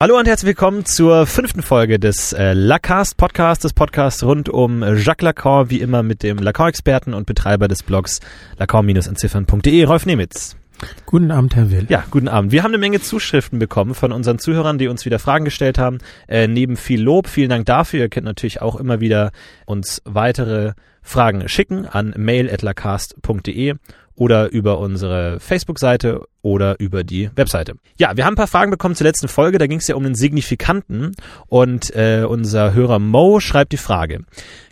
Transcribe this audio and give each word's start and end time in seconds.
Hallo 0.00 0.16
und 0.16 0.28
herzlich 0.28 0.50
willkommen 0.50 0.84
zur 0.84 1.26
fünften 1.26 1.60
Folge 1.60 1.98
des 1.98 2.32
äh, 2.32 2.52
Lacast 2.52 3.16
Podcasts, 3.16 3.62
des 3.62 3.72
Podcasts 3.72 4.22
rund 4.22 4.48
um 4.48 4.84
Jacques 4.84 5.24
Lacan, 5.24 5.70
wie 5.70 5.80
immer 5.80 6.04
mit 6.04 6.22
dem 6.22 6.38
Lacan-Experten 6.38 7.14
und 7.14 7.26
Betreiber 7.26 7.66
des 7.66 7.82
Blogs 7.82 8.20
lacan-entziffern.de, 8.58 9.82
Rolf 9.82 10.06
Nemitz. 10.06 10.56
Guten 11.04 11.32
Abend, 11.32 11.56
Herr 11.56 11.72
Will. 11.72 11.86
Ja, 11.88 12.04
guten 12.12 12.28
Abend. 12.28 12.52
Wir 12.52 12.62
haben 12.62 12.70
eine 12.70 12.78
Menge 12.78 13.00
Zuschriften 13.00 13.58
bekommen 13.58 13.92
von 13.92 14.12
unseren 14.12 14.38
Zuhörern, 14.38 14.78
die 14.78 14.86
uns 14.86 15.04
wieder 15.04 15.18
Fragen 15.18 15.44
gestellt 15.44 15.78
haben. 15.78 15.98
Äh, 16.28 16.46
neben 16.46 16.76
viel 16.76 17.02
Lob, 17.02 17.26
vielen 17.26 17.50
Dank 17.50 17.66
dafür. 17.66 17.98
Ihr 17.98 18.08
könnt 18.08 18.26
natürlich 18.26 18.62
auch 18.62 18.76
immer 18.76 19.00
wieder 19.00 19.32
uns 19.66 20.00
weitere 20.04 20.74
Fragen 21.02 21.48
schicken 21.48 21.86
an 21.86 22.14
mail.lacast.de 22.16 23.74
oder 24.18 24.50
über 24.50 24.78
unsere 24.78 25.38
Facebook-Seite 25.38 26.26
oder 26.42 26.80
über 26.80 27.04
die 27.04 27.30
Webseite. 27.36 27.74
Ja, 27.98 28.16
wir 28.16 28.24
haben 28.24 28.34
ein 28.34 28.36
paar 28.36 28.48
Fragen 28.48 28.70
bekommen 28.70 28.96
zur 28.96 29.06
letzten 29.06 29.28
Folge. 29.28 29.58
Da 29.58 29.66
ging 29.66 29.78
es 29.78 29.86
ja 29.86 29.94
um 29.94 30.02
den 30.02 30.16
Signifikanten 30.16 31.14
und 31.46 31.94
äh, 31.94 32.24
unser 32.28 32.74
Hörer 32.74 32.98
Mo 32.98 33.38
schreibt 33.38 33.72
die 33.72 33.76
Frage. 33.76 34.24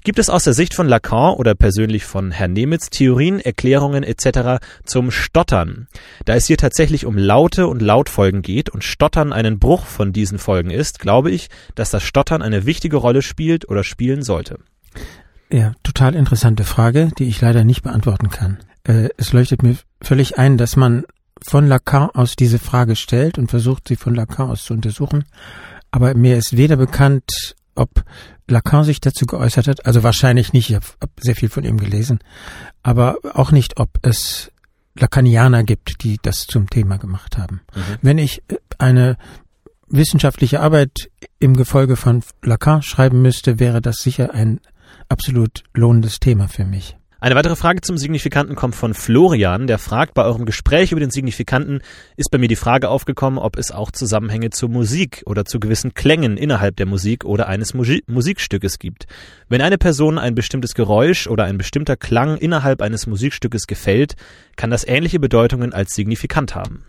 Gibt 0.02 0.18
es 0.18 0.30
aus 0.30 0.44
der 0.44 0.52
Sicht 0.52 0.74
von 0.74 0.88
Lacan 0.88 1.34
oder 1.34 1.54
persönlich 1.54 2.04
von 2.04 2.32
Herrn 2.32 2.54
Nemitz 2.54 2.90
Theorien, 2.90 3.40
Erklärungen 3.40 4.02
etc. 4.02 4.64
zum 4.84 5.10
Stottern? 5.10 5.86
Da 6.24 6.34
es 6.34 6.46
hier 6.46 6.58
tatsächlich 6.58 7.06
um 7.06 7.16
Laute 7.16 7.68
und 7.68 7.82
Lautfolgen 7.82 8.42
geht 8.42 8.68
und 8.68 8.82
Stottern 8.84 9.32
einen 9.32 9.58
Bruch 9.60 9.86
von 9.86 10.12
diesen 10.12 10.38
Folgen 10.38 10.70
ist, 10.70 10.98
glaube 10.98 11.30
ich, 11.30 11.48
dass 11.76 11.90
das 11.90 12.02
Stottern 12.02 12.42
eine 12.42 12.66
wichtige 12.66 12.96
Rolle 12.96 13.22
spielt 13.22 13.68
oder 13.68 13.84
spielen 13.84 14.22
sollte. 14.22 14.58
Ja, 15.50 15.74
total 15.84 16.16
interessante 16.16 16.64
Frage, 16.64 17.10
die 17.18 17.24
ich 17.24 17.40
leider 17.40 17.62
nicht 17.62 17.82
beantworten 17.82 18.30
kann 18.30 18.58
äh, 18.86 19.08
es 19.16 19.32
leuchtet 19.32 19.62
mir 19.62 19.76
völlig 20.00 20.38
ein, 20.38 20.56
dass 20.56 20.76
man 20.76 21.04
von 21.42 21.66
Lacan 21.66 22.10
aus 22.10 22.36
diese 22.36 22.58
Frage 22.58 22.96
stellt 22.96 23.38
und 23.38 23.50
versucht, 23.50 23.88
sie 23.88 23.96
von 23.96 24.14
Lacan 24.14 24.50
aus 24.50 24.64
zu 24.64 24.74
untersuchen. 24.74 25.24
Aber 25.90 26.14
mir 26.14 26.36
ist 26.36 26.56
weder 26.56 26.76
bekannt, 26.76 27.56
ob 27.74 28.04
Lacan 28.48 28.84
sich 28.84 29.00
dazu 29.00 29.26
geäußert 29.26 29.68
hat, 29.68 29.86
also 29.86 30.02
wahrscheinlich 30.02 30.52
nicht, 30.52 30.70
ich 30.70 30.76
habe 30.76 30.86
sehr 31.20 31.36
viel 31.36 31.48
von 31.48 31.64
ihm 31.64 31.78
gelesen, 31.78 32.20
aber 32.82 33.18
auch 33.34 33.50
nicht, 33.50 33.78
ob 33.78 33.90
es 34.02 34.50
Lacanianer 34.98 35.62
gibt, 35.62 36.02
die 36.02 36.18
das 36.22 36.46
zum 36.46 36.70
Thema 36.70 36.96
gemacht 36.96 37.36
haben. 37.36 37.60
Mhm. 37.74 37.80
Wenn 38.02 38.18
ich 38.18 38.42
äh, 38.48 38.56
eine 38.78 39.18
wissenschaftliche 39.88 40.60
Arbeit 40.60 41.10
im 41.38 41.56
Gefolge 41.56 41.96
von 41.96 42.22
Lacan 42.42 42.82
schreiben 42.82 43.22
müsste, 43.22 43.60
wäre 43.60 43.80
das 43.80 43.98
sicher 43.98 44.32
ein 44.32 44.60
absolut 45.08 45.64
lohnendes 45.74 46.18
Thema 46.18 46.48
für 46.48 46.64
mich. 46.64 46.96
Eine 47.26 47.34
weitere 47.34 47.56
Frage 47.56 47.80
zum 47.80 47.98
Signifikanten 47.98 48.54
kommt 48.54 48.76
von 48.76 48.94
Florian, 48.94 49.66
der 49.66 49.78
fragt, 49.78 50.14
bei 50.14 50.22
eurem 50.22 50.46
Gespräch 50.46 50.92
über 50.92 51.00
den 51.00 51.10
Signifikanten 51.10 51.80
ist 52.16 52.30
bei 52.30 52.38
mir 52.38 52.46
die 52.46 52.54
Frage 52.54 52.88
aufgekommen, 52.88 53.40
ob 53.40 53.58
es 53.58 53.72
auch 53.72 53.90
Zusammenhänge 53.90 54.50
zur 54.50 54.68
Musik 54.68 55.24
oder 55.26 55.44
zu 55.44 55.58
gewissen 55.58 55.92
Klängen 55.92 56.36
innerhalb 56.36 56.76
der 56.76 56.86
Musik 56.86 57.24
oder 57.24 57.48
eines 57.48 57.74
Musi 57.74 58.04
Musikstückes 58.06 58.78
gibt. 58.78 59.08
Wenn 59.48 59.60
eine 59.60 59.76
Person 59.76 60.18
ein 60.18 60.36
bestimmtes 60.36 60.74
Geräusch 60.74 61.26
oder 61.26 61.46
ein 61.46 61.58
bestimmter 61.58 61.96
Klang 61.96 62.36
innerhalb 62.36 62.80
eines 62.80 63.08
Musikstückes 63.08 63.66
gefällt, 63.66 64.14
kann 64.54 64.70
das 64.70 64.86
ähnliche 64.86 65.18
Bedeutungen 65.18 65.72
als 65.72 65.96
signifikant 65.96 66.54
haben. 66.54 66.84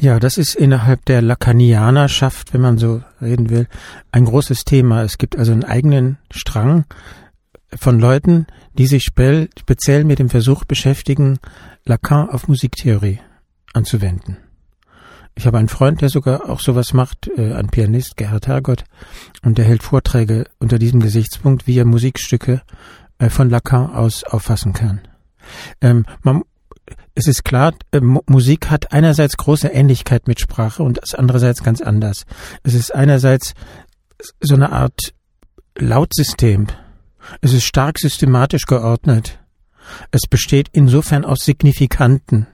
Ja, 0.00 0.18
das 0.18 0.38
ist 0.38 0.54
innerhalb 0.54 1.04
der 1.04 1.20
Lacanianerschaft, 1.20 2.54
wenn 2.54 2.62
man 2.62 2.78
so 2.78 3.02
reden 3.20 3.50
will, 3.50 3.66
ein 4.10 4.24
großes 4.24 4.64
Thema. 4.64 5.02
Es 5.02 5.18
gibt 5.18 5.36
also 5.36 5.52
einen 5.52 5.64
eigenen 5.64 6.16
Strang 6.30 6.86
von 7.76 7.98
Leuten, 7.98 8.46
die 8.74 8.86
sich 8.86 9.04
speziell 9.04 10.04
mit 10.04 10.18
dem 10.18 10.28
Versuch 10.28 10.64
beschäftigen, 10.64 11.38
Lacan 11.84 12.30
auf 12.30 12.48
Musiktheorie 12.48 13.20
anzuwenden. 13.74 14.38
Ich 15.34 15.46
habe 15.46 15.58
einen 15.58 15.68
Freund, 15.68 16.00
der 16.00 16.08
sogar 16.08 16.48
auch 16.48 16.58
sowas 16.58 16.92
macht, 16.92 17.28
äh, 17.36 17.52
ein 17.52 17.68
Pianist, 17.68 18.16
Gerhard 18.16 18.48
Hergott, 18.48 18.84
und 19.44 19.56
der 19.56 19.64
hält 19.66 19.84
Vorträge 19.84 20.46
unter 20.58 20.80
diesem 20.80 20.98
Gesichtspunkt, 20.98 21.68
wie 21.68 21.78
er 21.78 21.84
Musikstücke 21.84 22.62
äh, 23.18 23.30
von 23.30 23.48
Lacan 23.48 23.94
aus 23.94 24.24
auffassen 24.24 24.72
kann. 24.72 25.00
Ähm, 25.80 26.06
man, 26.22 26.42
es 27.14 27.28
ist 27.28 27.44
klar, 27.44 27.72
äh, 27.92 28.00
Musik 28.00 28.68
hat 28.68 28.92
einerseits 28.92 29.36
große 29.36 29.68
Ähnlichkeit 29.68 30.26
mit 30.26 30.40
Sprache 30.40 30.82
und 30.82 30.98
das 31.00 31.14
andererseits 31.14 31.62
ganz 31.62 31.80
anders. 31.80 32.24
Es 32.64 32.74
ist 32.74 32.92
einerseits 32.92 33.54
so 34.40 34.56
eine 34.56 34.72
Art 34.72 35.14
Lautsystem, 35.76 36.66
es 37.40 37.52
ist 37.52 37.64
stark 37.64 37.98
systematisch 37.98 38.66
geordnet. 38.66 39.38
Es 40.10 40.22
besteht 40.28 40.68
insofern 40.72 41.24
aus 41.24 41.40
Signifikanten. 41.40 42.46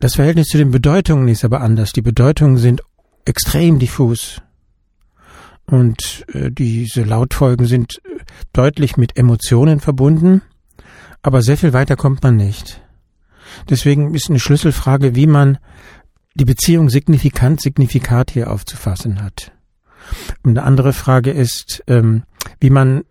Das 0.00 0.14
Verhältnis 0.14 0.46
zu 0.46 0.58
den 0.58 0.70
Bedeutungen 0.70 1.28
ist 1.28 1.44
aber 1.44 1.60
anders. 1.60 1.92
Die 1.92 2.02
Bedeutungen 2.02 2.56
sind 2.56 2.82
extrem 3.24 3.78
diffus. 3.78 4.40
Und 5.66 6.24
äh, 6.32 6.50
diese 6.50 7.02
Lautfolgen 7.02 7.66
sind 7.66 8.00
äh, 8.04 8.18
deutlich 8.52 8.96
mit 8.96 9.16
Emotionen 9.16 9.80
verbunden, 9.80 10.42
aber 11.22 11.40
sehr 11.40 11.56
viel 11.56 11.72
weiter 11.72 11.96
kommt 11.96 12.22
man 12.22 12.36
nicht. 12.36 12.82
Deswegen 13.70 14.14
ist 14.14 14.28
eine 14.28 14.40
Schlüsselfrage, 14.40 15.14
wie 15.14 15.26
man 15.26 15.58
die 16.34 16.44
Beziehung 16.44 16.90
signifikant, 16.90 17.62
signifikat 17.62 18.30
hier 18.30 18.50
aufzufassen 18.50 19.22
hat. 19.22 19.52
Und 20.42 20.58
eine 20.58 20.66
andere 20.66 20.92
Frage 20.92 21.30
ist, 21.30 21.82
ähm, 21.86 22.24
wie 22.60 22.70
man 22.70 23.04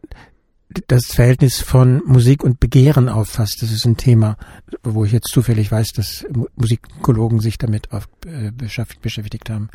das 0.88 1.08
Verhältnis 1.08 1.62
von 1.62 2.02
Musik 2.06 2.44
und 2.44 2.60
Begehren 2.60 3.10
auffasst. 3.10 3.62
Das 3.62 3.72
ist 3.72 3.86
ein 3.86 3.98
Thema, 3.98 4.38
wo 4.84 5.06
ich 5.06 5.12
jetzt 5.12 5.32
zufällig 5.32 5.72
weiß, 5.72 5.90
dass 5.94 6.26
Musikologen 6.56 7.40
sich 7.40 7.58
damit 7.58 7.92
auf, 7.92 8.08
äh, 8.26 8.52
beschäftigt 8.52 9.50
haben. 9.50 9.70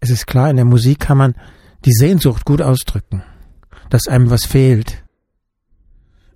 Es 0.00 0.10
ist 0.10 0.26
klar, 0.26 0.50
in 0.50 0.56
der 0.56 0.64
Musik 0.64 1.00
kann 1.00 1.18
man 1.18 1.34
die 1.84 1.92
Sehnsucht 1.92 2.44
gut 2.44 2.62
ausdrücken, 2.62 3.22
dass 3.88 4.06
einem 4.06 4.30
was 4.30 4.44
fehlt. 4.44 5.02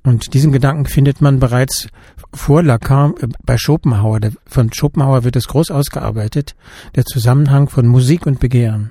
Und 0.03 0.35
diesen 0.35 0.53
Gedanken 0.53 0.85
findet 0.85 1.23
man 1.23 1.41
bereits 1.41 1.89
vor 2.33 2.63
Lacan 2.63 3.15
äh, 3.21 3.29
bei 3.45 3.57
Schopenhauer. 3.57 4.21
Von 4.47 4.73
Schopenhauer 4.73 5.25
wird 5.25 5.37
es 5.37 5.49
groß 5.49 5.71
ausgearbeitet, 5.71 6.55
der 6.95 7.05
Zusammenhang 7.05 7.69
von 7.69 7.87
Musik 7.87 8.27
und 8.27 8.41
Begehren. 8.41 8.91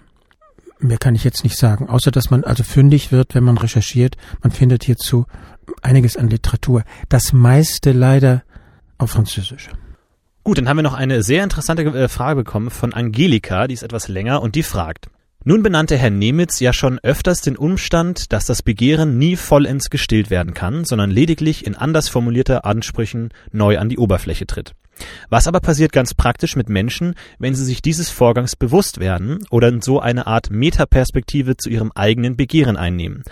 Mehr 0.84 0.98
kann 0.98 1.16
ich 1.16 1.24
jetzt 1.24 1.46
nicht 1.46 1.58
sagen, 1.58 1.88
außer 1.88 2.12
dass 2.12 2.30
man 2.30 2.44
also 2.44 2.64
fündig 2.64 3.14
wird, 3.14 3.36
wenn 3.36 3.44
man 3.46 3.58
recherchiert. 3.58 4.18
Man 4.42 4.52
findet 4.52 4.84
hierzu 4.84 5.26
einiges 5.82 6.18
an 6.18 6.30
Literatur. 6.30 6.84
Das 7.08 7.32
meiste 7.32 7.94
leider 7.94 8.44
auf 8.98 9.12
Französisch. 9.12 9.70
Gut, 10.44 10.58
dann 10.58 10.68
haben 10.68 10.78
wir 10.78 10.84
noch 10.84 10.94
eine 10.94 11.24
sehr 11.24 11.42
interessante 11.42 11.84
äh, 11.84 12.10
Frage 12.10 12.44
bekommen 12.44 12.70
von 12.70 12.94
Angelika, 12.94 13.68
die 13.68 13.76
ist 13.76 13.84
etwas 13.84 14.10
länger 14.10 14.42
und 14.42 14.56
die 14.56 14.64
fragt. 14.64 15.08
Nun 15.46 15.64
benannte 15.64 15.98
Herr 15.98 16.10
Nemitz 16.10 16.60
ja 16.60 16.74
schon 16.74 17.00
öfters 17.00 17.40
den 17.40 17.56
Umstand, 17.56 18.34
dass 18.34 18.46
das 18.46 18.62
Begehren 18.62 19.18
nie 19.18 19.38
vollends 19.38 19.90
gestillt 19.90 20.30
werden 20.30 20.54
kann, 20.54 20.84
sondern 20.84 21.12
lediglich 21.12 21.66
in 21.66 21.76
anders 21.76 22.10
formulierter 22.10 22.66
Ansprüchen 22.66 23.30
neu 23.54 23.78
an 23.80 23.88
die 23.88 23.98
Oberfläche 23.98 24.48
tritt. 24.48 24.74
Was 25.30 25.48
aber 25.48 25.60
passiert 25.60 25.92
ganz 25.92 26.14
praktisch 26.14 26.56
mit 26.56 26.70
Menschen, 26.70 27.16
wenn 27.40 27.56
sie 27.56 27.66
sich 27.66 27.82
dieses 27.82 28.10
Vorgangs 28.10 28.56
bewusst 28.56 29.00
werden 29.00 29.46
oder 29.50 29.70
in 29.70 29.82
so 29.82 30.00
eine 30.00 30.28
Art 30.28 30.52
Metaperspektive 30.52 31.58
zu 31.58 31.70
ihrem 31.70 31.92
eigenen 31.96 32.36
Begehren 32.36 32.78
einnehmen? 32.78 33.24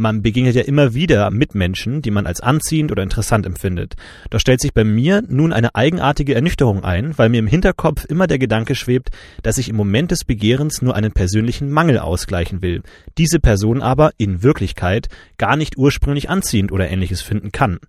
Man 0.00 0.22
begegnet 0.22 0.54
ja 0.54 0.62
immer 0.62 0.94
wieder 0.94 1.28
Mitmenschen, 1.32 2.02
die 2.02 2.12
man 2.12 2.24
als 2.24 2.40
anziehend 2.40 2.92
oder 2.92 3.02
interessant 3.02 3.44
empfindet. 3.46 3.96
Doch 4.30 4.38
stellt 4.38 4.60
sich 4.60 4.72
bei 4.72 4.84
mir 4.84 5.24
nun 5.26 5.52
eine 5.52 5.74
eigenartige 5.74 6.36
Ernüchterung 6.36 6.84
ein, 6.84 7.18
weil 7.18 7.30
mir 7.30 7.40
im 7.40 7.48
Hinterkopf 7.48 8.04
immer 8.04 8.28
der 8.28 8.38
Gedanke 8.38 8.76
schwebt, 8.76 9.08
dass 9.42 9.58
ich 9.58 9.68
im 9.68 9.74
Moment 9.74 10.12
des 10.12 10.24
Begehrens 10.24 10.82
nur 10.82 10.94
einen 10.94 11.10
persönlichen 11.10 11.68
Mangel 11.72 11.98
ausgleichen 11.98 12.62
will, 12.62 12.82
diese 13.18 13.40
Person 13.40 13.82
aber 13.82 14.12
in 14.18 14.44
Wirklichkeit 14.44 15.08
gar 15.36 15.56
nicht 15.56 15.76
ursprünglich 15.76 16.30
anziehend 16.30 16.70
oder 16.70 16.88
ähnliches 16.88 17.20
finden 17.20 17.50
kann. 17.50 17.80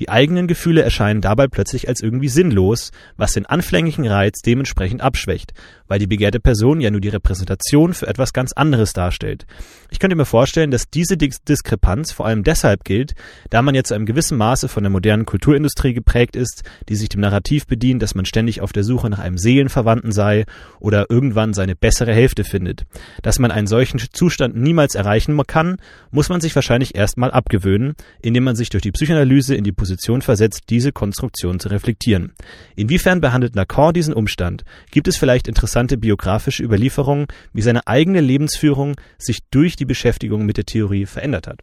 Die 0.00 0.10
eigenen 0.10 0.46
Gefühle 0.46 0.82
erscheinen 0.82 1.22
dabei 1.22 1.46
plötzlich 1.46 1.88
als 1.88 2.02
irgendwie 2.02 2.28
sinnlos, 2.28 2.90
was 3.16 3.32
den 3.32 3.46
anfänglichen 3.46 4.06
Reiz 4.06 4.40
dementsprechend 4.42 5.00
abschwächt, 5.00 5.54
weil 5.88 5.98
die 5.98 6.06
begehrte 6.06 6.40
Person 6.40 6.82
ja 6.82 6.90
nur 6.90 7.00
die 7.00 7.08
Repräsentation 7.08 7.94
für 7.94 8.06
etwas 8.06 8.34
ganz 8.34 8.52
anderes 8.52 8.92
darstellt. 8.92 9.46
Ich 9.90 9.98
könnte 9.98 10.16
mir 10.16 10.26
vorstellen, 10.26 10.70
dass 10.70 10.90
diese 10.90 11.16
Diskrepanz 11.54 12.12
vor 12.12 12.26
allem 12.26 12.42
deshalb 12.42 12.84
gilt, 12.84 13.14
da 13.50 13.62
man 13.62 13.74
jetzt 13.74 13.88
zu 13.88 13.94
einem 13.94 14.06
gewissen 14.06 14.36
Maße 14.38 14.68
von 14.68 14.82
der 14.82 14.90
modernen 14.90 15.24
Kulturindustrie 15.24 15.94
geprägt 15.94 16.36
ist, 16.36 16.62
die 16.88 16.96
sich 16.96 17.08
dem 17.08 17.20
Narrativ 17.20 17.66
bedient, 17.66 18.02
dass 18.02 18.14
man 18.14 18.24
ständig 18.24 18.60
auf 18.60 18.72
der 18.72 18.84
Suche 18.84 19.08
nach 19.10 19.18
einem 19.18 19.38
Seelenverwandten 19.38 20.12
sei 20.12 20.44
oder 20.80 21.06
irgendwann 21.08 21.54
seine 21.54 21.76
bessere 21.76 22.12
Hälfte 22.12 22.44
findet. 22.44 22.84
Dass 23.22 23.38
man 23.38 23.50
einen 23.50 23.66
solchen 23.66 24.00
Zustand 24.12 24.56
niemals 24.56 24.94
erreichen 24.94 25.40
kann, 25.46 25.76
muss 26.10 26.28
man 26.28 26.40
sich 26.40 26.54
wahrscheinlich 26.54 26.94
erstmal 26.94 27.30
abgewöhnen, 27.30 27.94
indem 28.22 28.44
man 28.44 28.56
sich 28.56 28.70
durch 28.70 28.82
die 28.82 28.92
Psychoanalyse 28.92 29.54
in 29.54 29.64
die 29.64 29.72
Position 29.72 30.22
versetzt, 30.22 30.64
diese 30.70 30.92
Konstruktion 30.92 31.60
zu 31.60 31.68
reflektieren. 31.68 32.32
Inwiefern 32.76 33.20
behandelt 33.20 33.54
Lacan 33.54 33.92
diesen 33.92 34.14
Umstand? 34.14 34.64
Gibt 34.90 35.08
es 35.08 35.16
vielleicht 35.16 35.48
interessante 35.48 35.94
interessante 35.94 35.96
biografische 35.98 36.62
Überlieferungen, 36.62 37.26
wie 37.52 37.62
seine 37.62 37.86
eigene 37.86 38.20
Lebensführung 38.20 38.96
sich 39.18 39.40
durch 39.50 39.76
die 39.76 39.84
Beschäftigung 39.84 40.46
mit 40.46 40.56
der 40.56 40.66
Theorie 40.66 41.06
verändert 41.06 41.43
hat. 41.46 41.60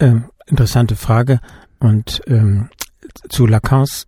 Ähm, 0.00 0.26
interessante 0.46 0.96
Frage. 0.96 1.40
Und 1.78 2.22
ähm, 2.26 2.70
zu 3.28 3.46
Lacans 3.46 4.06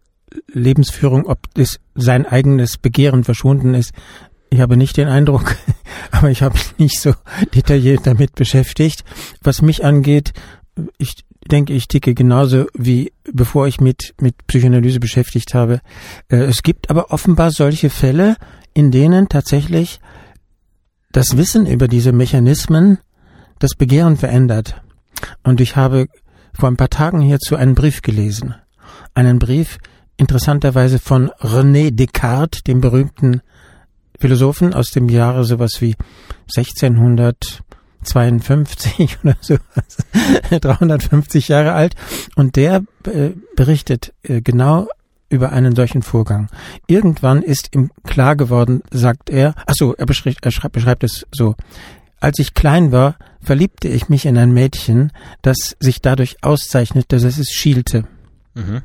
Lebensführung, 0.53 1.27
ob 1.27 1.53
das 1.55 1.81
sein 1.95 2.27
eigenes 2.27 2.77
Begehren 2.77 3.25
verschwunden 3.25 3.75
ist, 3.75 3.93
Ich 4.51 4.61
habe 4.61 4.77
nicht 4.77 4.97
den 4.97 5.09
Eindruck, 5.09 5.57
aber 6.11 6.31
ich 6.31 6.43
habe 6.43 6.55
mich 6.55 6.79
nicht 6.79 7.01
so 7.01 7.15
detailliert 7.55 8.07
damit 8.07 8.35
beschäftigt. 8.35 9.05
Was 9.43 9.63
mich 9.63 9.85
angeht, 9.85 10.33
ich 10.97 11.25
denke, 11.51 11.73
ich 11.75 11.89
ticke 11.89 12.15
genauso 12.15 12.67
wie 12.75 13.13
bevor 13.31 13.67
ich 13.67 13.81
mit, 13.81 14.15
mit 14.21 14.35
Psychoanalyse 14.47 15.01
beschäftigt 15.01 15.55
habe. 15.55 15.81
Äh, 16.29 16.45
es 16.45 16.63
gibt 16.63 16.91
aber 16.91 17.11
offenbar 17.11 17.51
solche 17.51 17.91
Fälle, 17.91 18.37
in 18.75 18.91
denen 18.91 19.29
tatsächlich 19.29 20.01
das 21.13 21.37
Wissen 21.37 21.67
über 21.67 21.89
diese 21.89 22.13
Mechanismen 22.13 22.99
das 23.59 23.75
Begehren 23.75 24.17
verändert. 24.17 24.81
Und 25.43 25.61
ich 25.61 25.77
habe 25.77 26.07
vor 26.53 26.69
ein 26.69 26.77
paar 26.77 26.91
Tagen 26.91 27.21
hierzu 27.21 27.57
einen 27.57 27.75
Brief 27.75 28.03
gelesen. 28.03 28.55
Einen 29.15 29.39
Brief 29.39 29.79
interessanterweise 30.17 30.99
von 30.99 31.31
René 31.41 31.91
Descartes, 31.91 32.63
dem 32.65 32.81
berühmten 32.81 33.43
Philosophen 34.19 34.75
aus 34.75 34.91
dem 34.91 35.09
Jahre 35.09 35.45
sowas 35.45 35.81
wie 35.81 35.95
1652 36.57 39.19
oder 39.25 39.37
sowas, 39.41 39.97
350 40.51 41.49
Jahre 41.49 41.73
alt. 41.73 41.95
Und 42.37 42.57
der 42.57 42.83
äh, 43.07 43.31
berichtet 43.57 44.13
äh, 44.23 44.43
genau 44.43 44.89
über 45.31 45.53
einen 45.53 45.77
solchen 45.77 46.03
Vorgang. 46.03 46.49
Irgendwann 46.87 47.43
ist 47.43 47.75
ihm 47.75 47.91
klar 48.05 48.35
geworden, 48.35 48.83
sagt 48.91 49.29
er, 49.31 49.55
ach 49.67 49.75
so, 49.77 49.95
er 49.95 50.07
beschreibt, 50.07 50.45
er 50.45 50.51
schreibt, 50.51 50.73
beschreibt 50.73 51.05
es 51.05 51.27
so. 51.31 51.55
Als 52.21 52.39
ich 52.39 52.55
klein 52.55 52.91
war, 52.91 53.17
verliebte 53.41 53.89
ich 53.89 54.09
mich 54.09 54.27
in 54.27 54.37
ein 54.37 54.53
Mädchen, 54.53 55.13
das 55.43 55.77
sich 55.79 56.01
dadurch 56.03 56.43
auszeichnete, 56.43 57.19
dass 57.19 57.39
es 57.39 57.51
schielte. 57.51 58.05
Mhm. 58.55 58.83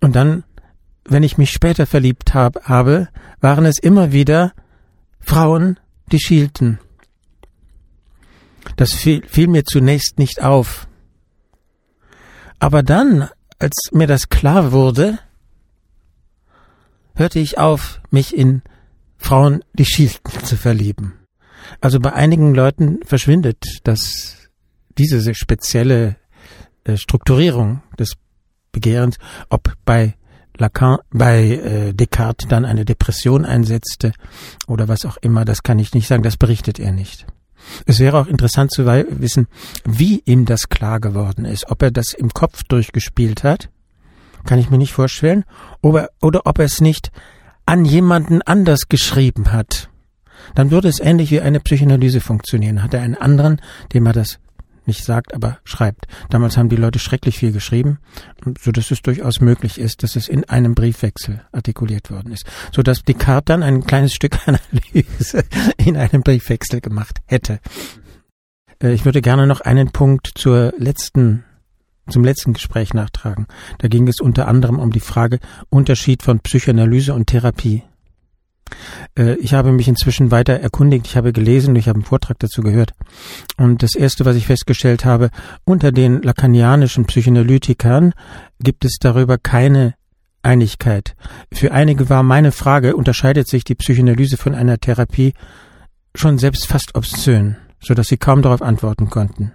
Und 0.00 0.14
dann, 0.14 0.44
wenn 1.04 1.22
ich 1.22 1.38
mich 1.38 1.50
später 1.50 1.86
verliebt 1.86 2.34
hab, 2.34 2.68
habe, 2.68 3.08
waren 3.40 3.64
es 3.64 3.78
immer 3.78 4.12
wieder 4.12 4.52
Frauen, 5.20 5.80
die 6.12 6.20
schielten. 6.20 6.78
Das 8.76 8.92
fiel, 8.92 9.26
fiel 9.26 9.48
mir 9.48 9.64
zunächst 9.64 10.18
nicht 10.18 10.42
auf. 10.42 10.86
Aber 12.58 12.82
dann, 12.82 13.28
als 13.58 13.74
mir 13.92 14.06
das 14.06 14.28
klar 14.28 14.72
wurde, 14.72 15.18
hörte 17.14 17.38
ich 17.38 17.58
auf, 17.58 18.00
mich 18.10 18.36
in 18.36 18.62
Frauen, 19.16 19.64
die 19.72 19.84
schielten, 19.84 20.44
zu 20.44 20.56
verlieben. 20.56 21.17
Also 21.80 22.00
bei 22.00 22.12
einigen 22.12 22.54
Leuten 22.54 23.00
verschwindet 23.04 23.80
das, 23.84 24.48
diese 24.96 25.34
spezielle 25.34 26.16
äh, 26.84 26.96
Strukturierung 26.96 27.82
des 27.98 28.16
Begehrens, 28.72 29.18
ob 29.48 29.74
bei 29.84 30.14
Lacan, 30.56 30.98
bei 31.10 31.42
äh, 31.44 31.92
Descartes 31.94 32.48
dann 32.48 32.64
eine 32.64 32.84
Depression 32.84 33.44
einsetzte 33.44 34.12
oder 34.66 34.88
was 34.88 35.04
auch 35.04 35.16
immer, 35.18 35.44
das 35.44 35.62
kann 35.62 35.78
ich 35.78 35.94
nicht 35.94 36.08
sagen, 36.08 36.22
das 36.22 36.36
berichtet 36.36 36.78
er 36.78 36.92
nicht. 36.92 37.26
Es 37.86 38.00
wäre 38.00 38.18
auch 38.18 38.26
interessant 38.26 38.72
zu 38.72 38.86
wissen, 38.86 39.46
wie 39.84 40.22
ihm 40.24 40.44
das 40.44 40.68
klar 40.68 41.00
geworden 41.00 41.44
ist, 41.44 41.70
ob 41.70 41.82
er 41.82 41.90
das 41.90 42.12
im 42.12 42.30
Kopf 42.30 42.62
durchgespielt 42.64 43.44
hat, 43.44 43.68
kann 44.44 44.58
ich 44.58 44.70
mir 44.70 44.78
nicht 44.78 44.92
vorstellen, 44.92 45.44
oder, 45.80 46.10
oder 46.20 46.46
ob 46.46 46.58
er 46.58 46.64
es 46.64 46.80
nicht 46.80 47.10
an 47.66 47.84
jemanden 47.84 48.42
anders 48.42 48.88
geschrieben 48.88 49.52
hat. 49.52 49.87
Dann 50.54 50.70
würde 50.70 50.88
es 50.88 51.00
ähnlich 51.00 51.30
wie 51.30 51.40
eine 51.40 51.60
Psychoanalyse 51.60 52.20
funktionieren. 52.20 52.82
Hat 52.82 52.94
er 52.94 53.02
einen 53.02 53.14
anderen, 53.14 53.60
dem 53.92 54.06
er 54.06 54.12
das 54.12 54.38
nicht 54.88 55.04
sagt, 55.04 55.34
aber 55.34 55.58
schreibt. 55.62 56.08
Damals 56.30 56.56
haben 56.56 56.70
die 56.70 56.76
Leute 56.76 56.98
schrecklich 56.98 57.38
viel 57.38 57.52
geschrieben, 57.52 57.98
so 58.60 58.72
dass 58.72 58.90
es 58.90 59.02
durchaus 59.02 59.40
möglich 59.40 59.78
ist, 59.78 60.02
dass 60.02 60.16
es 60.16 60.28
in 60.28 60.48
einem 60.48 60.74
Briefwechsel 60.74 61.42
artikuliert 61.52 62.10
worden 62.10 62.32
ist, 62.32 62.46
so 62.74 62.82
dass 62.82 63.02
Descartes 63.04 63.44
dann 63.44 63.62
ein 63.62 63.84
kleines 63.84 64.14
Stück 64.14 64.38
Analyse 64.48 65.44
in 65.76 65.96
einem 65.96 66.22
Briefwechsel 66.22 66.80
gemacht 66.80 67.18
hätte. 67.26 67.60
Äh, 68.82 68.94
ich 68.94 69.04
würde 69.04 69.22
gerne 69.22 69.46
noch 69.46 69.60
einen 69.60 69.90
Punkt 69.90 70.30
zur 70.34 70.72
letzten 70.78 71.44
zum 72.10 72.24
letzten 72.24 72.54
Gespräch 72.54 72.94
nachtragen. 72.94 73.46
Da 73.78 73.88
ging 73.88 74.08
es 74.08 74.18
unter 74.18 74.48
anderem 74.48 74.78
um 74.78 74.92
die 74.92 75.00
Frage 75.00 75.40
Unterschied 75.68 76.22
von 76.22 76.40
Psychoanalyse 76.40 77.12
und 77.12 77.26
Therapie. 77.26 77.82
Äh, 79.16 79.34
ich 79.36 79.54
habe 79.54 79.72
mich 79.72 79.88
inzwischen 79.88 80.30
weiter 80.30 80.54
erkundigt, 80.54 81.06
ich 81.06 81.16
habe 81.16 81.32
gelesen, 81.32 81.76
ich 81.76 81.88
habe 81.88 81.98
einen 81.98 82.04
Vortrag 82.04 82.38
dazu 82.38 82.62
gehört. 82.62 82.92
Und 83.56 83.82
das 83.82 83.94
Erste, 83.94 84.24
was 84.24 84.36
ich 84.36 84.46
festgestellt 84.46 85.04
habe, 85.04 85.30
unter 85.64 85.92
den 85.92 86.22
lakanianischen 86.22 87.06
Psychoanalytikern 87.06 88.14
gibt 88.60 88.84
es 88.84 88.98
darüber 89.00 89.38
keine 89.38 89.94
Einigkeit. 90.42 91.16
Für 91.52 91.72
einige 91.72 92.08
war 92.08 92.22
meine 92.22 92.52
Frage, 92.52 92.96
unterscheidet 92.96 93.48
sich 93.48 93.64
die 93.64 93.74
Psychoanalyse 93.74 94.36
von 94.36 94.54
einer 94.54 94.78
Therapie 94.78 95.34
schon 96.14 96.38
selbst 96.38 96.66
fast 96.66 96.94
obszön, 96.94 97.56
so 97.80 97.94
dass 97.94 98.08
sie 98.08 98.16
kaum 98.16 98.42
darauf 98.42 98.62
antworten 98.62 99.10
konnten. 99.10 99.52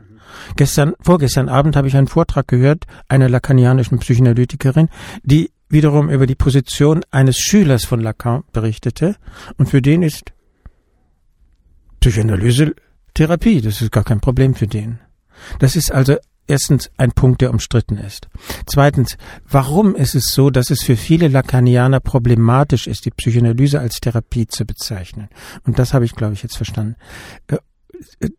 Gestern, 0.56 0.94
vorgestern 1.00 1.50
Abend 1.50 1.75
habe 1.75 1.88
ich 1.88 1.95
einen 1.95 2.07
Vortrag 2.07 2.48
gehört 2.48 2.86
einer 3.07 3.30
lakanianischen 3.30 4.00
Psychoanalytikerin, 4.00 4.89
die 5.24 5.51
wiederum 5.74 6.10
über 6.10 6.25
die 6.25 6.36
Position 6.36 7.04
eines 7.12 7.38
Schülers 7.38 7.84
von 7.84 8.00
Lacan 8.00 8.44
berichtete 8.54 9.18
und 9.58 9.68
für 9.68 9.81
den 9.81 10.04
ist 10.04 10.31
Psychoanalyse 12.00 12.74
Therapie, 13.14 13.62
das 13.62 13.81
ist 13.81 13.92
gar 13.92 14.04
kein 14.04 14.20
Problem 14.20 14.56
für 14.56 14.68
den. 14.68 15.00
Das 15.60 15.75
ist 15.75 15.92
also 15.92 16.18
erstens 16.48 16.92
ein 16.98 17.12
Punkt, 17.12 17.42
der 17.42 17.52
umstritten 17.52 17.98
ist. 17.98 18.28
Zweitens, 18.66 19.18
warum 19.48 19.96
ist 19.96 20.16
es 20.16 20.25
so, 20.25 20.50
dass 20.50 20.70
es 20.70 20.84
für 20.84 20.98
viele 20.98 21.28
Lacanianer 21.28 22.00
problematisch 22.00 22.88
ist, 22.88 23.06
die 23.06 23.12
Psychoanalyse 23.12 23.80
als 23.80 24.00
Therapie 24.00 24.48
zu 24.48 24.66
bezeichnen? 24.66 25.30
Und 25.66 25.80
das 25.80 25.94
habe 25.94 26.06
ich, 26.06 26.16
glaube 26.16 26.34
ich, 26.34 26.44
jetzt 26.44 26.58
verstanden. 26.58 26.96
Äh, 27.48 27.58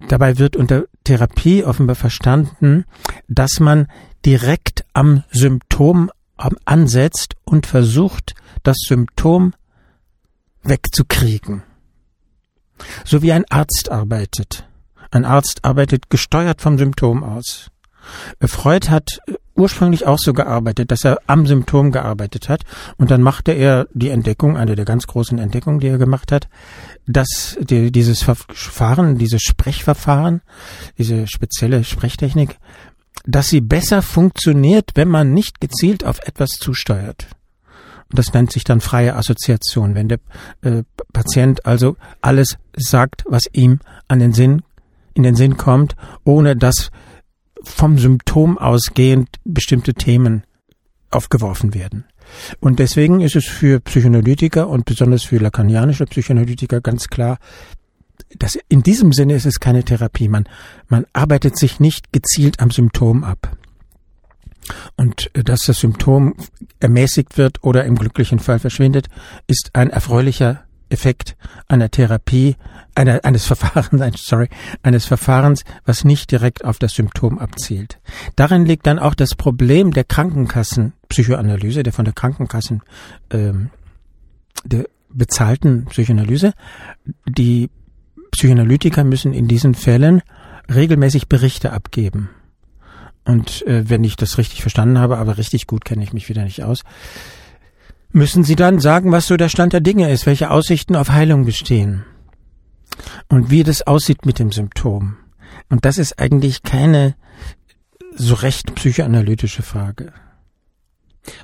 dabei 0.08 0.38
wird 0.38 0.56
unter 0.56 0.84
Therapie 1.04 1.64
offenbar 1.64 1.96
verstanden, 1.96 2.84
dass 3.28 3.60
man 3.60 3.86
direkt 4.24 4.84
am 4.92 5.24
Symptom 5.30 6.10
ansetzt 6.36 7.36
und 7.44 7.66
versucht, 7.66 8.34
das 8.62 8.76
Symptom 8.86 9.54
wegzukriegen. 10.62 11.62
So 13.04 13.22
wie 13.22 13.32
ein 13.32 13.44
Arzt 13.50 13.90
arbeitet. 13.90 14.66
Ein 15.10 15.24
Arzt 15.24 15.64
arbeitet 15.64 16.10
gesteuert 16.10 16.60
vom 16.60 16.78
Symptom 16.78 17.22
aus. 17.22 17.70
Freud 18.42 18.90
hat 18.90 19.20
ursprünglich 19.54 20.06
auch 20.06 20.18
so 20.18 20.32
gearbeitet, 20.32 20.90
dass 20.90 21.04
er 21.04 21.20
am 21.26 21.46
Symptom 21.46 21.92
gearbeitet 21.92 22.48
hat 22.48 22.62
und 22.96 23.10
dann 23.10 23.22
machte 23.22 23.52
er 23.52 23.86
die 23.94 24.10
Entdeckung, 24.10 24.56
eine 24.56 24.74
der 24.74 24.84
ganz 24.84 25.06
großen 25.06 25.38
Entdeckungen, 25.38 25.80
die 25.80 25.86
er 25.86 25.98
gemacht 25.98 26.32
hat, 26.32 26.48
dass 27.06 27.56
die, 27.60 27.92
dieses 27.92 28.22
Verfahren, 28.22 29.16
dieses 29.16 29.42
Sprechverfahren, 29.42 30.42
diese 30.98 31.26
spezielle 31.28 31.84
Sprechtechnik 31.84 32.58
dass 33.24 33.46
sie 33.46 33.60
besser 33.60 34.02
funktioniert, 34.02 34.90
wenn 34.94 35.08
man 35.08 35.32
nicht 35.32 35.60
gezielt 35.60 36.04
auf 36.04 36.18
etwas 36.26 36.50
zusteuert. 36.50 37.28
Und 38.10 38.18
das 38.18 38.32
nennt 38.32 38.52
sich 38.52 38.64
dann 38.64 38.80
freie 38.80 39.16
Assoziation, 39.16 39.94
wenn 39.94 40.08
der 40.08 40.18
äh, 40.62 40.82
Patient 41.12 41.64
also 41.66 41.96
alles 42.20 42.58
sagt, 42.76 43.24
was 43.26 43.44
ihm 43.52 43.80
an 44.08 44.18
den 44.18 44.32
Sinn, 44.32 44.62
in 45.14 45.22
den 45.22 45.36
Sinn 45.36 45.56
kommt, 45.56 45.96
ohne 46.24 46.56
dass 46.56 46.90
vom 47.62 47.98
Symptom 47.98 48.58
ausgehend 48.58 49.28
bestimmte 49.44 49.94
Themen 49.94 50.44
aufgeworfen 51.10 51.72
werden. 51.72 52.04
Und 52.60 52.78
deswegen 52.78 53.20
ist 53.20 53.36
es 53.36 53.46
für 53.46 53.80
Psychoanalytiker 53.80 54.68
und 54.68 54.84
besonders 54.84 55.22
für 55.22 55.38
lakanianische 55.38 56.06
Psychoanalytiker 56.06 56.80
ganz 56.80 57.08
klar, 57.08 57.38
das, 58.38 58.58
in 58.68 58.82
diesem 58.82 59.12
Sinne 59.12 59.34
ist 59.34 59.46
es 59.46 59.60
keine 59.60 59.84
Therapie. 59.84 60.28
Man, 60.28 60.48
man 60.88 61.06
arbeitet 61.12 61.58
sich 61.58 61.80
nicht 61.80 62.12
gezielt 62.12 62.60
am 62.60 62.70
Symptom 62.70 63.24
ab. 63.24 63.56
Und 64.96 65.30
äh, 65.34 65.44
dass 65.44 65.60
das 65.60 65.80
Symptom 65.80 66.34
ermäßigt 66.80 67.36
wird 67.36 67.62
oder 67.62 67.84
im 67.84 67.96
glücklichen 67.96 68.38
Fall 68.38 68.58
verschwindet, 68.58 69.08
ist 69.46 69.70
ein 69.74 69.90
erfreulicher 69.90 70.64
Effekt 70.90 71.36
einer 71.68 71.90
Therapie, 71.90 72.56
einer, 72.94 73.24
eines 73.24 73.46
Verfahrens, 73.46 74.24
sorry, 74.24 74.48
eines 74.82 75.06
Verfahrens, 75.06 75.64
was 75.84 76.04
nicht 76.04 76.30
direkt 76.30 76.64
auf 76.64 76.78
das 76.78 76.94
Symptom 76.94 77.38
abzielt. 77.38 77.98
Darin 78.36 78.64
liegt 78.64 78.86
dann 78.86 78.98
auch 78.98 79.14
das 79.14 79.34
Problem 79.34 79.92
der 79.92 80.04
Krankenkassenpsychoanalyse, 80.04 81.82
der 81.82 81.92
von 81.92 82.04
der 82.04 82.14
Krankenkassen 82.14 82.82
ähm, 83.30 83.70
der 84.64 84.86
bezahlten 85.10 85.86
Psychoanalyse. 85.86 86.54
Die 87.26 87.70
Psychoanalytiker 88.34 89.04
müssen 89.04 89.32
in 89.32 89.46
diesen 89.46 89.74
Fällen 89.74 90.22
regelmäßig 90.72 91.28
Berichte 91.28 91.72
abgeben. 91.72 92.30
Und 93.24 93.66
äh, 93.66 93.88
wenn 93.88 94.04
ich 94.04 94.16
das 94.16 94.38
richtig 94.38 94.60
verstanden 94.60 94.98
habe, 94.98 95.18
aber 95.18 95.38
richtig 95.38 95.66
gut 95.66 95.84
kenne 95.84 96.02
ich 96.02 96.12
mich 96.12 96.28
wieder 96.28 96.42
nicht 96.42 96.64
aus, 96.64 96.82
müssen 98.10 98.44
sie 98.44 98.56
dann 98.56 98.80
sagen, 98.80 99.12
was 99.12 99.28
so 99.28 99.36
der 99.36 99.48
Stand 99.48 99.72
der 99.72 99.80
Dinge 99.80 100.10
ist, 100.10 100.26
welche 100.26 100.50
Aussichten 100.50 100.96
auf 100.96 101.10
Heilung 101.10 101.44
bestehen 101.44 102.04
und 103.28 103.50
wie 103.50 103.62
das 103.62 103.86
aussieht 103.86 104.26
mit 104.26 104.38
dem 104.38 104.50
Symptom. 104.50 105.16
Und 105.70 105.84
das 105.84 105.98
ist 105.98 106.18
eigentlich 106.18 106.62
keine 106.62 107.14
so 108.16 108.34
recht 108.34 108.74
psychoanalytische 108.74 109.62
Frage. 109.62 110.12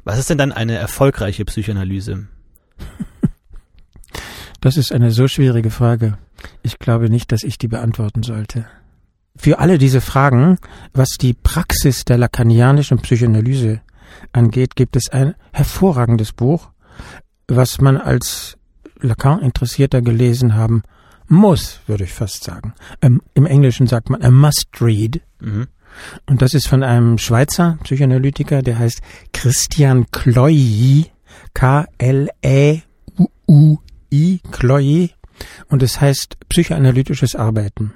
Was 0.04 0.18
ist 0.18 0.28
denn 0.28 0.38
dann 0.38 0.52
eine 0.52 0.76
erfolgreiche 0.76 1.44
Psychoanalyse? 1.44 2.28
Das 4.60 4.76
ist 4.76 4.92
eine 4.92 5.10
so 5.10 5.26
schwierige 5.26 5.70
Frage. 5.70 6.18
Ich 6.62 6.78
glaube 6.78 7.08
nicht, 7.08 7.32
dass 7.32 7.42
ich 7.42 7.58
die 7.58 7.68
beantworten 7.68 8.22
sollte. 8.22 8.66
Für 9.36 9.58
alle 9.58 9.78
diese 9.78 10.00
Fragen, 10.00 10.58
was 10.92 11.10
die 11.18 11.32
Praxis 11.32 12.04
der 12.04 12.18
lacanianischen 12.18 12.98
Psychoanalyse 12.98 13.80
angeht, 14.32 14.76
gibt 14.76 14.96
es 14.96 15.08
ein 15.08 15.34
hervorragendes 15.52 16.32
Buch, 16.32 16.70
was 17.48 17.80
man 17.80 17.96
als 17.96 18.58
Lacan-Interessierter 19.00 20.02
gelesen 20.02 20.54
haben 20.54 20.82
muss, 21.26 21.80
würde 21.86 22.04
ich 22.04 22.12
fast 22.12 22.44
sagen. 22.44 22.74
Ähm, 23.00 23.22
Im 23.34 23.46
Englischen 23.46 23.86
sagt 23.86 24.10
man 24.10 24.22
a 24.22 24.30
must 24.30 24.68
read. 24.80 25.22
Mhm. 25.40 25.68
Und 26.26 26.42
das 26.42 26.54
ist 26.54 26.68
von 26.68 26.82
einem 26.82 27.18
Schweizer 27.18 27.78
Psychoanalytiker, 27.84 28.62
der 28.62 28.78
heißt 28.78 29.00
Christian 29.32 30.10
Kloyi, 30.10 31.06
K-L-E-U-I, 31.54 31.90
Kloyi. 34.50 35.10
Und 35.68 35.82
es 35.82 36.00
heißt 36.00 36.36
psychoanalytisches 36.48 37.34
Arbeiten. 37.34 37.94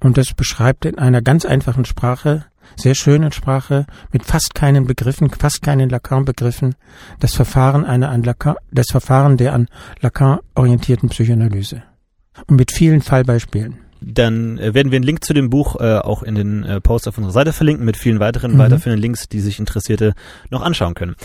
Und 0.00 0.16
das 0.16 0.32
beschreibt 0.34 0.84
in 0.84 0.98
einer 0.98 1.20
ganz 1.20 1.44
einfachen 1.44 1.84
Sprache, 1.84 2.46
sehr 2.76 2.94
schönen 2.94 3.32
Sprache, 3.32 3.86
mit 4.12 4.24
fast 4.24 4.54
keinen 4.54 4.86
Begriffen, 4.86 5.30
fast 5.30 5.62
keinen 5.62 5.90
Lacan-Begriffen, 5.90 6.74
das 7.20 7.34
Verfahren 7.34 7.84
einer 7.84 8.10
an 8.10 8.22
Lacan, 8.22 8.56
das 8.70 8.86
Verfahren 8.90 9.36
der 9.36 9.52
an 9.52 9.68
Lacan 10.00 10.40
orientierten 10.54 11.08
Psychoanalyse. 11.08 11.82
Und 12.46 12.56
mit 12.56 12.72
vielen 12.72 13.00
Fallbeispielen. 13.00 13.78
Dann 14.00 14.58
äh, 14.58 14.74
werden 14.74 14.90
wir 14.90 14.96
einen 14.96 15.04
Link 15.04 15.24
zu 15.24 15.32
dem 15.32 15.50
Buch 15.50 15.80
äh, 15.80 15.98
auch 15.98 16.22
in 16.22 16.34
den 16.34 16.64
äh, 16.64 16.80
Post 16.80 17.08
auf 17.08 17.16
unserer 17.16 17.32
Seite 17.32 17.52
verlinken 17.52 17.86
mit 17.86 17.96
vielen 17.96 18.20
weiteren 18.20 18.54
mhm. 18.54 18.58
weiterführenden 18.58 19.00
Links, 19.00 19.28
die 19.28 19.40
sich 19.40 19.58
Interessierte 19.58 20.14
noch 20.50 20.62
anschauen 20.62 20.94
können. 20.94 21.16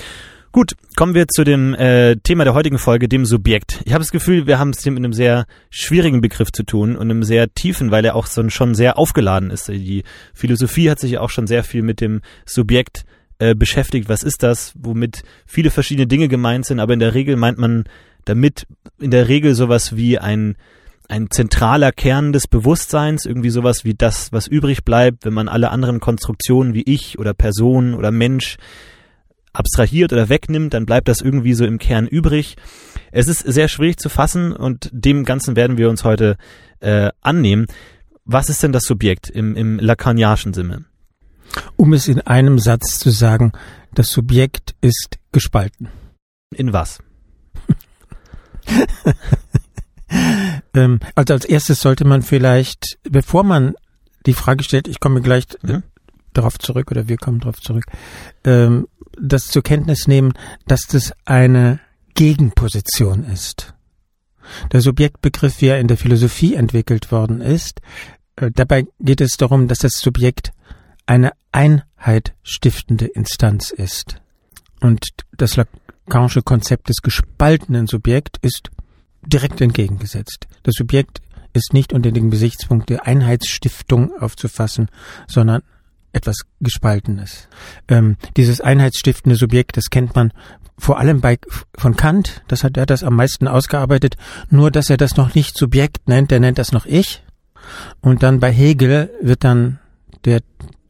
Gut, 0.52 0.74
kommen 0.96 1.14
wir 1.14 1.28
zu 1.28 1.44
dem 1.44 1.76
äh, 1.76 2.16
Thema 2.16 2.44
der 2.44 2.56
heutigen 2.56 2.80
Folge, 2.80 3.08
dem 3.08 3.24
Subjekt. 3.24 3.82
Ich 3.86 3.94
habe 3.94 4.02
das 4.02 4.12
Gefühl, 4.12 4.48
wir 4.48 4.58
haben 4.58 4.72
es 4.72 4.82
hier 4.82 4.92
mit 4.92 5.04
einem 5.04 5.14
sehr 5.14 5.46
schwierigen 5.70 6.22
Begriff 6.22 6.52
zu 6.52 6.64
tun 6.64 6.96
und 6.96 7.12
einem 7.12 7.22
sehr 7.22 7.54
tiefen, 7.54 7.92
weil 7.92 8.04
er 8.04 8.16
auch 8.16 8.26
so 8.26 8.50
schon 8.50 8.74
sehr 8.74 8.98
aufgeladen 8.98 9.52
ist. 9.52 9.68
Die 9.68 10.04
Philosophie 10.34 10.90
hat 10.90 11.00
sich 11.00 11.20
auch 11.20 11.30
schon 11.30 11.46
sehr 11.46 11.64
viel 11.64 11.84
mit 11.84 12.02
dem 12.02 12.22
Subjekt 12.48 13.06
äh, 13.38 13.54
beschäftigt. 13.54 14.10
Was 14.10 14.24
ist 14.24 14.42
das? 14.42 14.74
Womit 14.76 15.22
viele 15.46 15.70
verschiedene 15.70 16.08
Dinge 16.08 16.28
gemeint 16.28 16.66
sind, 16.66 16.80
aber 16.80 16.94
in 16.94 17.00
der 17.00 17.14
Regel 17.14 17.36
meint 17.36 17.60
man 17.60 17.84
damit 18.26 18.66
in 19.00 19.12
der 19.12 19.28
Regel 19.28 19.54
sowas 19.54 19.96
wie 19.96 20.18
ein 20.18 20.56
ein 21.08 21.32
zentraler 21.32 21.92
Kern 21.92 22.34
des 22.34 22.48
Bewusstseins, 22.48 23.26
irgendwie 23.26 23.50
sowas 23.50 23.84
wie 23.84 23.96
das, 23.96 24.32
was 24.32 24.46
übrig 24.46 24.84
bleibt, 24.84 25.26
wenn 25.26 25.34
man 25.34 25.48
alle 25.48 25.72
anderen 25.72 26.00
Konstruktionen 26.00 26.76
wie 26.76 26.84
ich 26.84 27.18
oder 27.18 27.34
Person 27.34 27.96
oder 27.96 28.12
Mensch 28.12 28.58
abstrahiert 29.54 30.14
oder 30.14 30.30
wegnimmt, 30.30 30.74
dann 30.74 30.86
bleibt 30.86 31.08
das 31.08 31.22
irgendwie 31.22 31.54
so 31.54 31.66
im 31.66 31.80
Kern 31.80 32.08
übrig. 32.08 32.56
Es 33.12 33.28
ist 33.28 33.40
sehr 33.40 33.68
schwierig 33.68 33.98
zu 33.98 34.10
fassen 34.10 34.54
und 34.54 34.90
dem 34.92 35.26
Ganzen 35.26 35.56
werden 35.56 35.78
wir 35.78 35.90
uns 35.90 36.04
heute 36.04 36.38
äh, 36.80 37.10
annehmen. 37.22 37.66
Was 38.26 38.50
ist 38.50 38.62
denn 38.62 38.72
das 38.72 38.84
Subjekt 38.84 39.30
im, 39.30 39.56
im 39.56 39.80
lacanianischen 39.80 40.54
Sinne? 40.54 40.86
Um 41.76 41.94
es 41.94 42.08
in 42.08 42.22
einem 42.22 42.60
Satz 42.60 43.00
zu 43.00 43.10
sagen, 43.10 43.54
das 43.94 44.12
Subjekt 44.12 44.76
ist 44.82 45.18
gespalten. 45.32 45.90
In 46.56 46.74
was? 46.74 47.00
ähm, 50.74 51.00
also 51.16 51.34
als 51.34 51.46
erstes 51.46 51.82
sollte 51.82 52.06
man 52.06 52.22
vielleicht, 52.22 53.00
bevor 53.04 53.44
man 53.44 53.74
die 54.26 54.34
Frage 54.34 54.64
stellt, 54.64 54.88
ich 54.88 55.00
komme 55.00 55.22
gleich 55.22 55.46
mhm. 55.62 55.84
darauf 56.34 56.60
zurück 56.60 56.92
oder 56.92 57.08
wir 57.08 57.18
kommen 57.18 57.40
darauf 57.40 57.60
zurück, 57.60 57.86
ähm, 58.44 58.88
das 59.22 59.48
zur 59.48 59.64
Kenntnis 59.64 60.08
nehmen, 60.08 60.34
dass 60.68 60.88
das 60.88 61.14
eine 61.26 61.80
Gegenposition 62.16 63.24
ist. 63.24 63.74
Der 64.72 64.82
Subjektbegriff, 64.82 65.62
wie 65.62 65.68
er 65.68 65.80
in 65.80 65.88
der 65.88 65.98
Philosophie 65.98 66.56
entwickelt 66.56 67.12
worden 67.12 67.42
ist, 67.42 67.82
äh, 68.36 68.52
dabei 68.54 68.86
geht 69.00 69.22
es 69.22 69.38
darum, 69.38 69.68
dass 69.68 69.80
das 69.80 70.00
Subjekt 70.00 70.52
eine 71.06 71.32
Einheit 71.52 72.36
stiftende 72.44 73.06
Instanz 73.06 73.72
ist. 73.72 74.22
Und 74.80 75.06
das 75.32 75.56
Lacanische 75.56 76.42
Konzept 76.42 76.90
des 76.90 76.98
gespaltenen 77.02 77.88
Subjekt 77.88 78.38
ist 78.42 78.70
direkt 79.26 79.62
entgegengesetzt. 79.62 80.48
Das 80.64 80.76
Subjekt 80.76 81.22
ist 81.54 81.74
nicht 81.74 81.94
unter 81.94 82.12
dem 82.12 82.30
Gesichtspunkt 82.30 82.90
der 82.90 83.08
Einheitsstiftung 83.08 84.12
aufzufassen, 84.20 84.90
sondern 85.28 85.64
etwas 86.14 86.38
Gespaltenes. 86.60 87.48
Ähm, 87.88 88.18
dieses 88.38 88.62
einheitsstiftende 88.62 89.36
Subjekt, 89.36 89.78
das 89.78 89.90
kennt 89.90 90.16
man 90.16 90.32
vor 90.78 90.98
allem 90.98 91.20
bei 91.22 91.38
von 91.76 91.96
Kant, 91.96 92.42
das 92.48 92.64
hat 92.64 92.78
er 92.78 92.86
das 92.86 93.04
am 93.04 93.16
meisten 93.16 93.48
ausgearbeitet, 93.48 94.16
nur 94.50 94.72
dass 94.72 94.90
er 94.90 94.98
das 94.98 95.18
noch 95.18 95.36
nicht 95.36 95.58
Subjekt 95.58 96.08
nennt, 96.08 96.32
er 96.32 96.40
nennt 96.40 96.58
das 96.58 96.72
noch 96.72 96.86
Ich. 96.86 97.24
Und 98.02 98.24
dann 98.24 98.40
bei 98.40 98.52
Hegel 98.52 99.12
wird 99.22 99.44
dann 99.44 99.80
der 100.26 100.42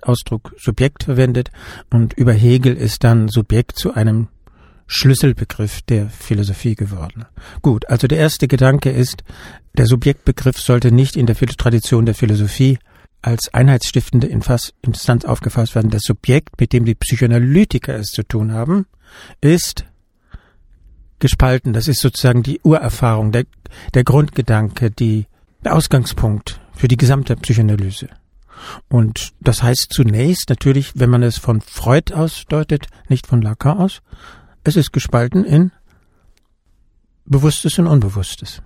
Ausdruck 0.02 0.54
Subjekt 0.58 1.04
verwendet 1.04 1.50
und 1.90 2.14
über 2.14 2.34
Hegel 2.34 2.76
ist 2.76 3.04
dann 3.04 3.28
Subjekt 3.28 3.78
zu 3.78 3.94
einem 3.94 4.28
Schlüsselbegriff 4.88 5.82
der 5.84 6.10
Philosophie 6.10 6.76
geworden. 6.76 7.26
Gut, 7.62 7.88
also 7.90 8.08
der 8.08 8.18
erste 8.18 8.48
Gedanke 8.48 8.90
ist, 8.90 9.24
der 9.78 9.86
Subjektbegriff 9.86 10.58
sollte 10.60 10.92
nicht 10.92 11.16
in 11.16 11.28
der 11.28 11.36
Tradition 11.36 12.06
der 12.06 12.16
Philosophie 12.16 12.80
als 13.22 13.54
einheitsstiftende 13.54 14.28
Instanz 14.28 15.26
aufgefasst 15.26 15.76
werden. 15.76 15.92
Das 15.92 16.04
Subjekt, 16.04 16.60
mit 16.60 16.74
dem 16.74 16.86
die 16.86 16.96
Psychoanalytiker 16.96 17.96
es 17.96 18.08
zu 18.08 18.24
tun 18.24 18.54
haben, 18.54 18.86
ist 19.42 19.86
gespalten. 21.20 21.74
Das 21.74 21.88
ist 21.88 22.00
sozusagen 22.00 22.44
die 22.44 22.62
Urerfahrung, 22.64 23.32
der, 23.32 23.46
der 23.94 24.04
Grundgedanke, 24.04 24.90
die, 24.90 25.28
der 25.64 25.76
Ausgangspunkt 25.76 26.62
für 26.74 26.88
die 26.88 26.98
gesamte 26.98 27.36
Psychoanalyse. 27.36 28.10
Und 28.88 29.34
das 29.40 29.64
heißt 29.64 29.88
zunächst 29.92 30.50
natürlich, 30.50 30.94
wenn 30.96 31.10
man 31.10 31.24
es 31.24 31.38
von 31.38 31.62
Freud 31.62 32.14
ausdeutet, 32.14 32.88
nicht 33.08 33.28
von 33.28 33.42
Lacan 33.42 33.78
aus, 33.78 34.02
es 34.64 34.76
ist 34.76 34.92
gespalten 34.92 35.46
in 35.46 35.72
Bewusstes 37.26 37.78
und 37.80 37.88
Unbewusstes. 37.88 38.62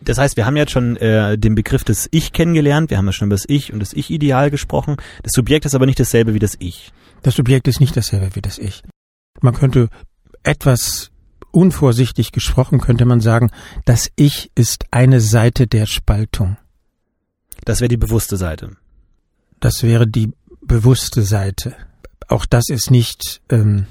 Das 0.00 0.18
heißt, 0.18 0.36
wir 0.36 0.46
haben 0.46 0.56
jetzt 0.56 0.72
schon 0.72 0.96
äh, 0.96 1.36
den 1.36 1.54
Begriff 1.54 1.84
des 1.84 2.08
Ich 2.12 2.32
kennengelernt, 2.32 2.90
wir 2.90 2.98
haben 2.98 3.06
ja 3.06 3.12
schon 3.12 3.26
über 3.26 3.34
das 3.34 3.44
Ich 3.48 3.72
und 3.72 3.80
das 3.80 3.92
Ich-Ideal 3.92 4.50
gesprochen. 4.50 4.96
Das 5.22 5.32
Subjekt 5.32 5.66
ist 5.66 5.74
aber 5.74 5.86
nicht 5.86 6.00
dasselbe 6.00 6.34
wie 6.34 6.38
das 6.38 6.56
Ich. 6.58 6.92
Das 7.22 7.34
Subjekt 7.34 7.68
ist 7.68 7.80
nicht 7.80 7.96
dasselbe 7.96 8.34
wie 8.34 8.40
das 8.40 8.58
Ich. 8.58 8.82
Man 9.40 9.54
könnte 9.54 9.88
etwas 10.42 11.10
unvorsichtig 11.50 12.32
gesprochen, 12.32 12.80
könnte 12.80 13.04
man 13.04 13.20
sagen, 13.20 13.50
das 13.84 14.10
Ich 14.16 14.50
ist 14.54 14.86
eine 14.90 15.20
Seite 15.20 15.66
der 15.66 15.86
Spaltung. 15.86 16.56
Das 17.64 17.80
wäre 17.80 17.88
die 17.88 17.96
bewusste 17.96 18.36
Seite. 18.36 18.76
Das 19.60 19.82
wäre 19.82 20.06
die 20.06 20.32
bewusste 20.60 21.22
Seite. 21.22 21.74
Auch 22.28 22.46
das 22.46 22.68
ist 22.68 22.90
nicht 22.90 23.40
ähm, 23.48 23.86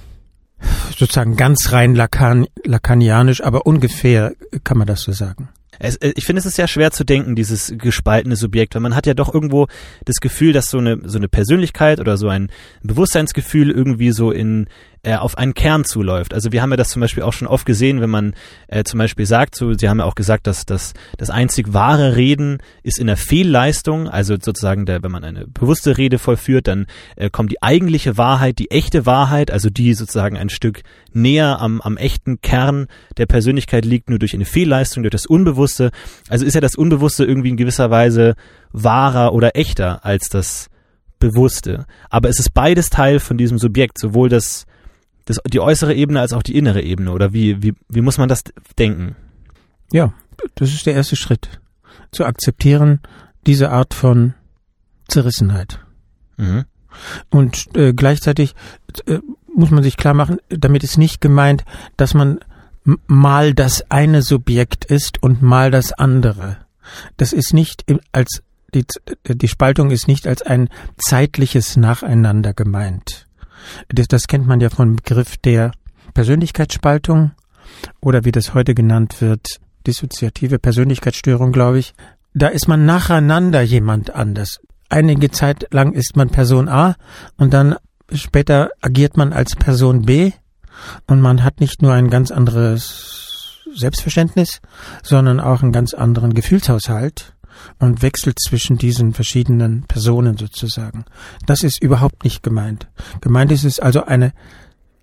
sozusagen 0.97 1.35
ganz 1.35 1.71
rein 1.71 1.95
Lacan, 1.95 2.47
lacanianisch, 2.63 3.41
aber 3.43 3.65
ungefähr 3.65 4.33
kann 4.63 4.77
man 4.77 4.87
das 4.87 5.01
so 5.01 5.11
sagen. 5.11 5.49
Es, 5.79 5.95
äh, 5.97 6.13
ich 6.15 6.25
finde, 6.25 6.39
es 6.39 6.45
ist 6.45 6.55
sehr 6.55 6.67
schwer 6.67 6.91
zu 6.91 7.03
denken, 7.03 7.35
dieses 7.35 7.73
gespaltene 7.77 8.35
Subjekt, 8.35 8.75
weil 8.75 8.81
man 8.81 8.95
hat 8.95 9.07
ja 9.07 9.13
doch 9.13 9.33
irgendwo 9.33 9.67
das 10.05 10.17
Gefühl, 10.17 10.53
dass 10.53 10.69
so 10.69 10.77
eine, 10.77 10.99
so 11.03 11.17
eine 11.17 11.27
Persönlichkeit 11.27 11.99
oder 11.99 12.17
so 12.17 12.29
ein 12.29 12.51
Bewusstseinsgefühl 12.83 13.71
irgendwie 13.71 14.11
so 14.11 14.31
in, 14.31 14.67
äh, 15.03 15.15
auf 15.15 15.37
einen 15.37 15.53
Kern 15.53 15.85
zuläuft. 15.85 16.33
Also 16.33 16.51
wir 16.51 16.61
haben 16.61 16.71
ja 16.71 16.77
das 16.77 16.89
zum 16.89 16.99
Beispiel 16.99 17.23
auch 17.23 17.33
schon 17.33 17.47
oft 17.47 17.65
gesehen, 17.65 18.01
wenn 18.01 18.09
man 18.09 18.35
äh, 18.67 18.83
zum 18.83 18.97
Beispiel 18.97 19.25
sagt, 19.25 19.55
so, 19.55 19.73
Sie 19.73 19.89
haben 19.89 19.99
ja 19.99 20.05
auch 20.05 20.15
gesagt, 20.15 20.47
dass, 20.47 20.65
dass 20.65 20.93
das 21.17 21.29
einzig 21.29 21.73
wahre 21.73 22.15
Reden 22.15 22.57
ist 22.83 22.99
in 22.99 23.07
der 23.07 23.17
Fehlleistung, 23.17 24.07
also 24.07 24.35
sozusagen, 24.35 24.85
der, 24.85 25.03
wenn 25.03 25.11
man 25.11 25.23
eine 25.23 25.47
bewusste 25.47 25.97
Rede 25.97 26.19
vollführt, 26.19 26.67
dann 26.67 26.87
äh, 27.15 27.29
kommt 27.29 27.51
die 27.51 27.61
eigentliche 27.61 28.17
Wahrheit, 28.17 28.59
die 28.59 28.71
echte 28.71 29.05
Wahrheit, 29.05 29.51
also 29.51 29.69
die 29.69 29.93
sozusagen 29.93 30.37
ein 30.37 30.49
Stück 30.49 30.83
näher 31.13 31.59
am, 31.59 31.81
am 31.81 31.97
echten 31.97 32.41
Kern 32.41 32.87
der 33.17 33.25
Persönlichkeit 33.25 33.85
liegt, 33.85 34.09
nur 34.09 34.19
durch 34.19 34.33
eine 34.33 34.45
Fehlleistung, 34.45 35.03
durch 35.03 35.11
das 35.11 35.25
Unbewusste. 35.25 35.91
Also 36.29 36.45
ist 36.45 36.53
ja 36.53 36.61
das 36.61 36.75
Unbewusste 36.75 37.25
irgendwie 37.25 37.49
in 37.49 37.57
gewisser 37.57 37.89
Weise 37.89 38.35
wahrer 38.71 39.33
oder 39.33 39.55
echter 39.55 40.05
als 40.05 40.29
das 40.29 40.69
Bewusste. 41.19 41.87
Aber 42.09 42.29
es 42.29 42.39
ist 42.39 42.53
beides 42.53 42.89
Teil 42.89 43.19
von 43.19 43.37
diesem 43.37 43.57
Subjekt, 43.57 43.97
sowohl 43.97 44.29
das 44.29 44.66
das, 45.27 45.39
die 45.45 45.59
äußere 45.59 45.93
Ebene 45.93 46.21
als 46.21 46.33
auch 46.33 46.41
die 46.41 46.57
innere 46.57 46.81
Ebene? 46.81 47.11
Oder 47.11 47.33
wie, 47.33 47.61
wie, 47.61 47.73
wie 47.89 48.01
muss 48.01 48.17
man 48.17 48.29
das 48.29 48.43
denken? 48.79 49.15
Ja, 49.91 50.13
das 50.55 50.73
ist 50.73 50.85
der 50.85 50.93
erste 50.95 51.15
Schritt. 51.15 51.59
Zu 52.11 52.25
akzeptieren, 52.25 53.01
diese 53.45 53.69
Art 53.69 53.93
von 53.93 54.33
Zerrissenheit. 55.07 55.79
Mhm. 56.37 56.65
Und 57.29 57.75
äh, 57.75 57.93
gleichzeitig 57.93 58.55
äh, 59.05 59.19
muss 59.53 59.69
man 59.69 59.83
sich 59.83 59.97
klar 59.97 60.13
machen, 60.13 60.37
damit 60.49 60.83
ist 60.83 60.97
nicht 60.97 61.19
gemeint, 61.19 61.65
dass 61.97 62.13
man 62.13 62.39
mal 63.05 63.53
das 63.53 63.91
eine 63.91 64.21
Subjekt 64.21 64.85
ist 64.85 65.21
und 65.21 65.41
mal 65.41 65.71
das 65.71 65.91
andere. 65.91 66.57
Das 67.17 67.33
ist 67.33 67.53
nicht 67.53 67.83
als 68.13 68.43
die, 68.73 68.85
die 69.25 69.47
Spaltung 69.47 69.91
ist 69.91 70.07
nicht 70.07 70.27
als 70.27 70.41
ein 70.41 70.69
zeitliches 70.97 71.75
Nacheinander 71.77 72.53
gemeint. 72.53 73.26
Das, 73.89 74.07
das 74.07 74.27
kennt 74.27 74.47
man 74.47 74.59
ja 74.59 74.69
vom 74.69 74.97
Begriff 74.97 75.37
der 75.37 75.71
Persönlichkeitsspaltung 76.13 77.31
oder 78.01 78.25
wie 78.25 78.31
das 78.31 78.53
heute 78.53 78.73
genannt 78.73 79.21
wird, 79.21 79.59
dissoziative 79.85 80.59
Persönlichkeitsstörung, 80.59 81.51
glaube 81.51 81.79
ich. 81.79 81.93
Da 82.33 82.47
ist 82.47 82.67
man 82.67 82.85
nacheinander 82.85 83.61
jemand 83.61 84.13
anders. 84.13 84.59
Einige 84.89 85.31
Zeit 85.31 85.67
lang 85.71 85.93
ist 85.93 86.15
man 86.15 86.29
Person 86.29 86.69
A 86.69 86.95
und 87.37 87.53
dann 87.53 87.75
später 88.13 88.69
agiert 88.81 89.17
man 89.17 89.33
als 89.33 89.55
Person 89.55 90.03
B 90.03 90.31
und 91.07 91.21
man 91.21 91.43
hat 91.43 91.59
nicht 91.59 91.81
nur 91.81 91.93
ein 91.93 92.09
ganz 92.09 92.31
anderes 92.31 93.63
Selbstverständnis, 93.75 94.61
sondern 95.03 95.39
auch 95.39 95.61
einen 95.61 95.71
ganz 95.71 95.93
anderen 95.93 96.33
Gefühlshaushalt 96.33 97.33
und 97.79 98.01
wechselt 98.01 98.39
zwischen 98.39 98.77
diesen 98.77 99.13
verschiedenen 99.13 99.83
Personen 99.83 100.37
sozusagen. 100.37 101.05
Das 101.45 101.63
ist 101.63 101.81
überhaupt 101.81 102.23
nicht 102.23 102.43
gemeint. 102.43 102.87
Gemeint 103.21 103.51
ist 103.51 103.63
es 103.63 103.79
also 103.79 104.03
eine, 104.03 104.33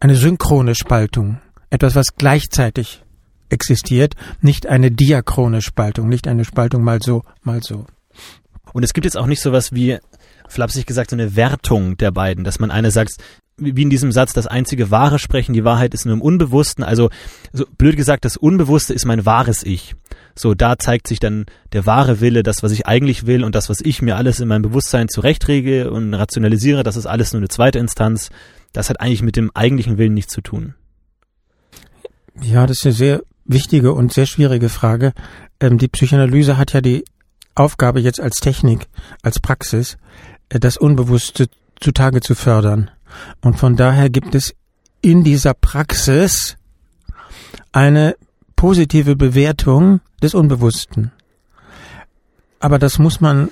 eine 0.01 0.15
synchrone 0.15 0.75
Spaltung. 0.75 1.41
Etwas, 1.71 1.95
was 1.95 2.17
gleichzeitig 2.17 3.03
existiert, 3.49 4.15
nicht 4.41 4.67
eine 4.67 4.91
diachrone 4.91 5.63
Spaltung, 5.63 6.09
nicht 6.09 6.29
eine 6.29 6.45
Spaltung 6.45 6.83
mal 6.83 7.01
so, 7.03 7.23
mal 7.43 7.63
so. 7.63 7.87
Und 8.73 8.83
es 8.83 8.93
gibt 8.93 9.05
jetzt 9.05 9.17
auch 9.17 9.27
nicht 9.27 9.41
sowas 9.41 9.73
wie, 9.73 9.99
flapsig 10.49 10.87
gesagt, 10.87 11.11
so 11.11 11.17
eine 11.17 11.37
Wertung 11.37 11.97
der 11.97 12.11
beiden, 12.11 12.45
dass 12.45 12.59
man 12.59 12.71
eine 12.71 12.91
sagt, 12.91 13.13
wie 13.57 13.83
in 13.83 13.91
diesem 13.91 14.13
Satz, 14.13 14.33
das 14.33 14.47
einzige 14.47 14.91
wahre 14.91 15.19
Sprechen, 15.19 15.53
die 15.53 15.65
Wahrheit 15.65 15.95
ist 15.95 16.05
nur 16.05 16.15
im 16.15 16.23
Unbewussten. 16.23 16.83
Also, 16.83 17.11
so 17.53 17.65
blöd 17.79 17.97
gesagt, 17.97 18.25
das 18.25 18.37
Unbewusste 18.37 18.95
ist 18.95 19.05
mein 19.05 19.25
wahres 19.25 19.63
Ich. 19.65 19.95
So, 20.37 20.55
da 20.55 20.79
zeigt 20.79 21.07
sich 21.07 21.21
dann 21.21 21.47
der 21.73 21.87
wahre 21.87 22.21
Wille, 22.21 22.43
das, 22.43 22.63
was 22.63 22.73
ich 22.73 22.87
eigentlich 22.87 23.27
will 23.27 23.45
und 23.45 23.55
das, 23.55 23.69
was 23.69 23.81
ich 23.81 24.03
mir 24.03 24.17
alles 24.17 24.41
in 24.41 24.49
meinem 24.49 24.63
Bewusstsein 24.63 25.09
zurechtrege 25.09 25.91
und 25.91 26.13
rationalisiere, 26.15 26.83
das 26.83 26.97
ist 26.97 27.07
alles 27.07 27.33
nur 27.33 27.41
eine 27.41 27.49
zweite 27.49 27.79
Instanz. 27.79 28.31
Das 28.73 28.91
hat 28.91 29.01
eigentlich 29.01 29.23
mit 29.23 29.37
dem 29.37 29.53
eigentlichen 29.55 29.99
Willen 29.99 30.15
nichts 30.15 30.33
zu 30.33 30.41
tun. 30.41 30.75
Ja, 32.43 32.67
das 32.67 32.79
ist 32.79 32.87
eine 32.87 32.95
sehr 32.95 33.23
wichtige 33.45 33.93
und 33.93 34.13
sehr 34.13 34.27
schwierige 34.27 34.69
Frage. 34.69 35.13
Ähm, 35.61 35.79
die 35.79 35.89
Psychoanalyse 35.89 36.57
hat 36.57 36.73
ja 36.73 36.81
die 36.81 37.05
Aufgabe 37.55 38.01
jetzt 38.01 38.21
als 38.21 38.39
Technik, 38.39 38.89
als 39.23 39.39
Praxis, 39.39 39.97
äh, 40.49 40.59
das 40.59 40.77
Unbewusste 40.77 41.47
zutage 41.79 42.21
zu 42.21 42.35
fördern. 42.35 42.91
Und 43.41 43.59
von 43.59 43.77
daher 43.77 44.11
gibt 44.11 44.35
es 44.35 44.55
in 45.01 45.25
dieser 45.25 45.55
Praxis 45.55 46.57
eine 47.73 48.17
positive 48.57 49.17
Bewertung 49.17 50.01
des 50.23 50.35
Unbewussten. 50.35 51.13
Aber 52.61 52.79
das 52.79 52.99
muss 52.99 53.21
man 53.21 53.51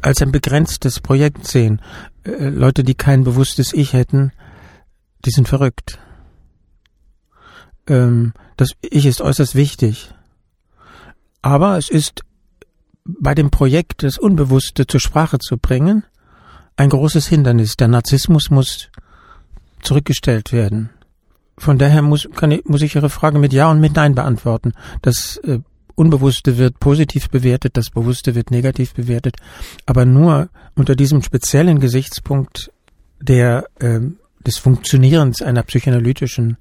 als 0.00 0.22
ein 0.22 0.32
begrenztes 0.32 1.00
Projekt 1.00 1.46
sehen. 1.46 1.82
Äh, 2.24 2.48
Leute, 2.48 2.84
die 2.84 2.94
kein 2.94 3.24
bewusstes 3.24 3.72
Ich 3.72 3.92
hätten, 3.92 4.32
die 5.24 5.30
sind 5.30 5.48
verrückt. 5.48 5.98
Ähm, 7.88 8.32
das 8.56 8.70
Ich 8.80 9.04
ist 9.04 9.20
äußerst 9.20 9.54
wichtig. 9.54 10.14
Aber 11.42 11.76
es 11.76 11.90
ist 11.90 12.22
bei 13.04 13.34
dem 13.34 13.50
Projekt, 13.50 14.02
das 14.02 14.18
Unbewusste 14.18 14.86
zur 14.86 15.00
Sprache 15.00 15.38
zu 15.38 15.58
bringen, 15.58 16.04
ein 16.76 16.90
großes 16.90 17.26
Hindernis. 17.26 17.76
Der 17.76 17.88
Narzissmus 17.88 18.50
muss 18.50 18.90
zurückgestellt 19.82 20.52
werden. 20.52 20.90
Von 21.58 21.78
daher 21.78 22.02
muss, 22.02 22.28
kann 22.34 22.50
ich, 22.50 22.64
muss 22.66 22.82
ich 22.82 22.94
Ihre 22.94 23.08
Frage 23.08 23.38
mit 23.38 23.52
Ja 23.52 23.70
und 23.70 23.80
mit 23.80 23.94
Nein 23.94 24.14
beantworten. 24.14 24.74
Das 25.02 25.38
äh, 25.38 25.60
Unbewusste 25.96 26.58
wird 26.58 26.78
positiv 26.78 27.30
bewertet, 27.30 27.78
das 27.78 27.88
Bewusste 27.88 28.34
wird 28.34 28.50
negativ 28.50 28.92
bewertet, 28.92 29.36
aber 29.86 30.04
nur 30.04 30.50
unter 30.74 30.94
diesem 30.94 31.22
speziellen 31.22 31.80
Gesichtspunkt 31.80 32.70
der, 33.18 33.66
äh, 33.80 34.00
des 34.46 34.58
Funktionierens 34.58 35.40
einer 35.40 35.62
psychoanalytischen 35.62 36.58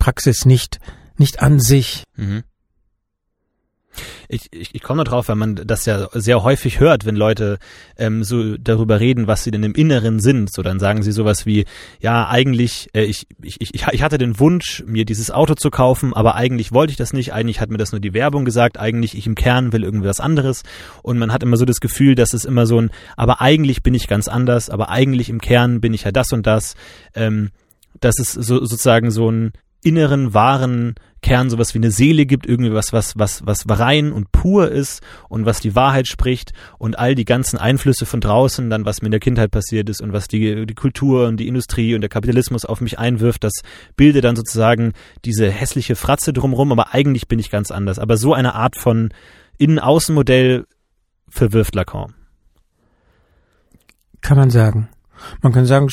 Praxis 0.00 0.44
nicht, 0.44 0.80
nicht 1.18 1.40
an 1.40 1.60
sich. 1.60 2.02
Mhm. 2.16 2.42
Ich, 4.28 4.48
ich, 4.52 4.74
ich 4.74 4.82
komme 4.82 5.04
drauf, 5.04 5.28
weil 5.28 5.36
man 5.36 5.56
das 5.56 5.86
ja 5.86 6.08
sehr 6.12 6.42
häufig 6.42 6.80
hört, 6.80 7.04
wenn 7.04 7.16
Leute 7.16 7.58
ähm, 7.96 8.24
so 8.24 8.56
darüber 8.56 9.00
reden, 9.00 9.26
was 9.26 9.44
sie 9.44 9.50
denn 9.50 9.62
im 9.62 9.74
Inneren 9.74 10.20
sind. 10.20 10.52
So 10.52 10.62
dann 10.62 10.78
sagen 10.78 11.02
sie 11.02 11.12
sowas 11.12 11.46
wie, 11.46 11.64
ja, 12.00 12.28
eigentlich, 12.28 12.88
äh, 12.94 13.02
ich, 13.02 13.26
ich, 13.42 13.60
ich, 13.60 13.86
ich 13.90 14.02
hatte 14.02 14.18
den 14.18 14.38
Wunsch, 14.38 14.82
mir 14.86 15.04
dieses 15.04 15.30
Auto 15.30 15.54
zu 15.54 15.70
kaufen, 15.70 16.14
aber 16.14 16.34
eigentlich 16.34 16.72
wollte 16.72 16.90
ich 16.90 16.96
das 16.96 17.12
nicht, 17.12 17.32
eigentlich 17.32 17.60
hat 17.60 17.70
mir 17.70 17.78
das 17.78 17.92
nur 17.92 18.00
die 18.00 18.14
Werbung 18.14 18.44
gesagt, 18.44 18.78
eigentlich 18.78 19.16
ich 19.16 19.26
im 19.26 19.34
Kern 19.34 19.72
will 19.72 19.84
irgendwie 19.84 20.08
was 20.08 20.20
anderes. 20.20 20.62
Und 21.02 21.18
man 21.18 21.32
hat 21.32 21.42
immer 21.42 21.56
so 21.56 21.64
das 21.64 21.80
Gefühl, 21.80 22.14
dass 22.14 22.32
es 22.32 22.44
immer 22.44 22.66
so 22.66 22.80
ein, 22.80 22.90
aber 23.16 23.40
eigentlich 23.40 23.82
bin 23.82 23.94
ich 23.94 24.08
ganz 24.08 24.28
anders, 24.28 24.70
aber 24.70 24.90
eigentlich 24.90 25.28
im 25.28 25.40
Kern 25.40 25.80
bin 25.80 25.94
ich 25.94 26.04
ja 26.04 26.12
das 26.12 26.32
und 26.32 26.46
das. 26.46 26.74
Ähm, 27.14 27.50
dass 28.00 28.18
es 28.18 28.32
so, 28.32 28.64
sozusagen 28.64 29.10
so 29.10 29.30
ein 29.30 29.52
inneren, 29.82 30.32
wahren 30.34 30.94
Kern 31.22 31.50
sowas 31.50 31.72
wie 31.72 31.78
eine 31.78 31.92
Seele 31.92 32.26
gibt, 32.26 32.46
irgendwie 32.46 32.72
was, 32.72 32.92
was, 32.92 33.16
was, 33.16 33.46
was 33.46 33.64
rein 33.68 34.12
und 34.12 34.32
pur 34.32 34.70
ist 34.70 35.02
und 35.28 35.46
was 35.46 35.60
die 35.60 35.76
Wahrheit 35.76 36.08
spricht 36.08 36.52
und 36.78 36.98
all 36.98 37.14
die 37.14 37.24
ganzen 37.24 37.58
Einflüsse 37.58 38.06
von 38.06 38.20
draußen, 38.20 38.68
dann 38.68 38.84
was 38.84 39.02
mir 39.02 39.06
in 39.06 39.12
der 39.12 39.20
Kindheit 39.20 39.52
passiert 39.52 39.88
ist 39.88 40.00
und 40.00 40.12
was 40.12 40.26
die, 40.26 40.66
die 40.66 40.74
Kultur 40.74 41.28
und 41.28 41.36
die 41.38 41.46
Industrie 41.46 41.94
und 41.94 42.00
der 42.00 42.10
Kapitalismus 42.10 42.64
auf 42.64 42.80
mich 42.80 42.98
einwirft, 42.98 43.44
das 43.44 43.52
bildet 43.96 44.24
dann 44.24 44.34
sozusagen 44.34 44.92
diese 45.24 45.48
hässliche 45.48 45.94
Fratze 45.94 46.32
drumrum, 46.32 46.72
aber 46.72 46.92
eigentlich 46.92 47.28
bin 47.28 47.38
ich 47.38 47.50
ganz 47.50 47.70
anders. 47.70 48.00
Aber 48.00 48.16
so 48.16 48.34
eine 48.34 48.56
Art 48.56 48.76
von 48.76 49.10
Innen-Außen-Modell 49.58 50.66
verwirft 51.28 51.76
Lacan. 51.76 52.14
Kann 54.20 54.36
man 54.36 54.50
sagen. 54.50 54.88
Man 55.40 55.52
kann 55.52 55.66
sagen, 55.66 55.88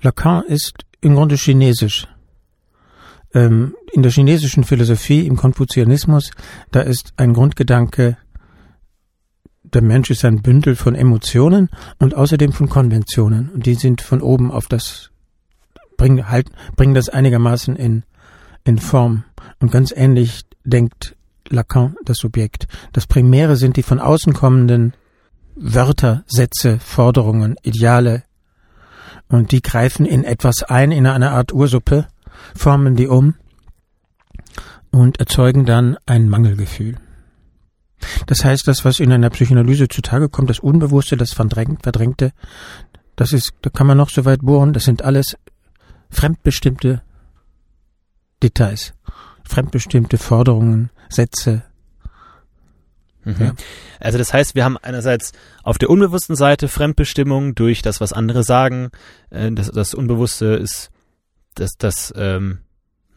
Lacan 0.00 0.44
ist 0.44 0.74
im 1.00 1.14
Grunde 1.14 1.34
chinesisch 1.34 2.06
ähm, 3.34 3.74
in 3.92 4.02
der 4.02 4.12
chinesischen 4.12 4.64
Philosophie, 4.64 5.26
im 5.26 5.36
Konfuzianismus, 5.36 6.30
da 6.70 6.80
ist 6.80 7.12
ein 7.16 7.34
Grundgedanke, 7.34 8.16
der 9.64 9.82
Mensch 9.82 10.10
ist 10.10 10.24
ein 10.24 10.42
Bündel 10.42 10.76
von 10.76 10.94
Emotionen 10.94 11.70
und 11.98 12.14
außerdem 12.14 12.52
von 12.52 12.68
Konventionen. 12.68 13.50
Und 13.50 13.66
die 13.66 13.74
sind 13.74 14.02
von 14.02 14.20
oben 14.20 14.50
auf 14.50 14.66
das, 14.66 15.10
bringen, 15.96 16.28
halt, 16.28 16.50
bringen 16.76 16.94
das 16.94 17.08
einigermaßen 17.08 17.76
in, 17.76 18.04
in 18.64 18.78
Form. 18.78 19.24
Und 19.60 19.72
ganz 19.72 19.92
ähnlich 19.96 20.42
denkt 20.64 21.16
Lacan 21.48 21.96
das 22.04 22.18
Subjekt. 22.18 22.66
Das 22.92 23.06
Primäre 23.06 23.56
sind 23.56 23.76
die 23.76 23.82
von 23.82 23.98
außen 23.98 24.32
kommenden 24.32 24.94
Wörter, 25.54 26.24
Sätze, 26.26 26.78
Forderungen, 26.78 27.56
Ideale. 27.62 28.24
Und 29.28 29.52
die 29.52 29.62
greifen 29.62 30.04
in 30.06 30.24
etwas 30.24 30.62
ein, 30.62 30.92
in 30.92 31.06
eine 31.06 31.30
Art 31.30 31.52
Ursuppe 31.52 32.08
formen 32.56 32.96
die 32.96 33.08
um 33.08 33.34
und 34.90 35.20
erzeugen 35.20 35.64
dann 35.64 35.96
ein 36.06 36.28
Mangelgefühl. 36.28 36.96
Das 38.26 38.44
heißt, 38.44 38.66
das, 38.68 38.84
was 38.84 39.00
in 39.00 39.12
einer 39.12 39.30
Psychoanalyse 39.30 39.88
zutage 39.88 40.28
kommt, 40.28 40.50
das 40.50 40.58
Unbewusste, 40.58 41.16
das 41.16 41.32
Verdrängte, 41.32 42.32
das 43.16 43.32
ist, 43.32 43.52
da 43.62 43.70
kann 43.70 43.86
man 43.86 43.96
noch 43.96 44.10
so 44.10 44.24
weit 44.24 44.40
bohren, 44.42 44.72
das 44.72 44.84
sind 44.84 45.02
alles 45.02 45.36
fremdbestimmte 46.10 47.02
Details, 48.42 48.94
fremdbestimmte 49.44 50.18
Forderungen, 50.18 50.90
Sätze. 51.08 51.62
Mhm. 53.24 53.36
Ja. 53.38 53.54
Also 54.00 54.18
das 54.18 54.32
heißt, 54.32 54.54
wir 54.54 54.64
haben 54.64 54.76
einerseits 54.78 55.32
auf 55.62 55.78
der 55.78 55.90
unbewussten 55.90 56.34
Seite 56.34 56.68
Fremdbestimmung 56.68 57.54
durch 57.54 57.82
das, 57.82 58.00
was 58.00 58.12
andere 58.12 58.42
sagen. 58.42 58.90
Äh, 59.30 59.52
das, 59.52 59.70
das 59.70 59.94
Unbewusste 59.94 60.46
ist 60.46 60.90
das, 61.54 61.72
das 61.78 62.12
ähm, 62.16 62.58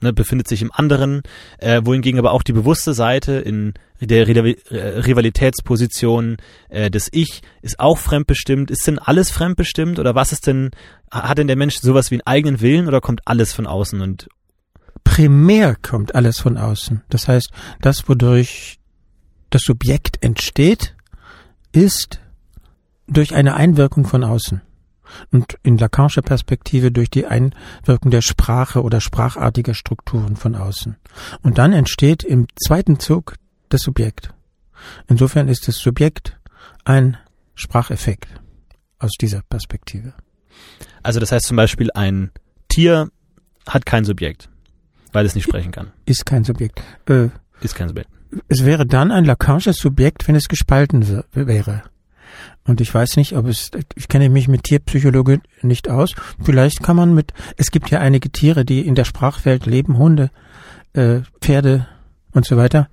ne, 0.01 0.13
befindet 0.13 0.47
sich 0.47 0.61
im 0.61 0.71
anderen, 0.71 1.23
äh, 1.57 1.81
wohingegen 1.83 2.19
aber 2.19 2.31
auch 2.31 2.43
die 2.43 2.53
bewusste 2.53 2.93
Seite 2.93 3.33
in 3.33 3.73
der 3.99 4.27
Rivalitätsposition 4.27 6.37
äh, 6.69 6.89
des 6.89 7.09
Ich 7.11 7.41
ist 7.61 7.79
auch 7.79 7.97
fremdbestimmt. 7.97 8.71
Ist 8.71 8.87
denn 8.87 8.99
alles 8.99 9.31
fremdbestimmt 9.31 9.99
oder 9.99 10.15
was 10.15 10.31
ist 10.31 10.47
denn, 10.47 10.71
hat 11.11 11.37
denn 11.37 11.47
der 11.47 11.57
Mensch 11.57 11.75
sowas 11.77 12.11
wie 12.11 12.15
einen 12.15 12.27
eigenen 12.27 12.61
Willen 12.61 12.87
oder 12.87 13.01
kommt 13.01 13.21
alles 13.25 13.53
von 13.53 13.67
außen 13.67 14.01
und 14.01 14.27
primär 15.03 15.75
kommt 15.81 16.15
alles 16.15 16.39
von 16.39 16.57
außen. 16.57 17.03
Das 17.09 17.27
heißt, 17.27 17.51
das, 17.81 18.07
wodurch 18.09 18.79
das 19.49 19.63
Subjekt 19.63 20.23
entsteht, 20.23 20.95
ist 21.71 22.19
durch 23.07 23.35
eine 23.35 23.55
Einwirkung 23.55 24.05
von 24.05 24.23
außen 24.23 24.61
und 25.31 25.57
in 25.63 25.77
Lacanischer 25.77 26.21
Perspektive 26.21 26.91
durch 26.91 27.09
die 27.09 27.25
Einwirkung 27.25 28.11
der 28.11 28.21
Sprache 28.21 28.81
oder 28.83 29.01
sprachartiger 29.01 29.73
Strukturen 29.73 30.35
von 30.35 30.55
außen. 30.55 30.97
Und 31.41 31.57
dann 31.57 31.73
entsteht 31.73 32.23
im 32.23 32.47
zweiten 32.55 32.99
Zug 32.99 33.35
das 33.69 33.81
Subjekt. 33.81 34.33
Insofern 35.07 35.47
ist 35.47 35.67
das 35.67 35.77
Subjekt 35.77 36.37
ein 36.83 37.17
Spracheffekt 37.55 38.27
aus 38.99 39.11
dieser 39.19 39.41
Perspektive. 39.49 40.13
Also 41.03 41.19
das 41.19 41.31
heißt 41.31 41.45
zum 41.45 41.57
Beispiel, 41.57 41.89
ein 41.93 42.31
Tier 42.67 43.09
hat 43.67 43.85
kein 43.85 44.05
Subjekt, 44.05 44.49
weil 45.11 45.25
es 45.25 45.35
nicht 45.35 45.45
sprechen 45.45 45.71
kann. 45.71 45.91
Ist 46.05 46.25
kein 46.25 46.43
Subjekt. 46.43 46.81
Äh, 47.07 47.29
ist 47.61 47.75
kein 47.75 47.87
Subjekt. 47.87 48.09
Es 48.47 48.65
wäre 48.65 48.85
dann 48.85 49.11
ein 49.11 49.25
Lacanisches 49.25 49.77
Subjekt, 49.77 50.27
wenn 50.27 50.35
es 50.35 50.47
gespalten 50.47 51.23
wäre. 51.33 51.83
Und 52.67 52.81
ich 52.81 52.93
weiß 52.93 53.17
nicht, 53.17 53.35
ob 53.35 53.47
es, 53.47 53.71
ich 53.95 54.07
kenne 54.07 54.29
mich 54.29 54.47
mit 54.47 54.63
Tierpsychologie 54.63 55.39
nicht 55.61 55.89
aus. 55.89 56.15
Vielleicht 56.43 56.81
kann 56.83 56.95
man 56.95 57.13
mit, 57.13 57.33
es 57.57 57.71
gibt 57.71 57.89
ja 57.89 57.99
einige 57.99 58.31
Tiere, 58.31 58.65
die 58.65 58.85
in 58.85 58.95
der 58.95 59.05
Sprachwelt 59.05 59.65
leben, 59.65 59.97
Hunde, 59.97 60.31
äh, 60.93 61.21
Pferde 61.41 61.87
und 62.31 62.45
so 62.45 62.57
weiter 62.57 62.89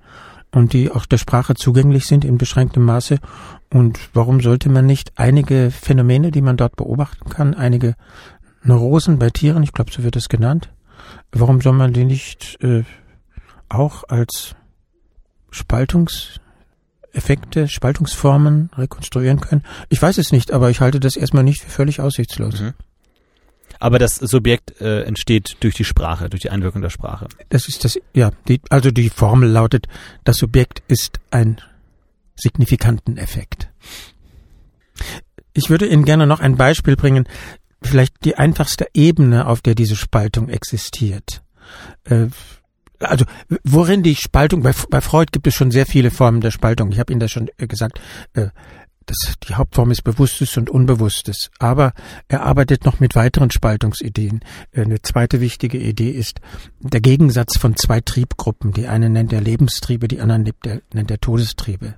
und 0.53 0.73
die 0.73 0.91
auch 0.91 1.05
der 1.05 1.17
Sprache 1.17 1.55
zugänglich 1.55 2.05
sind 2.05 2.23
in 2.23 2.37
beschränktem 2.37 2.83
Maße. 2.85 3.19
Und 3.71 3.99
warum 4.13 4.39
sollte 4.39 4.69
man 4.69 4.85
nicht 4.85 5.13
einige 5.15 5.71
Phänomene, 5.71 6.31
die 6.31 6.41
man 6.41 6.57
dort 6.57 6.75
beobachten 6.75 7.29
kann, 7.29 7.55
einige 7.55 7.95
Neurosen 8.63 9.19
bei 9.19 9.29
Tieren, 9.29 9.63
ich 9.63 9.73
glaube, 9.73 9.91
so 9.91 10.03
wird 10.03 10.15
es 10.15 10.29
genannt, 10.29 10.69
warum 11.31 11.59
soll 11.59 11.73
man 11.73 11.91
die 11.91 12.05
nicht 12.05 12.63
äh, 12.63 12.83
auch 13.67 14.03
als 14.07 14.55
Spaltungseffekte, 17.13 17.67
Spaltungsformen 17.67 18.69
rekonstruieren 18.75 19.39
können? 19.39 19.63
Ich 19.89 20.01
weiß 20.01 20.17
es 20.17 20.31
nicht, 20.31 20.51
aber 20.51 20.69
ich 20.69 20.81
halte 20.81 20.99
das 20.99 21.15
erstmal 21.15 21.43
nicht 21.43 21.61
für 21.61 21.69
völlig 21.69 22.01
aussichtslos. 22.01 22.59
Mhm. 22.59 22.73
Aber 23.79 23.99
das 23.99 24.15
Subjekt 24.15 24.79
äh, 24.81 25.03
entsteht 25.03 25.57
durch 25.59 25.75
die 25.75 25.83
Sprache, 25.83 26.29
durch 26.29 26.41
die 26.41 26.49
Einwirkung 26.49 26.81
der 26.81 26.89
Sprache. 26.89 27.27
Das 27.49 27.67
ist 27.67 27.83
das, 27.83 27.99
ja, 28.13 28.31
die, 28.47 28.61
also 28.69 28.91
die 28.91 29.09
Formel 29.09 29.49
lautet, 29.49 29.87
das 30.23 30.37
Subjekt 30.37 30.81
ist 30.87 31.19
ein 31.31 31.59
signifikanten 32.35 33.17
Effekt. 33.17 33.69
Ich 35.53 35.69
würde 35.69 35.85
Ihnen 35.87 36.05
gerne 36.05 36.25
noch 36.25 36.39
ein 36.39 36.55
Beispiel 36.55 36.95
bringen, 36.95 37.27
vielleicht 37.81 38.25
die 38.25 38.37
einfachste 38.37 38.87
Ebene, 38.93 39.47
auf 39.47 39.61
der 39.61 39.75
diese 39.75 39.95
Spaltung 39.95 40.49
existiert. 40.49 41.43
Äh, 42.05 42.27
also 43.03 43.25
worin 43.63 44.03
die 44.03 44.15
Spaltung, 44.15 44.63
bei, 44.63 44.73
bei 44.89 45.01
Freud 45.01 45.29
gibt 45.31 45.47
es 45.47 45.55
schon 45.55 45.71
sehr 45.71 45.85
viele 45.85 46.11
Formen 46.11 46.41
der 46.41 46.51
Spaltung. 46.51 46.91
Ich 46.91 46.99
habe 46.99 47.11
Ihnen 47.11 47.19
das 47.19 47.31
schon 47.31 47.49
äh, 47.57 47.67
gesagt. 47.67 47.99
Äh, 48.33 48.47
das, 49.05 49.35
die 49.47 49.55
Hauptform 49.55 49.91
ist 49.91 50.03
Bewusstes 50.03 50.55
und 50.57 50.69
Unbewusstes. 50.69 51.51
Aber 51.59 51.93
er 52.27 52.43
arbeitet 52.43 52.85
noch 52.85 52.99
mit 52.99 53.15
weiteren 53.15 53.51
Spaltungsideen. 53.51 54.41
Eine 54.73 55.01
zweite 55.01 55.41
wichtige 55.41 55.77
Idee 55.77 56.11
ist 56.11 56.39
der 56.79 57.01
Gegensatz 57.01 57.57
von 57.57 57.75
zwei 57.75 57.99
Triebgruppen. 57.99 58.71
Die 58.71 58.87
eine 58.87 59.09
nennt 59.09 59.33
er 59.33 59.41
Lebenstriebe, 59.41 60.07
die 60.07 60.21
anderen 60.21 60.49
nennt 60.93 61.11
er 61.11 61.19
Todestriebe. 61.19 61.95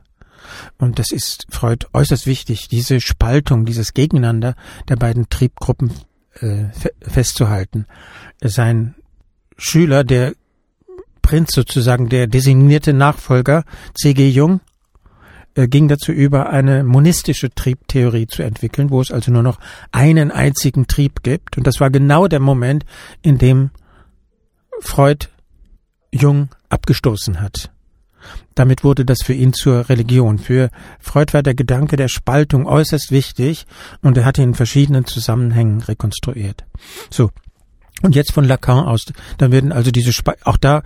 Und 0.78 1.00
das 1.00 1.12
ist 1.12 1.46
Freud 1.50 1.88
äußerst 1.94 2.28
wichtig, 2.28 2.68
diese 2.68 3.02
Spaltung, 3.02 3.66
dieses 3.66 3.94
Gegeneinander 3.94 4.56
der 4.88 4.96
beiden 4.96 5.30
Triebgruppen 5.30 5.92
äh, 6.40 6.66
festzuhalten. 7.02 7.86
Sein 8.42 8.96
Schüler, 9.58 10.04
der 10.04 10.34
Prinz 11.26 11.54
sozusagen, 11.54 12.08
der 12.08 12.28
designierte 12.28 12.94
Nachfolger 12.94 13.64
C.G. 13.96 14.30
Jung, 14.30 14.60
äh, 15.56 15.68
ging 15.68 15.88
dazu 15.88 16.12
über, 16.12 16.52
eine 16.52 16.84
monistische 16.84 17.50
Triebtheorie 17.50 18.28
zu 18.28 18.44
entwickeln, 18.44 18.92
wo 18.92 19.02
es 19.02 19.12
also 19.12 19.32
nur 19.32 19.42
noch 19.42 19.60
einen 19.92 20.30
einzigen 20.30 20.86
Trieb 20.86 21.24
gibt. 21.24 21.58
Und 21.58 21.66
das 21.66 21.80
war 21.80 21.90
genau 21.90 22.28
der 22.28 22.40
Moment, 22.40 22.86
in 23.24 23.40
dem 23.40 23.72
Freud 24.82 25.30
Jung 26.12 26.50
abgestoßen 26.70 27.42
hat. 27.42 27.72
Damit 28.54 28.84
wurde 28.84 29.04
das 29.04 29.24
für 29.24 29.34
ihn 29.34 29.52
zur 29.52 29.90
Religion. 29.90 30.38
Für 30.38 30.70
Freud 31.00 31.34
war 31.34 31.42
der 31.42 31.56
Gedanke 31.56 31.96
der 31.96 32.08
Spaltung 32.08 32.68
äußerst 32.68 33.10
wichtig 33.10 33.66
und 34.04 34.16
er 34.16 34.26
hatte 34.26 34.44
ihn 34.44 34.50
in 34.50 34.56
verschiedenen 34.56 35.06
Zusammenhängen 35.06 35.82
rekonstruiert. 35.82 36.66
So. 37.10 37.32
Und 38.02 38.14
jetzt 38.14 38.34
von 38.34 38.44
Lacan 38.44 38.86
aus, 38.86 39.06
dann 39.38 39.52
werden 39.52 39.72
also 39.72 39.90
diese 39.90 40.12
Sp 40.14 40.38
auch 40.44 40.58
da 40.58 40.84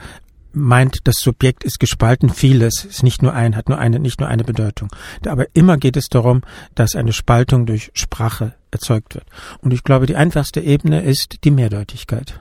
meint, 0.52 1.00
das 1.04 1.16
Subjekt 1.18 1.64
ist 1.64 1.80
gespalten, 1.80 2.30
vieles 2.30 2.86
ist 2.86 3.04
nicht 3.04 3.22
nur 3.22 3.34
ein, 3.34 3.56
hat 3.56 3.70
nur 3.70 3.78
eine, 3.78 4.00
nicht 4.00 4.20
nur 4.20 4.30
eine 4.30 4.44
Bedeutung. 4.44 4.90
Aber 5.26 5.46
immer 5.54 5.78
geht 5.78 5.98
es 5.98 6.08
darum, 6.08 6.42
dass 6.76 6.96
eine 6.96 7.14
Spaltung 7.14 7.66
durch 7.66 7.92
Sprache 7.94 8.56
erzeugt 8.72 9.16
wird. 9.16 9.26
Und 9.62 9.74
ich 9.74 9.84
glaube, 9.84 10.06
die 10.06 10.16
einfachste 10.16 10.62
Ebene 10.62 11.02
ist 11.02 11.44
die 11.44 11.52
Mehrdeutigkeit. 11.52 12.40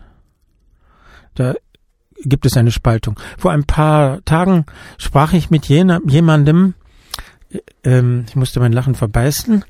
Da 1.34 1.54
gibt 2.24 2.46
es 2.46 2.56
eine 2.56 2.70
Spaltung. 2.70 3.18
Vor 3.36 3.52
ein 3.52 3.64
paar 3.64 4.24
Tagen 4.24 4.66
sprach 4.96 5.32
ich 5.32 5.50
mit 5.50 5.66
jener, 5.66 6.00
jemandem, 6.06 6.74
ähm, 7.84 8.24
ich 8.28 8.36
musste 8.36 8.60
mein 8.60 8.72
Lachen 8.72 8.94
verbeißen, 8.94 9.64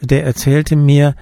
der 0.00 0.24
erzählte 0.24 0.76
mir, 0.76 1.14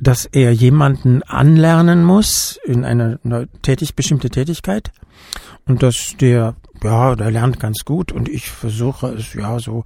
dass 0.00 0.26
er 0.26 0.52
jemanden 0.52 1.22
anlernen 1.24 2.04
muss 2.04 2.58
in 2.64 2.84
eine 2.84 3.18
tätig, 3.62 3.94
bestimmte 3.96 4.30
Tätigkeit 4.30 4.92
und 5.66 5.82
dass 5.82 6.16
der, 6.20 6.56
ja, 6.82 7.14
der 7.14 7.30
lernt 7.30 7.60
ganz 7.60 7.84
gut 7.84 8.12
und 8.12 8.28
ich 8.28 8.50
versuche 8.50 9.08
es, 9.08 9.34
ja, 9.34 9.58
so, 9.58 9.84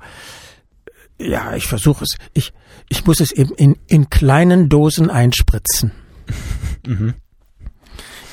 ja, 1.18 1.54
ich 1.54 1.66
versuche 1.66 2.04
es, 2.04 2.16
ich, 2.32 2.52
ich 2.88 3.04
muss 3.04 3.20
es 3.20 3.32
eben 3.32 3.54
in, 3.54 3.76
in 3.86 4.10
kleinen 4.10 4.68
Dosen 4.68 5.10
einspritzen. 5.10 5.92
Mhm. 6.84 7.14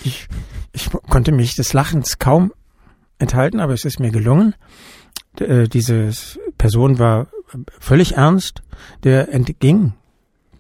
Ich, 0.04 0.28
ich 0.74 0.90
konnte 1.08 1.32
mich 1.32 1.54
des 1.54 1.74
Lachens 1.74 2.18
kaum 2.18 2.52
enthalten, 3.20 3.60
aber 3.60 3.74
es 3.74 3.86
ist 3.86 4.00
mir 4.00 4.10
gelungen. 4.10 4.56
Äh, 5.40 5.68
diese 5.68 6.10
Person 6.58 6.98
war 6.98 7.28
völlig 7.80 8.16
ernst, 8.16 8.64
der 9.04 9.32
entging 9.32 9.94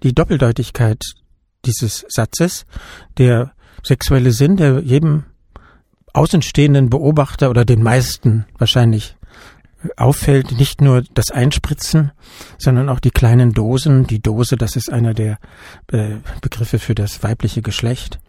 die 0.03 0.13
Doppeldeutigkeit 0.13 1.01
dieses 1.65 2.05
Satzes, 2.09 2.65
der 3.17 3.53
sexuelle 3.83 4.31
Sinn, 4.31 4.57
der 4.57 4.81
jedem 4.81 5.25
außenstehenden 6.13 6.89
Beobachter 6.89 7.49
oder 7.49 7.65
den 7.65 7.83
meisten 7.83 8.45
wahrscheinlich 8.57 9.15
auffällt, 9.95 10.57
nicht 10.57 10.81
nur 10.81 11.03
das 11.13 11.31
Einspritzen, 11.31 12.11
sondern 12.57 12.89
auch 12.89 12.99
die 12.99 13.11
kleinen 13.11 13.53
Dosen. 13.53 14.07
Die 14.07 14.21
Dose, 14.21 14.57
das 14.57 14.75
ist 14.75 14.91
einer 14.91 15.13
der 15.13 15.37
äh, 15.91 16.15
Begriffe 16.41 16.79
für 16.79 16.95
das 16.95 17.23
weibliche 17.23 17.61
Geschlecht. 17.61 18.19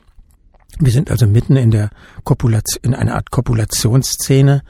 Wir 0.79 0.93
sind 0.93 1.11
also 1.11 1.27
mitten 1.27 1.57
in 1.57 1.73
der 1.73 1.91
Kopulation, 2.25 2.81
in 2.83 2.95
einer 2.95 3.17
Art 3.17 3.31
Kopulationsszene, 3.31 4.63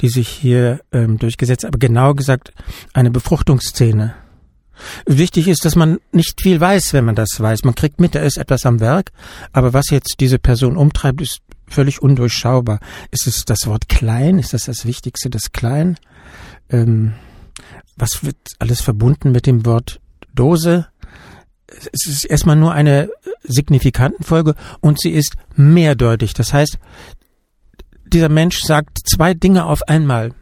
die 0.00 0.08
sich 0.08 0.28
hier 0.28 0.80
ähm, 0.92 1.18
durchgesetzt, 1.18 1.64
aber 1.64 1.78
genau 1.78 2.14
gesagt 2.14 2.52
eine 2.94 3.10
Befruchtungsszene. 3.10 4.14
Wichtig 5.06 5.48
ist, 5.48 5.64
dass 5.64 5.74
man 5.74 5.98
nicht 6.12 6.40
viel 6.40 6.60
weiß, 6.60 6.92
wenn 6.92 7.04
man 7.04 7.16
das 7.16 7.28
weiß. 7.38 7.64
Man 7.64 7.74
kriegt 7.74 8.00
mit, 8.00 8.14
da 8.14 8.20
ist 8.20 8.38
etwas 8.38 8.64
am 8.64 8.78
Werk, 8.78 9.10
aber 9.52 9.72
was 9.72 9.90
jetzt 9.90 10.16
diese 10.20 10.38
Person 10.38 10.76
umtreibt, 10.76 11.20
ist 11.20 11.40
völlig 11.68 12.02
undurchschaubar. 12.02 12.80
Ist 13.10 13.26
es 13.26 13.44
das 13.44 13.66
Wort 13.66 13.88
klein? 13.88 14.38
Ist 14.38 14.54
das 14.54 14.64
das 14.64 14.84
Wichtigste, 14.84 15.30
das 15.30 15.52
Klein? 15.52 15.98
Ähm, 16.70 17.14
was 17.96 18.24
wird 18.24 18.36
alles 18.58 18.80
verbunden 18.80 19.32
mit 19.32 19.46
dem 19.46 19.66
Wort 19.66 20.00
Dose? 20.34 20.86
Es 21.66 22.06
ist 22.06 22.24
erstmal 22.24 22.56
nur 22.56 22.72
eine 22.72 23.10
Signifikantenfolge 23.42 24.54
und 24.80 25.00
sie 25.00 25.10
ist 25.10 25.34
mehrdeutig. 25.54 26.32
Das 26.34 26.52
heißt, 26.52 26.78
dieser 28.06 28.28
Mensch 28.28 28.60
sagt 28.60 28.98
zwei 29.06 29.34
Dinge 29.34 29.64
auf 29.66 29.82
einmal. 29.88 30.32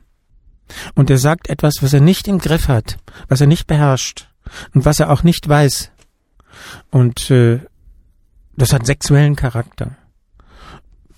Und 0.94 1.10
er 1.10 1.18
sagt 1.18 1.48
etwas, 1.48 1.76
was 1.80 1.92
er 1.92 2.00
nicht 2.00 2.28
im 2.28 2.38
Griff 2.38 2.68
hat, 2.68 2.98
was 3.28 3.40
er 3.40 3.46
nicht 3.46 3.66
beherrscht 3.66 4.28
und 4.74 4.84
was 4.84 5.00
er 5.00 5.10
auch 5.10 5.22
nicht 5.22 5.48
weiß. 5.48 5.90
Und 6.90 7.30
äh, 7.30 7.60
das 8.56 8.72
hat 8.72 8.86
sexuellen 8.86 9.36
Charakter. 9.36 9.96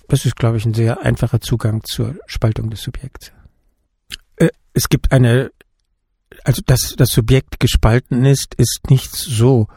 Das 0.09 0.25
ist, 0.25 0.35
glaube 0.35 0.57
ich, 0.57 0.65
ein 0.65 0.73
sehr 0.73 1.01
einfacher 1.01 1.39
Zugang 1.39 1.83
zur 1.85 2.15
Spaltung 2.25 2.69
des 2.69 2.81
Subjekts. 2.81 3.31
Äh, 4.35 4.49
es 4.73 4.89
gibt 4.89 5.11
eine, 5.11 5.51
also 6.43 6.61
dass 6.65 6.95
das 6.97 7.11
Subjekt 7.11 7.59
gespalten 7.59 8.25
ist, 8.25 8.55
ist 8.55 8.89
nichts 8.89 9.21
so 9.21 9.67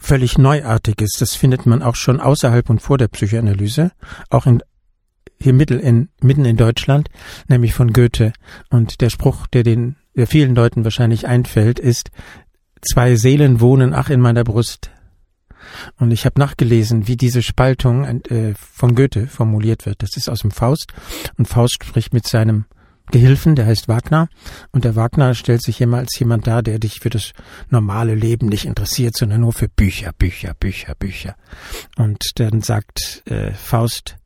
völlig 0.00 0.38
Neuartiges. 0.38 1.12
Das 1.18 1.34
findet 1.34 1.66
man 1.66 1.82
auch 1.82 1.96
schon 1.96 2.20
außerhalb 2.20 2.70
und 2.70 2.80
vor 2.80 2.98
der 2.98 3.08
Psychoanalyse, 3.08 3.92
auch 4.30 4.46
in 4.46 4.62
hier 5.38 5.52
mittel 5.52 5.78
in, 5.78 6.08
mitten 6.22 6.46
in 6.46 6.56
Deutschland, 6.56 7.10
nämlich 7.46 7.74
von 7.74 7.92
Goethe. 7.92 8.32
Und 8.70 9.02
der 9.02 9.10
Spruch, 9.10 9.46
der 9.46 9.64
den 9.64 9.96
der 10.14 10.26
vielen 10.26 10.54
Leuten 10.54 10.82
wahrscheinlich 10.82 11.26
einfällt, 11.26 11.78
ist 11.78 12.10
Zwei 12.82 13.16
Seelen 13.16 13.60
wohnen 13.60 13.94
ach 13.94 14.10
in 14.10 14.20
meiner 14.20 14.44
Brust. 14.44 14.90
Und 15.98 16.10
ich 16.10 16.24
habe 16.24 16.40
nachgelesen, 16.40 17.08
wie 17.08 17.16
diese 17.16 17.42
Spaltung 17.42 18.04
äh, 18.04 18.54
von 18.54 18.94
Goethe 18.94 19.26
formuliert 19.26 19.86
wird. 19.86 20.02
Das 20.02 20.16
ist 20.16 20.28
aus 20.28 20.40
dem 20.40 20.50
Faust. 20.50 20.92
Und 21.36 21.48
Faust 21.48 21.84
spricht 21.84 22.12
mit 22.12 22.26
seinem 22.26 22.66
Gehilfen, 23.10 23.54
der 23.54 23.66
heißt 23.66 23.88
Wagner. 23.88 24.28
Und 24.72 24.84
der 24.84 24.96
Wagner 24.96 25.34
stellt 25.34 25.62
sich 25.62 25.80
immer 25.80 25.98
als 25.98 26.18
jemand 26.18 26.46
dar, 26.46 26.62
der 26.62 26.78
dich 26.78 27.00
für 27.00 27.10
das 27.10 27.32
normale 27.70 28.14
Leben 28.14 28.48
nicht 28.48 28.64
interessiert, 28.64 29.16
sondern 29.16 29.42
nur 29.42 29.52
für 29.52 29.68
Bücher, 29.68 30.12
Bücher, 30.12 30.54
Bücher, 30.54 30.94
Bücher. 30.96 31.36
Und 31.96 32.22
dann 32.36 32.62
sagt 32.62 33.22
äh, 33.26 33.52
Faust, 33.52 34.16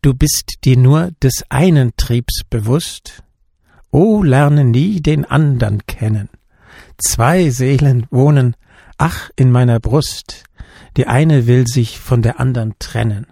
du 0.00 0.14
bist 0.14 0.58
dir 0.64 0.78
nur 0.78 1.10
des 1.22 1.44
einen 1.50 1.94
Triebs 1.96 2.42
bewusst, 2.48 3.22
oh, 3.90 4.22
lerne 4.22 4.64
nie 4.64 5.00
den 5.00 5.24
andern 5.26 5.86
kennen. 5.86 6.30
Zwei 6.96 7.50
Seelen 7.50 8.06
wohnen, 8.10 8.56
ach, 9.02 9.30
in 9.34 9.50
meiner 9.50 9.80
Brust, 9.80 10.44
die 10.96 11.08
eine 11.08 11.48
will 11.48 11.66
sich 11.66 11.98
von 11.98 12.22
der 12.22 12.38
andern 12.38 12.74
trennen. 12.78 13.26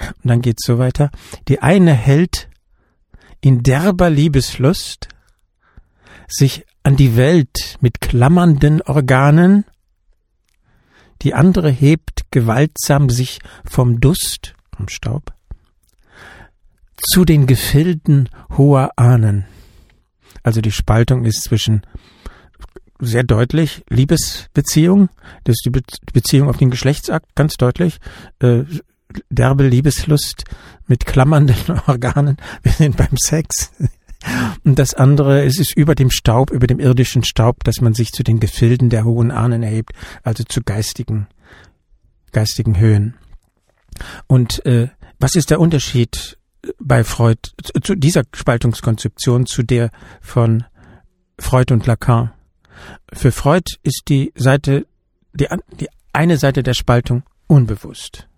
Und 0.00 0.24
dann 0.24 0.42
geht's 0.42 0.66
so 0.66 0.76
weiter, 0.76 1.12
die 1.46 1.62
eine 1.62 1.92
hält 1.92 2.48
in 3.40 3.62
derber 3.62 4.10
Liebeslust 4.10 5.06
sich 6.26 6.66
an 6.82 6.96
die 6.96 7.16
Welt 7.16 7.78
mit 7.80 8.00
klammernden 8.00 8.82
Organen, 8.82 9.64
die 11.22 11.32
andere 11.32 11.70
hebt 11.70 12.22
gewaltsam 12.32 13.08
sich 13.08 13.38
vom 13.64 14.00
Dust, 14.00 14.54
vom 14.76 14.88
Staub, 14.88 15.32
zu 16.96 17.24
den 17.24 17.46
Gefilden 17.46 18.28
hoher 18.58 18.90
Ahnen. 18.96 19.44
Also 20.42 20.60
die 20.60 20.72
Spaltung 20.72 21.24
ist 21.24 21.44
zwischen 21.44 21.82
sehr 23.00 23.24
deutlich 23.24 23.84
Liebesbeziehung, 23.88 25.08
das 25.44 25.54
ist 25.54 25.64
die 25.64 25.70
Be 25.70 25.80
Beziehung 26.12 26.48
auf 26.48 26.56
den 26.56 26.70
Geschlechtsakt, 26.70 27.34
ganz 27.34 27.54
deutlich, 27.54 27.98
äh, 28.40 28.64
derbe 29.28 29.66
Liebeslust 29.66 30.44
mit 30.86 31.06
klammernden 31.06 31.80
Organen, 31.86 32.36
wir 32.62 32.72
sind 32.72 32.96
beim 32.96 33.16
Sex. 33.16 33.72
Und 34.64 34.78
das 34.78 34.92
andere, 34.92 35.44
es 35.44 35.58
ist 35.58 35.74
über 35.76 35.94
dem 35.94 36.10
Staub, 36.10 36.50
über 36.50 36.66
dem 36.66 36.78
irdischen 36.78 37.24
Staub, 37.24 37.64
dass 37.64 37.80
man 37.80 37.94
sich 37.94 38.12
zu 38.12 38.22
den 38.22 38.38
Gefilden 38.38 38.90
der 38.90 39.04
hohen 39.04 39.30
Ahnen 39.30 39.62
erhebt, 39.62 39.92
also 40.22 40.44
zu 40.44 40.60
geistigen, 40.60 41.26
geistigen 42.32 42.78
Höhen. 42.78 43.14
Und 44.26 44.64
äh, 44.66 44.88
was 45.18 45.34
ist 45.34 45.50
der 45.50 45.60
Unterschied 45.60 46.38
bei 46.78 47.04
Freud 47.04 47.38
zu 47.82 47.94
dieser 47.94 48.24
Spaltungskonzeption 48.34 49.46
zu 49.46 49.62
der 49.62 49.90
von 50.20 50.64
Freud 51.38 51.72
und 51.72 51.86
Lacan? 51.86 52.32
Für 53.12 53.32
Freud 53.32 53.64
ist 53.82 54.02
die 54.08 54.32
Seite, 54.36 54.86
die, 55.32 55.46
die 55.78 55.88
eine 56.12 56.36
Seite 56.36 56.62
der 56.62 56.74
Spaltung 56.74 57.22
unbewusst. 57.46 58.28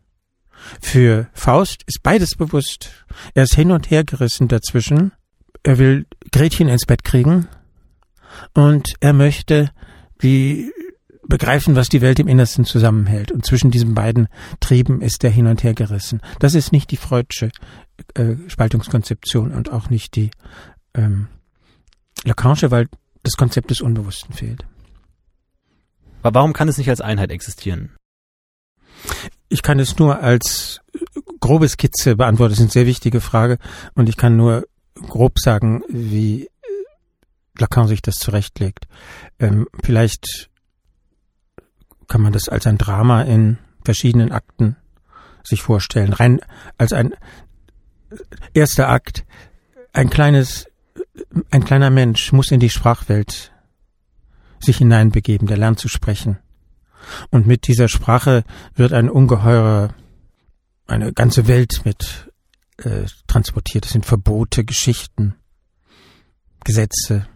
Für 0.80 1.28
Faust 1.32 1.82
ist 1.86 2.02
beides 2.02 2.36
bewusst. 2.36 2.90
Er 3.34 3.44
ist 3.44 3.54
hin 3.54 3.72
und 3.72 3.90
her 3.90 4.04
gerissen 4.04 4.48
dazwischen. 4.48 5.12
Er 5.62 5.78
will 5.78 6.06
Gretchen 6.30 6.68
ins 6.68 6.86
Bett 6.86 7.04
kriegen 7.04 7.48
und 8.54 8.94
er 9.00 9.12
möchte 9.12 9.70
die 10.22 10.72
begreifen, 11.28 11.76
was 11.76 11.88
die 11.88 12.00
Welt 12.00 12.18
im 12.18 12.28
Innersten 12.28 12.64
zusammenhält. 12.64 13.32
Und 13.32 13.46
zwischen 13.46 13.70
diesen 13.70 13.94
beiden 13.94 14.28
Trieben 14.60 15.00
ist 15.00 15.24
er 15.24 15.30
hin 15.30 15.46
und 15.46 15.62
her 15.62 15.74
gerissen. 15.74 16.20
Das 16.40 16.54
ist 16.54 16.72
nicht 16.72 16.90
die 16.90 16.96
Freudsche 16.96 17.50
äh, 18.14 18.34
Spaltungskonzeption 18.48 19.52
und 19.52 19.72
auch 19.72 19.88
nicht 19.88 20.16
die 20.16 20.30
ähm, 20.94 21.28
Lacanische, 22.24 22.70
weil 22.70 22.88
das 23.22 23.36
Konzept 23.36 23.70
des 23.70 23.80
Unbewussten 23.80 24.34
fehlt. 24.34 24.64
Aber 26.22 26.40
warum 26.40 26.52
kann 26.52 26.68
es 26.68 26.78
nicht 26.78 26.90
als 26.90 27.00
Einheit 27.00 27.30
existieren? 27.30 27.96
Ich 29.48 29.62
kann 29.62 29.78
es 29.80 29.98
nur 29.98 30.20
als 30.20 30.80
grobe 31.40 31.68
Skizze 31.68 32.16
beantworten. 32.16 32.52
Das 32.52 32.58
ist 32.58 32.64
eine 32.64 32.70
sehr 32.70 32.86
wichtige 32.86 33.20
Frage 33.20 33.58
und 33.94 34.08
ich 34.08 34.16
kann 34.16 34.36
nur 34.36 34.66
grob 34.94 35.38
sagen, 35.38 35.82
wie 35.88 36.48
Lacan 37.58 37.88
sich 37.88 38.02
das 38.02 38.16
zurechtlegt. 38.16 38.86
Ähm, 39.38 39.66
vielleicht 39.82 40.50
kann 42.08 42.22
man 42.22 42.32
das 42.32 42.48
als 42.48 42.66
ein 42.66 42.78
Drama 42.78 43.22
in 43.22 43.58
verschiedenen 43.84 44.32
Akten 44.32 44.76
sich 45.44 45.62
vorstellen. 45.62 46.12
Rein 46.12 46.40
als 46.78 46.92
ein 46.92 47.14
erster 48.54 48.88
Akt, 48.88 49.24
ein 49.92 50.10
kleines 50.10 50.66
ein 51.50 51.64
kleiner 51.64 51.90
Mensch 51.90 52.32
muss 52.32 52.50
in 52.50 52.60
die 52.60 52.70
Sprachwelt 52.70 53.52
sich 54.60 54.78
hineinbegeben, 54.78 55.48
der 55.48 55.56
lernt 55.56 55.78
zu 55.78 55.88
sprechen. 55.88 56.38
Und 57.30 57.46
mit 57.46 57.66
dieser 57.66 57.88
Sprache 57.88 58.44
wird 58.74 58.92
ein 58.92 59.10
ungeheurer, 59.10 59.94
eine 60.86 61.12
ganze 61.12 61.48
Welt 61.48 61.82
mit 61.84 62.30
äh, 62.78 63.06
transportiert. 63.26 63.86
Es 63.86 63.92
sind 63.92 64.06
Verbote, 64.06 64.64
Geschichten, 64.64 65.34
Gesetze 66.64 67.26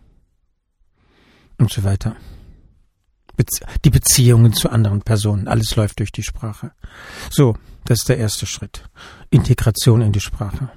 und 1.59 1.71
so 1.71 1.83
weiter. 1.83 2.17
Bezie 3.37 3.65
die 3.85 3.91
Beziehungen 3.91 4.53
zu 4.53 4.71
anderen 4.71 5.03
Personen, 5.03 5.49
alles 5.49 5.77
läuft 5.77 5.99
durch 5.99 6.13
die 6.13 6.23
Sprache. 6.23 6.73
So, 7.31 7.57
das 7.85 7.99
ist 8.01 8.09
der 8.09 8.19
erste 8.19 8.47
Schritt. 8.47 8.89
Integration 9.31 10.01
in 10.01 10.13
die 10.13 10.21
Sprache 10.21 10.71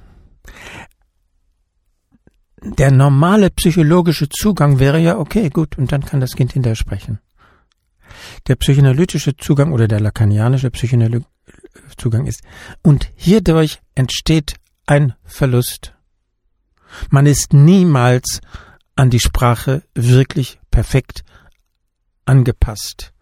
der 2.62 2.92
normale 2.92 3.50
psychologische 3.50 4.30
Zugang 4.30 4.80
wäre 4.80 5.00
ja, 5.00 5.18
okay, 5.18 5.50
gut, 5.50 5.78
und 5.78 5.92
dann 5.92 6.06
kann 6.06 6.20
das 6.20 6.36
Kind 6.36 6.54
hinterher 6.54 6.76
sprechen. 6.76 7.20
Der 8.48 8.56
psychoanalytische 8.56 9.38
Zugang 9.38 9.72
oder 9.72 9.88
der 9.88 10.00
lakanianische 10.00 10.72
psychoanalytische 10.72 11.28
Zugang 11.98 12.26
ist, 12.26 12.42
und 12.82 13.12
hierdurch 13.16 13.80
entsteht 13.96 14.56
ein 14.86 15.14
Verlust. 15.24 15.94
Man 17.10 17.26
ist 17.26 17.54
niemals 17.54 18.42
an 18.96 19.10
die 19.10 19.20
Sprache 19.20 19.84
wirklich 19.94 20.60
perfekt 20.72 21.24
angepasst. 22.26 23.14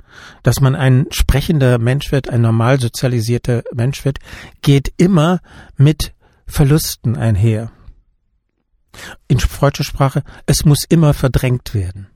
Dass 0.41 0.61
man 0.61 0.75
ein 0.75 1.05
sprechender 1.11 1.77
Mensch 1.77 2.11
wird, 2.11 2.29
ein 2.29 2.41
normal 2.41 2.79
sozialisierter 2.79 3.63
Mensch 3.73 4.03
wird, 4.03 4.19
geht 4.61 4.91
immer 4.97 5.41
mit 5.75 6.15
Verlusten 6.47 7.15
einher 7.15 7.71
in 9.27 9.39
freudscher 9.39 9.83
Sprache, 9.83 10.23
es 10.45 10.65
muss 10.65 10.83
immer 10.87 11.13
verdrängt 11.13 11.73
werden. 11.73 12.07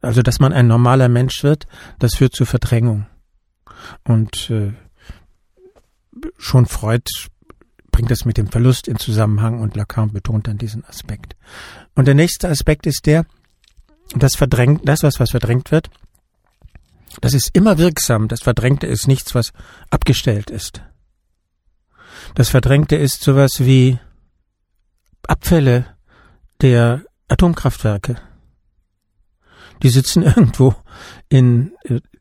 Also, 0.00 0.22
dass 0.22 0.38
man 0.38 0.52
ein 0.52 0.66
normaler 0.66 1.08
Mensch 1.08 1.42
wird, 1.42 1.66
das 1.98 2.14
führt 2.14 2.34
zur 2.34 2.46
Verdrängung. 2.46 3.06
Und 4.04 4.50
äh, 4.50 4.72
schon 6.38 6.66
Freud 6.66 7.10
bringt 7.90 8.10
das 8.10 8.24
mit 8.24 8.36
dem 8.36 8.48
Verlust 8.48 8.88
in 8.88 8.98
Zusammenhang 8.98 9.60
und 9.60 9.74
Lacan 9.74 10.12
betont 10.12 10.48
dann 10.48 10.58
diesen 10.58 10.84
Aspekt. 10.84 11.34
Und 11.94 12.06
der 12.06 12.14
nächste 12.14 12.48
Aspekt 12.48 12.86
ist 12.86 13.06
der, 13.06 13.24
das 14.14 14.36
verdrängt, 14.36 14.82
das 14.84 15.02
was, 15.02 15.18
was 15.18 15.30
verdrängt 15.30 15.72
wird, 15.72 15.90
das 17.20 17.34
ist 17.34 17.50
immer 17.54 17.78
wirksam. 17.78 18.28
Das 18.28 18.42
Verdrängte 18.42 18.86
ist 18.86 19.08
nichts, 19.08 19.34
was 19.34 19.52
abgestellt 19.90 20.50
ist. 20.50 20.82
Das 22.34 22.48
Verdrängte 22.48 22.96
ist 22.96 23.22
sowas 23.22 23.52
wie 23.60 23.98
Abfälle 25.28 25.86
der 26.60 27.02
Atomkraftwerke. 27.28 28.16
Die 29.82 29.90
sitzen 29.90 30.22
irgendwo 30.22 30.74
in, 31.28 31.72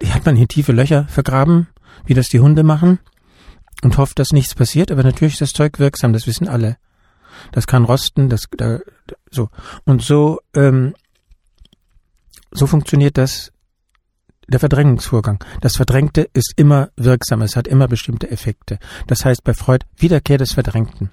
die 0.02 0.12
hat 0.12 0.26
man 0.26 0.36
hier 0.36 0.48
tiefe 0.48 0.72
Löcher 0.72 1.06
vergraben, 1.08 1.68
wie 2.06 2.14
das 2.14 2.30
die 2.30 2.40
Hunde 2.40 2.64
machen, 2.64 3.00
und 3.84 3.98
hofft, 3.98 4.20
dass 4.20 4.32
nichts 4.32 4.56
passiert, 4.56 4.92
aber 4.92 5.04
natürlich 5.04 5.36
ist 5.36 5.42
das 5.42 5.54
Zeug 5.54 5.80
wirksam, 5.80 6.14
das 6.14 6.28
wissen 6.28 6.48
alle. 6.48 6.78
Das 7.52 7.68
kann 7.68 7.84
rosten, 7.84 8.30
das, 8.30 8.46
da, 8.56 8.80
so. 9.30 9.50
Und 9.84 10.02
so, 10.02 10.40
ähm, 10.56 10.96
so 12.52 12.68
funktioniert 12.68 13.18
das, 13.18 13.52
der 14.48 14.60
Verdrängungsvorgang. 14.60 15.44
Das 15.62 15.76
Verdrängte 15.76 16.30
ist 16.34 16.54
immer 16.56 16.90
wirksam, 16.96 17.42
es 17.42 17.56
hat 17.56 17.68
immer 17.68 17.88
bestimmte 17.88 18.30
Effekte. 18.30 18.80
Das 19.08 19.26
heißt 19.26 19.44
bei 19.44 19.54
Freud 19.54 19.86
Wiederkehr 19.98 20.38
des 20.38 20.54
Verdrängten. 20.54 21.12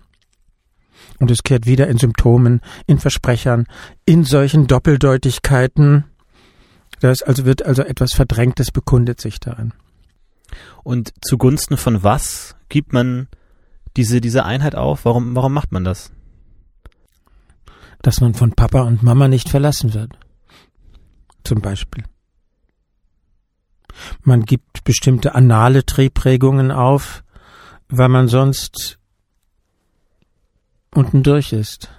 Und 1.22 1.30
es 1.30 1.44
kehrt 1.44 1.66
wieder 1.66 1.86
in 1.86 1.98
Symptomen, 1.98 2.62
in 2.88 2.98
Versprechern, 2.98 3.68
in 4.04 4.24
solchen 4.24 4.66
Doppeldeutigkeiten. 4.66 6.02
Das 6.98 7.22
also 7.22 7.44
wird 7.44 7.64
also 7.64 7.82
etwas 7.82 8.12
Verdrängtes 8.12 8.72
bekundet 8.72 9.20
sich 9.20 9.38
darin. 9.38 9.72
Und 10.82 11.12
zugunsten 11.20 11.76
von 11.76 12.02
was 12.02 12.56
gibt 12.68 12.92
man 12.92 13.28
diese, 13.96 14.20
diese 14.20 14.44
Einheit 14.44 14.74
auf? 14.74 15.04
Warum, 15.04 15.36
warum 15.36 15.52
macht 15.52 15.70
man 15.70 15.84
das? 15.84 16.10
Dass 18.02 18.20
man 18.20 18.34
von 18.34 18.50
Papa 18.54 18.82
und 18.82 19.04
Mama 19.04 19.28
nicht 19.28 19.48
verlassen 19.48 19.94
wird. 19.94 20.18
Zum 21.44 21.60
Beispiel. 21.60 22.02
Man 24.24 24.42
gibt 24.42 24.82
bestimmte 24.82 25.36
anale 25.36 25.86
Triebregungen 25.86 26.72
auf, 26.72 27.22
weil 27.88 28.08
man 28.08 28.26
sonst 28.26 28.98
unten 30.94 31.22
durch 31.22 31.52
ist. 31.52 31.90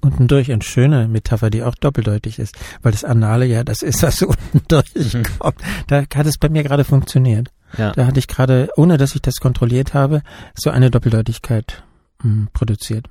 Unten 0.00 0.26
durch 0.26 0.50
eine 0.50 0.62
schöne 0.62 1.06
Metapher, 1.06 1.50
die 1.50 1.62
auch 1.62 1.76
doppeldeutig 1.76 2.40
ist, 2.40 2.56
weil 2.82 2.90
das 2.90 3.04
Anale 3.04 3.46
ja 3.46 3.62
das 3.62 3.82
ist, 3.82 4.02
was 4.02 4.22
unten 4.22 4.62
durchkommt. 4.66 5.60
Da 5.86 6.02
hat 6.02 6.26
es 6.26 6.38
bei 6.38 6.48
mir 6.48 6.64
gerade 6.64 6.84
funktioniert. 6.84 7.50
Ja. 7.76 7.92
Da 7.92 8.06
hatte 8.06 8.18
ich 8.18 8.26
gerade, 8.26 8.70
ohne 8.76 8.96
dass 8.96 9.14
ich 9.14 9.22
das 9.22 9.36
kontrolliert 9.36 9.94
habe, 9.94 10.22
so 10.54 10.70
eine 10.70 10.90
Doppeldeutigkeit 10.90 11.84
mh, 12.22 12.24
hm, 12.24 12.48
produziert. 12.52 13.06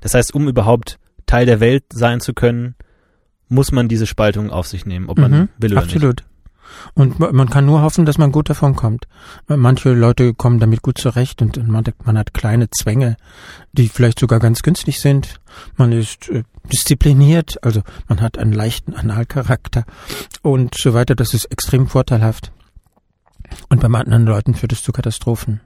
Das 0.00 0.14
heißt, 0.14 0.34
um 0.34 0.48
überhaupt 0.48 0.98
Teil 1.26 1.46
der 1.46 1.60
Welt 1.60 1.84
sein 1.92 2.20
zu 2.20 2.34
können, 2.34 2.74
muss 3.48 3.70
man 3.70 3.88
diese 3.88 4.06
Spaltung 4.06 4.50
auf 4.50 4.66
sich 4.66 4.86
nehmen, 4.86 5.08
ob 5.08 5.18
man 5.18 5.30
mhm, 5.30 5.48
will 5.58 5.72
oder 5.72 5.82
absolut. 5.82 6.20
nicht. 6.20 6.31
Und 6.94 7.18
man 7.18 7.50
kann 7.50 7.66
nur 7.66 7.82
hoffen, 7.82 8.04
dass 8.04 8.18
man 8.18 8.32
gut 8.32 8.50
davon 8.50 8.76
kommt. 8.76 9.06
Manche 9.46 9.92
Leute 9.92 10.34
kommen 10.34 10.60
damit 10.60 10.82
gut 10.82 10.98
zurecht 10.98 11.42
und 11.42 11.66
man, 11.66 11.84
man 12.04 12.18
hat 12.18 12.34
kleine 12.34 12.68
Zwänge, 12.70 13.16
die 13.72 13.88
vielleicht 13.88 14.18
sogar 14.18 14.38
ganz 14.40 14.62
günstig 14.62 15.00
sind. 15.00 15.40
Man 15.76 15.92
ist 15.92 16.28
äh, 16.28 16.44
diszipliniert, 16.72 17.62
also 17.62 17.82
man 18.08 18.20
hat 18.20 18.38
einen 18.38 18.52
leichten 18.52 18.94
Analcharakter 18.94 19.84
und 20.42 20.74
so 20.76 20.94
weiter. 20.94 21.14
Das 21.14 21.34
ist 21.34 21.46
extrem 21.46 21.86
vorteilhaft. 21.86 22.52
Und 23.68 23.80
bei 23.80 23.88
anderen 23.88 24.24
Leuten 24.24 24.54
führt 24.54 24.72
es 24.72 24.82
zu 24.82 24.92
Katastrophen. 24.92 25.60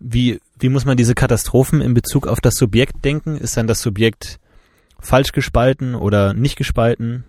Wie, 0.00 0.40
wie 0.58 0.68
muss 0.68 0.84
man 0.84 0.96
diese 0.96 1.14
Katastrophen 1.14 1.80
in 1.80 1.94
Bezug 1.94 2.26
auf 2.26 2.40
das 2.40 2.54
Subjekt 2.54 3.04
denken? 3.04 3.36
Ist 3.36 3.56
dann 3.56 3.66
das 3.66 3.80
Subjekt 3.80 4.38
falsch 5.00 5.32
gespalten 5.32 5.94
oder 5.94 6.34
nicht 6.34 6.56
gespalten? 6.56 7.24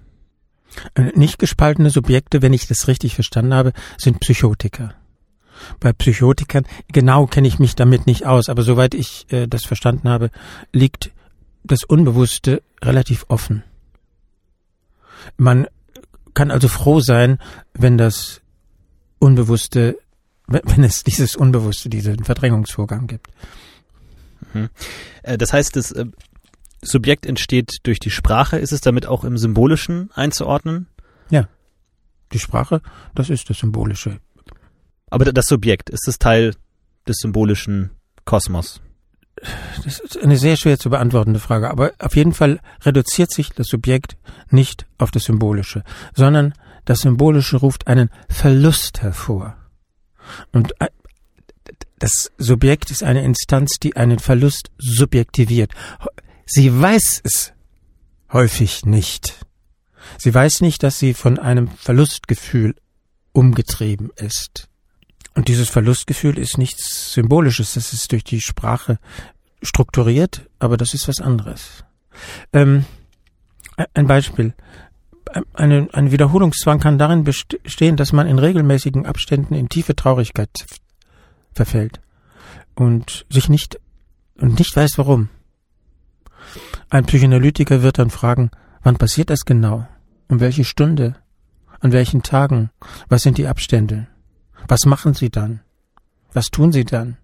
Äh, 0.96 1.12
nicht 1.16 1.40
gespaltene 1.40 1.90
Subjekte, 1.90 2.42
wenn 2.42 2.54
ich 2.54 2.68
das 2.68 2.88
richtig 2.88 3.16
verstanden 3.16 3.54
habe, 3.54 3.74
sind 3.98 4.20
Psychotiker. 4.20 4.94
Bei 5.80 5.94
Psychotikern, 5.94 6.66
genau 6.92 7.28
kenne 7.28 7.48
ich 7.48 7.60
mich 7.60 7.76
damit 7.76 8.08
nicht 8.08 8.26
aus, 8.26 8.50
aber 8.50 8.64
soweit 8.64 8.94
ich 8.94 9.32
äh, 9.32 9.48
das 9.48 9.66
verstanden 9.66 10.10
habe, 10.10 10.30
liegt 10.74 11.12
das 11.64 11.84
Unbewusste 11.84 12.62
relativ 12.82 13.26
offen. 13.30 13.64
Man 15.38 15.68
kann 16.34 16.52
also 16.52 16.68
froh 16.68 17.00
sein, 17.00 17.40
wenn 17.74 17.98
das 17.98 18.42
Unbewusste, 19.20 19.98
wenn 20.48 20.84
es 20.84 21.04
dieses 21.04 21.36
Unbewusste, 21.36 21.90
diesen 21.90 22.24
Verdrängungsvorgang 22.24 23.08
gibt. 23.08 23.28
Mhm. 24.54 24.70
Äh, 25.24 25.38
das 25.38 25.54
heißt, 25.54 25.78
äh, 25.78 26.06
Subjekt 26.82 27.26
entsteht 27.26 27.80
durch 27.84 28.00
die 28.00 28.12
Sprache. 28.12 28.58
Ist 28.58 28.72
es 28.72 28.82
damit 28.82 29.06
auch 29.06 29.24
im 29.24 29.38
Symbolischen 29.38 30.12
einzuordnen? 30.14 30.88
Ja. 31.30 31.48
Die 32.34 32.40
Sprache, 32.40 32.82
das 33.14 33.30
ist 33.30 33.50
das 33.50 33.60
Symbolische. 33.60 34.20
Aber 35.10 35.26
das 35.26 35.46
Subjekt, 35.46 35.90
ist 35.90 36.08
es 36.08 36.20
Teil 36.20 36.56
des 37.08 37.18
symbolischen 37.18 37.92
Kosmos? 38.26 38.82
Das 39.84 40.00
ist 40.00 40.18
eine 40.18 40.38
sehr 40.38 40.56
schwer 40.56 40.80
zu 40.80 40.90
beantwortende 40.90 41.40
Frage, 41.40 41.70
aber 41.70 41.92
auf 42.00 42.16
jeden 42.16 42.34
Fall 42.34 42.60
reduziert 42.82 43.32
sich 43.32 43.50
das 43.50 43.68
Subjekt 43.68 44.18
nicht 44.50 44.86
auf 44.98 45.12
das 45.12 45.26
Symbolische, 45.26 45.84
sondern 46.14 46.54
das 46.86 47.00
Symbolische 47.00 47.58
ruft 47.58 47.88
einen 47.88 48.10
Verlust 48.30 49.02
hervor. 49.02 49.58
Und 50.52 50.74
äh, 50.80 50.88
das 52.00 52.32
Subjekt 52.38 52.92
ist 52.92 53.04
eine 53.04 53.24
Instanz, 53.24 53.78
die 53.82 53.96
einen 53.96 54.20
Verlust 54.20 54.72
subjektiviert. 54.78 55.72
Sie 56.46 56.80
weiß 56.80 57.22
es 57.24 57.54
häufig 58.32 58.86
nicht. 58.86 59.46
Sie 60.18 60.34
weiß 60.34 60.62
nicht, 60.62 60.84
dass 60.84 61.00
sie 61.00 61.14
von 61.14 61.40
einem 61.40 61.68
Verlustgefühl 61.70 62.76
umgetrieben 63.32 64.12
ist. 64.16 64.70
Und 65.34 65.48
dieses 65.50 65.70
Verlustgefühl 65.70 66.38
ist 66.38 66.58
nichts 66.58 67.14
Symbolisches, 67.14 67.74
das 67.74 67.92
ist 67.94 68.12
durch 68.12 68.24
die 68.24 68.42
Sprache 68.42 69.00
strukturiert, 69.62 70.50
aber 70.60 70.78
das 70.78 70.94
ist 70.94 71.08
was 71.08 71.20
anderes. 71.20 71.84
Ähm, 72.54 72.86
ein 73.94 74.08
Beispiel. 74.08 74.54
Eine, 75.54 75.90
ein 75.92 76.12
Wiederholungszwang 76.12 76.80
kann 76.80 76.98
darin 76.98 77.26
bestehen, 77.26 77.98
dass 77.98 78.14
man 78.14 78.28
in 78.28 78.40
regelmäßigen 78.40 79.06
Abständen 79.06 79.54
in 79.56 79.68
tiefe 79.68 79.96
Traurigkeit 79.96 80.66
verfällt 81.52 82.00
und 82.76 83.26
sich 83.30 83.50
nicht 83.50 83.80
und 84.38 84.60
nicht 84.60 84.76
weiß 84.76 84.98
warum. 84.98 85.30
Ein 86.90 87.06
Psychoanalytiker 87.06 87.82
wird 87.82 88.00
dann 88.00 88.10
fragen, 88.10 88.52
wann 88.84 88.98
passiert 88.98 89.30
das 89.30 89.46
genau? 89.46 89.88
Um 90.28 90.40
welche 90.40 90.64
Stunde? 90.64 91.16
An 91.80 91.92
welchen 91.92 92.24
Tagen? 92.24 92.72
Was 93.10 93.24
sind 93.24 93.38
die 93.38 93.48
Abstände? 93.48 94.08
Was 94.68 94.86
machen 94.86 95.14
Sie 95.14 95.30
dann? 95.30 95.62
Was 96.34 96.48
tun 96.48 96.72
Sie 96.72 96.86
dann? 96.86 97.18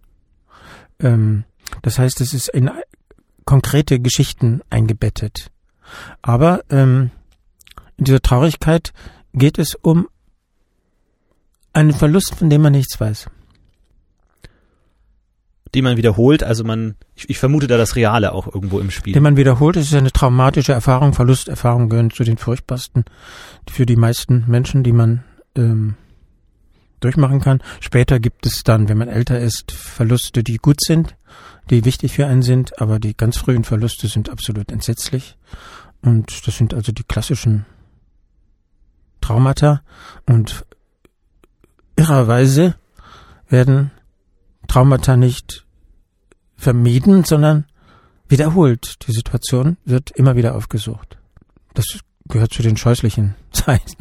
Ähm, 0.99 1.45
das 1.81 1.97
heißt, 1.99 2.21
es 2.21 2.33
ist 2.33 2.49
in 2.49 2.69
konkrete 3.45 3.99
Geschichten 3.99 4.61
eingebettet. 4.69 5.51
Aber 6.21 6.63
ähm, 6.69 7.11
in 7.97 8.05
dieser 8.05 8.21
Traurigkeit 8.21 8.93
geht 9.33 9.57
es 9.57 9.75
um 9.75 10.07
einen 11.73 11.93
Verlust, 11.93 12.35
von 12.35 12.49
dem 12.49 12.61
man 12.61 12.73
nichts 12.73 12.99
weiß 12.99 13.29
die 15.73 15.81
man 15.81 15.97
wiederholt. 15.97 16.43
Also 16.43 16.63
man, 16.63 16.95
ich, 17.15 17.29
ich, 17.29 17.39
vermute 17.39 17.67
da 17.67 17.77
das 17.77 17.95
Reale 17.95 18.33
auch 18.33 18.47
irgendwo 18.47 18.79
im 18.79 18.91
Spiel. 18.91 19.13
Den 19.13 19.23
man 19.23 19.37
wiederholt, 19.37 19.77
es 19.77 19.87
ist 19.87 19.93
eine 19.93 20.11
traumatische 20.11 20.73
Erfahrung, 20.73 21.13
Verlusterfahrungen 21.13 21.89
gehören 21.89 22.11
zu 22.11 22.23
den 22.23 22.37
furchtbarsten 22.37 23.05
für 23.69 23.85
die 23.85 23.95
meisten 23.95 24.45
Menschen, 24.47 24.83
die 24.83 24.91
man 24.91 25.23
ähm, 25.55 25.95
durchmachen 26.99 27.41
kann. 27.41 27.61
Später 27.79 28.19
gibt 28.19 28.45
es 28.45 28.63
dann, 28.63 28.89
wenn 28.89 28.97
man 28.97 29.07
älter 29.07 29.39
ist, 29.39 29.71
Verluste, 29.71 30.43
die 30.43 30.57
gut 30.57 30.81
sind, 30.81 31.15
die 31.69 31.85
wichtig 31.85 32.13
für 32.13 32.27
einen 32.27 32.41
sind, 32.41 32.79
aber 32.81 32.99
die 32.99 33.15
ganz 33.15 33.37
frühen 33.37 33.63
Verluste 33.63 34.07
sind 34.07 34.29
absolut 34.29 34.71
entsetzlich. 34.71 35.37
Und 36.01 36.47
das 36.47 36.57
sind 36.57 36.73
also 36.73 36.91
die 36.91 37.03
klassischen 37.03 37.65
Traumata. 39.21 39.81
Und 40.25 40.65
irrerweise 41.95 42.75
werden 43.47 43.91
Traumata 44.71 45.17
nicht 45.17 45.65
vermieden, 46.55 47.25
sondern 47.25 47.65
wiederholt. 48.29 49.05
Die 49.05 49.11
Situation 49.11 49.75
wird 49.83 50.11
immer 50.11 50.37
wieder 50.37 50.55
aufgesucht. 50.55 51.17
Das 51.73 51.99
gehört 52.29 52.53
zu 52.53 52.61
den 52.61 52.77
scheußlichen 52.77 53.35
Zeiten 53.51 53.97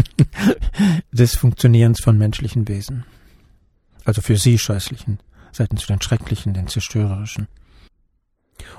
des 1.11 1.35
Funktionierens 1.35 2.01
von 2.01 2.17
menschlichen 2.17 2.69
Wesen. 2.69 3.05
Also 4.05 4.23
für 4.23 4.37
sie 4.37 4.59
scheußlichen 4.59 5.19
Seiten 5.51 5.77
zu 5.77 5.89
den 5.89 6.01
schrecklichen, 6.01 6.55
den 6.55 6.69
zerstörerischen. 6.69 7.49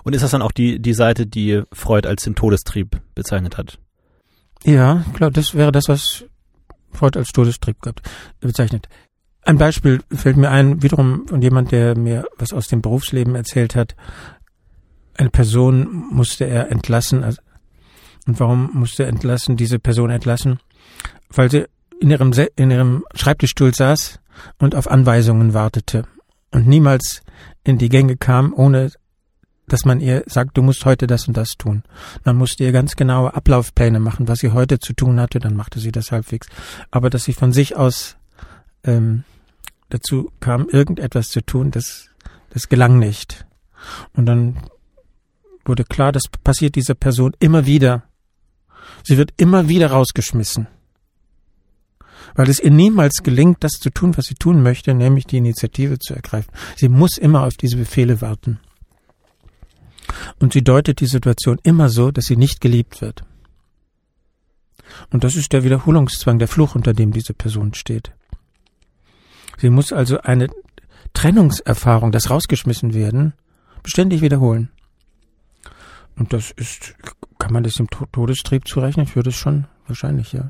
Und 0.04 0.16
ist 0.16 0.22
das 0.22 0.32
dann 0.32 0.42
auch 0.42 0.54
die, 0.54 0.80
die 0.80 0.94
Seite, 0.94 1.28
die 1.28 1.64
Freud 1.74 2.08
als 2.08 2.24
den 2.24 2.36
Todestrieb 2.36 3.02
bezeichnet 3.16 3.58
hat? 3.58 3.80
Ja, 4.64 5.04
klar, 5.14 5.30
das 5.30 5.56
wäre 5.56 5.74
das, 5.74 5.90
was 5.90 6.24
Freud 6.94 7.20
als 7.20 7.34
Todestrieb 7.34 7.76
bezeichnet. 8.40 8.88
Ein 9.44 9.58
Beispiel 9.58 10.02
fällt 10.12 10.38
mir 10.38 10.52
ein, 10.52 10.84
wiederum 10.84 11.28
von 11.28 11.42
jemand, 11.42 11.72
der 11.72 11.98
mir 11.98 12.26
was 12.38 12.54
aus 12.54 12.68
dem 12.68 12.82
Berufsleben 12.82 13.36
erzählt 13.36 13.76
hat. 13.76 13.96
Eine 15.18 15.30
Person 15.30 16.06
musste 16.12 16.46
er 16.46 16.72
entlassen. 16.72 17.24
Und 17.24 18.40
warum 18.40 18.70
musste 18.74 19.04
er 19.04 19.10
entlassen, 19.10 19.58
diese 19.58 19.80
Person 19.80 20.12
entlassen? 20.12 20.60
Weil 21.30 21.50
sie 21.50 21.66
in 22.00 22.12
ihrem, 22.12 22.32
in 22.56 22.72
ihrem 22.72 23.04
Schreibtischstuhl 23.16 23.74
saß 23.74 24.20
und 24.60 24.76
auf 24.76 24.90
Anweisungen 24.90 25.54
wartete 25.54 26.06
und 26.52 26.68
niemals 26.68 27.22
in 27.64 27.78
die 27.78 27.90
Gänge 27.90 28.18
kam, 28.18 28.54
ohne 28.54 28.92
dass 29.68 29.86
man 29.86 30.02
ihr 30.02 30.24
sagt, 30.26 30.58
du 30.58 30.62
musst 30.62 30.84
heute 30.86 31.08
das 31.08 31.28
und 31.28 31.38
das 31.38 31.52
tun. 31.58 31.84
Man 32.26 32.36
musste 32.36 32.64
ihr 32.64 32.72
ganz 32.72 32.96
genaue 32.96 33.34
Ablaufpläne 33.34 34.00
machen, 34.00 34.28
was 34.28 34.40
sie 34.40 34.52
heute 34.52 34.80
zu 34.80 34.94
tun 34.94 35.20
hatte, 35.20 35.40
dann 35.40 35.56
machte 35.56 35.80
sie 35.80 35.92
das 35.92 36.12
halbwegs. 36.12 36.48
Aber 36.90 37.10
dass 37.10 37.24
sie 37.24 37.34
von 37.34 37.54
sich 37.54 37.78
aus 37.78 38.18
ähm, 38.84 39.24
dazu 39.90 40.32
kam, 40.40 40.68
irgendetwas 40.70 41.28
zu 41.28 41.42
tun, 41.42 41.72
das, 41.72 42.10
das 42.52 42.70
gelang 42.70 43.00
nicht. 43.00 43.46
Und 44.14 44.26
dann 44.26 44.58
wurde 45.66 45.84
klar, 45.84 46.12
das 46.12 46.24
passiert 46.44 46.76
dieser 46.76 46.96
Person 46.96 47.36
immer 47.40 47.66
wieder. 47.66 48.04
Sie 49.04 49.18
wird 49.18 49.34
immer 49.38 49.68
wieder 49.68 49.92
rausgeschmissen. 49.92 50.68
Weil 52.36 52.50
es 52.50 52.60
ihr 52.60 52.72
niemals 52.72 53.24
gelingt, 53.24 53.64
das 53.64 53.74
zu 53.74 53.90
tun, 53.90 54.16
was 54.18 54.26
sie 54.26 54.36
tun 54.36 54.62
möchte, 54.64 54.94
nämlich 54.94 55.26
die 55.26 55.38
Initiative 55.38 56.00
zu 56.00 56.14
ergreifen. 56.14 56.52
Sie 56.78 56.88
muss 56.88 57.18
immer 57.18 57.44
auf 57.44 57.56
diese 57.56 57.78
Befehle 57.78 58.22
warten. 58.22 58.60
Und 60.40 60.54
sie 60.54 60.64
deutet 60.64 61.00
die 61.00 61.08
Situation 61.08 61.60
immer 61.64 61.90
so, 61.90 62.12
dass 62.12 62.26
sie 62.26 62.38
nicht 62.38 62.62
geliebt 62.62 63.02
wird. 63.02 63.24
Und 65.10 65.24
das 65.24 65.36
ist 65.36 65.54
der 65.54 65.64
Wiederholungszwang, 65.64 66.40
der 66.40 66.48
Fluch, 66.48 66.76
unter 66.76 66.94
dem 66.94 67.12
diese 67.12 67.34
Person 67.34 67.74
steht. 67.74 68.12
Sie 69.62 69.70
muss 69.70 69.94
also 69.94 70.20
eine 70.22 70.48
Trennungserfahrung, 71.14 72.12
das 72.12 72.32
rausgeschmissen 72.32 72.96
werden, 72.96 73.34
beständig 73.84 74.22
wiederholen. 74.22 74.70
Und 76.18 76.34
das 76.34 76.50
ist, 76.50 76.96
kann 77.38 77.54
man 77.54 77.64
das 77.64 77.76
dem 77.76 77.88
Todestrieb 77.88 78.68
zurechnen? 78.68 79.06
Ich 79.06 79.16
würde 79.16 79.30
es 79.30 79.36
schon 79.36 79.66
wahrscheinlich, 79.86 80.34
ja. 80.34 80.50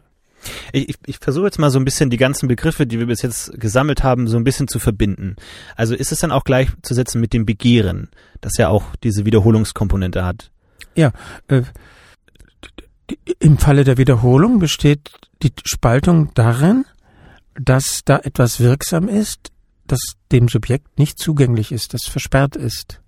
Ich, 0.71 0.89
ich, 0.89 0.95
ich 1.05 1.17
versuche 1.17 1.45
jetzt 1.45 1.59
mal 1.59 1.69
so 1.69 1.77
ein 1.77 1.83
bisschen 1.83 2.09
die 2.09 2.17
ganzen 2.17 2.47
Begriffe, 2.47 2.87
die 2.87 2.99
wir 2.99 3.05
bis 3.05 3.21
jetzt 3.21 3.51
gesammelt 3.59 4.01
haben, 4.01 4.27
so 4.27 4.37
ein 4.37 4.45
bisschen 4.45 4.69
zu 4.69 4.79
verbinden. 4.79 5.35
Also 5.75 5.93
ist 5.93 6.13
es 6.13 6.21
dann 6.21 6.31
auch 6.31 6.45
gleichzusetzen 6.45 7.19
mit 7.19 7.33
dem 7.33 7.45
Begehren, 7.45 8.09
das 8.39 8.55
ja 8.57 8.69
auch 8.69 8.95
diese 9.03 9.25
Wiederholungskomponente 9.25 10.23
hat? 10.23 10.51
Ja, 10.95 11.11
äh, 11.49 11.63
im 13.39 13.57
Falle 13.57 13.83
der 13.83 13.97
Wiederholung 13.97 14.59
besteht 14.59 15.11
die 15.43 15.51
Spaltung 15.65 16.31
darin, 16.33 16.85
dass 17.55 18.01
da 18.05 18.17
etwas 18.19 18.59
wirksam 18.59 19.07
ist, 19.07 19.51
das 19.85 19.99
dem 20.31 20.47
Subjekt 20.47 20.97
nicht 20.97 21.19
zugänglich 21.19 21.71
ist, 21.71 21.93
das 21.93 22.05
versperrt 22.05 22.55
ist. 22.55 23.01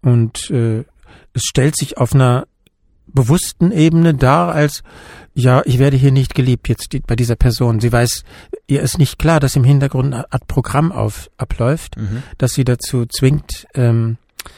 Und 0.00 0.50
äh, 0.50 0.84
es 1.32 1.42
stellt 1.44 1.76
sich 1.76 1.98
auf 1.98 2.14
einer 2.14 2.46
bewussten 3.06 3.72
Ebene 3.72 4.14
dar 4.14 4.52
als, 4.52 4.82
ja, 5.34 5.62
ich 5.64 5.78
werde 5.78 5.96
hier 5.96 6.12
nicht 6.12 6.34
geliebt 6.34 6.68
jetzt 6.68 6.94
bei 7.06 7.16
dieser 7.16 7.36
Person. 7.36 7.80
Sie 7.80 7.92
weiß, 7.92 8.24
ihr 8.66 8.82
ist 8.82 8.98
nicht 8.98 9.18
klar, 9.18 9.40
dass 9.40 9.56
im 9.56 9.64
Hintergrund 9.64 10.14
eine 10.14 10.32
Art 10.32 10.46
Programm 10.46 10.92
auf, 10.92 11.30
abläuft, 11.36 11.96
mhm. 11.96 12.22
das 12.38 12.52
sie 12.52 12.64
dazu 12.64 13.06
zwingt, 13.06 13.66
ähm, 13.74 14.16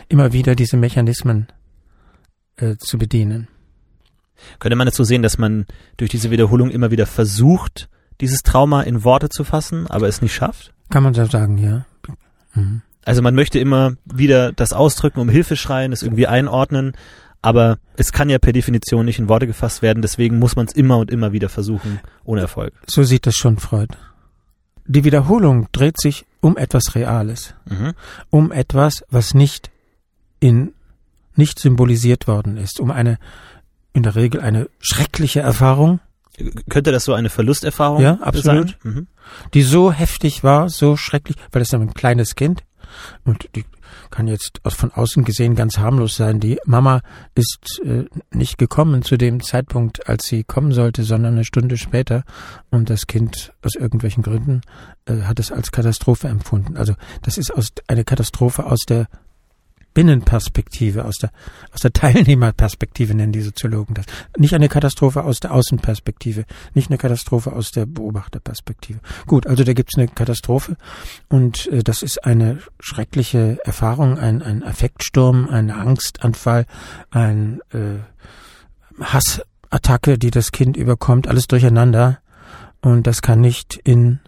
immer 0.09 0.33
wieder 0.33 0.55
diese 0.55 0.77
Mechanismen 0.77 1.49
äh, 2.57 2.77
zu 2.77 2.99
bedienen. 2.99 3.49
Könnte 4.59 4.77
man 4.77 4.87
dazu 4.87 5.05
sehen, 5.05 5.23
dass 5.23 5.39
man 5.39 5.67
durch 5.97 6.11
diese 6.11 6.31
Wiederholung 6.31 6.71
immer 6.71 6.91
wieder 6.91 7.07
versucht, 7.07 7.89
dieses 8.21 8.43
Trauma 8.43 8.83
in 8.83 9.05
Worte 9.05 9.29
zu 9.29 9.45
fassen, 9.45 9.87
aber 9.89 10.09
es 10.09 10.23
nicht 10.23 10.35
schafft? 10.35 10.73
Kann 10.91 11.03
man 11.03 11.15
so 11.15 11.25
sagen, 11.25 11.59
ja. 11.59 11.87
Mhm. 12.55 12.83
Also 13.05 13.23
man 13.23 13.35
möchte 13.35 13.59
immer 13.59 13.95
wieder 14.05 14.53
das 14.53 14.73
ausdrücken, 14.73 15.21
um 15.21 15.29
Hilfe 15.29 15.57
schreien, 15.57 15.93
es 15.93 16.03
irgendwie 16.03 16.27
einordnen, 16.27 16.93
aber 17.41 17.79
es 17.97 18.13
kann 18.13 18.31
ja 18.31 18.39
per 18.39 18.53
Definition 18.53 19.05
nicht 19.05 19.19
in 19.19 19.29
Worte 19.29 19.49
gefasst 19.49 19.83
werden, 19.83 20.03
deswegen 20.03 20.39
muss 20.39 20.55
man 20.55 20.67
es 20.67 20.73
immer 20.75 20.99
und 20.99 21.11
immer 21.11 21.33
wieder 21.33 21.49
versuchen, 21.49 21.99
ohne 22.25 22.43
Erfolg. 22.43 22.73
So 22.87 23.03
sieht 23.03 23.27
das 23.27 23.35
schon 23.35 23.59
Freud. 23.59 23.97
die 24.85 25.05
Wiederholung 25.05 25.69
dreht 25.73 25.99
sich 26.01 26.27
um 26.41 26.57
etwas 26.57 26.95
Reales, 26.97 27.55
Mhm. 27.69 27.93
um 28.31 28.51
etwas, 28.53 29.05
was 29.11 29.33
nicht 29.33 29.71
in 30.41 30.73
nicht 31.35 31.59
symbolisiert 31.59 32.27
worden 32.27 32.57
ist, 32.59 32.79
um 32.79 32.91
eine 32.91 33.19
in 33.95 34.03
der 34.03 34.17
Regel 34.17 34.41
eine 34.41 34.69
schreckliche 34.81 35.41
Erfahrung, 35.41 36.01
Könnte 36.69 36.93
das 36.93 37.05
so 37.05 37.13
eine 37.15 37.29
Verlusterfahrung 37.31 38.01
Ja, 38.03 38.15
absolut. 38.21 38.77
sein? 38.83 38.93
Mhm. 38.95 39.07
die 39.55 39.63
so 39.63 39.93
heftig 39.93 40.43
war, 40.43 40.69
so 40.69 40.97
schrecklich, 40.97 41.37
weil 41.53 41.63
es 41.63 41.69
dann 41.69 41.83
ein 41.83 41.95
kleines 41.95 42.35
Kind 42.35 42.65
und 43.25 43.49
die 43.55 43.65
kann 44.11 44.27
jetzt 44.29 44.61
von 44.67 44.93
außen 44.93 45.25
gesehen 45.25 45.55
ganz 45.55 45.79
harmlos 45.79 46.17
sein. 46.17 46.41
Die 46.41 46.59
Mama 46.67 47.01
ist 47.35 47.81
äh, 47.85 48.05
nicht 48.31 48.59
gekommen 48.59 49.03
zu 49.03 49.17
dem 49.17 49.43
Zeitpunkt, 49.43 50.09
als 50.09 50.27
sie 50.27 50.45
kommen 50.45 50.73
sollte, 50.73 51.03
sondern 51.05 51.35
eine 51.35 51.45
Stunde 51.45 51.77
später 51.79 52.25
und 52.71 52.91
das 52.91 53.07
Kind 53.07 53.53
aus 53.63 53.75
irgendwelchen 53.75 54.23
Gründen 54.23 54.61
äh, 55.07 55.23
hat 55.23 55.39
es 55.41 55.51
als 55.53 55.71
Katastrophe 55.73 56.29
empfunden. 56.29 56.77
Also 56.77 56.95
das 57.23 57.39
ist 57.39 57.53
aus, 57.55 57.69
eine 57.87 58.05
Katastrophe 58.05 58.65
aus 58.67 58.81
der 58.87 59.07
Binnenperspektive, 59.95 61.05
aus 61.05 61.17
der, 61.17 61.31
aus 61.73 61.81
der 61.81 61.93
Teilnehmerperspektive 61.93 63.15
nennen 63.15 63.33
die 63.33 63.43
Soziologen 63.43 63.95
das. 63.95 64.07
Nicht 64.37 64.55
eine 64.55 64.69
Katastrophe 64.69 65.25
aus 65.25 65.41
der 65.41 65.53
Außenperspektive, 65.53 66.45
nicht 66.75 66.91
eine 66.91 66.99
Katastrophe 66.99 67.53
aus 67.53 67.71
der 67.73 67.87
Beobachterperspektive. 67.87 69.01
Gut, 69.27 69.47
also 69.47 69.65
da 69.65 69.73
gibt's 69.73 69.97
eine 69.97 70.09
Katastrophe 70.09 70.77
und 71.29 71.67
äh, 71.69 71.83
das 71.83 72.03
ist 72.03 72.25
eine 72.25 72.59
schreckliche 72.81 73.59
Erfahrung, 73.65 74.19
ein, 74.19 74.43
ein 74.43 74.63
Affektsturm, 74.63 75.49
ein 75.49 75.71
Angstanfall, 75.71 76.67
ein 77.11 77.61
äh, 77.73 77.99
Hassattacke, 79.01 80.19
die 80.19 80.31
das 80.31 80.53
Kind 80.53 80.77
überkommt, 80.77 81.29
alles 81.29 81.47
durcheinander 81.47 82.19
und 82.81 83.07
das 83.07 83.23
kann 83.23 83.41
nicht 83.41 83.81
in, 83.85 84.21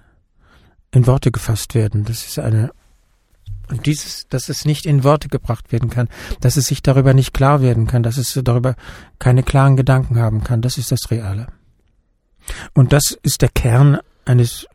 in 0.90 1.06
Worte 1.06 1.30
gefasst 1.30 1.74
werden. 1.74 2.04
Das 2.04 2.24
ist 2.24 2.38
eine 2.38 2.70
und 3.68 3.86
dieses, 3.86 4.28
dass 4.28 4.48
es 4.48 4.64
nicht 4.64 4.86
in 4.86 5.04
Worte 5.04 5.28
gebracht 5.28 5.72
werden 5.72 5.90
kann, 5.90 6.08
dass 6.40 6.56
es 6.56 6.66
sich 6.66 6.82
darüber 6.82 7.14
nicht 7.14 7.32
klar 7.32 7.62
werden 7.62 7.86
kann, 7.86 8.02
dass 8.02 8.16
es 8.16 8.38
darüber 8.44 8.76
keine 9.18 9.42
klaren 9.42 9.76
Gedanken 9.76 10.18
haben 10.18 10.44
kann, 10.44 10.62
das 10.62 10.78
ist 10.78 10.92
das 10.92 11.10
Reale. 11.10 11.48
Und 12.74 12.92
das 12.92 13.18
ist 13.22 13.42
der 13.42 13.48
Kern 13.48 13.98
eines, 14.24 14.66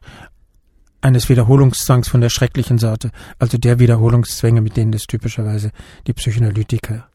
eines 1.02 1.30
Wiederholungszwangs 1.30 2.08
von 2.08 2.22
der 2.22 2.30
schrecklichen 2.30 2.78
Sorte, 2.78 3.12
also 3.38 3.58
der 3.58 3.80
Wiederholungszwänge, 3.80 4.62
mit 4.62 4.78
denen 4.78 4.92
das 4.92 5.04
typischerweise 5.04 5.72
die 6.08 6.14
Psychoanalytiker 6.14 7.08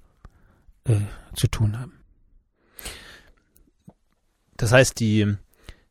äh, 0.84 0.96
zu 1.34 1.48
tun 1.48 1.78
haben. 1.78 1.92
Das 4.56 4.72
heißt, 4.72 5.00
die, 5.00 5.36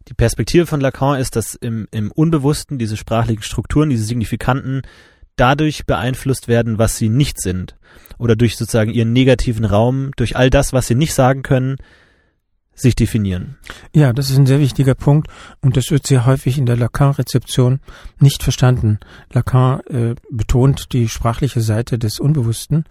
die 0.07 0.13
Perspektive 0.13 0.65
von 0.65 0.79
Lacan 0.79 1.19
ist, 1.19 1.35
dass 1.35 1.55
im, 1.55 1.87
im 1.91 2.11
Unbewussten 2.11 2.77
diese 2.77 2.97
sprachlichen 2.97 3.43
Strukturen, 3.43 3.89
diese 3.89 4.05
Signifikanten 4.05 4.83
dadurch 5.35 5.85
beeinflusst 5.85 6.47
werden, 6.47 6.77
was 6.77 6.97
sie 6.97 7.09
nicht 7.09 7.41
sind. 7.41 7.75
Oder 8.17 8.35
durch 8.35 8.57
sozusagen 8.57 8.91
ihren 8.91 9.13
negativen 9.13 9.65
Raum, 9.65 10.11
durch 10.15 10.35
all 10.35 10.49
das, 10.49 10.73
was 10.73 10.87
sie 10.87 10.95
nicht 10.95 11.13
sagen 11.13 11.43
können, 11.43 11.77
sich 12.75 12.95
definieren. 12.95 13.57
Ja, 13.93 14.13
das 14.13 14.29
ist 14.29 14.37
ein 14.37 14.45
sehr 14.45 14.59
wichtiger 14.59 14.95
Punkt 14.95 15.27
und 15.61 15.77
das 15.77 15.91
wird 15.91 16.07
sehr 16.07 16.25
häufig 16.25 16.57
in 16.57 16.65
der 16.65 16.77
Lacan-Rezeption 16.77 17.79
nicht 18.19 18.41
verstanden. 18.41 18.99
Lacan 19.31 19.81
äh, 19.87 20.15
betont 20.31 20.91
die 20.93 21.07
sprachliche 21.07 21.61
Seite 21.61 21.99
des 21.99 22.19
Unbewussten 22.19 22.85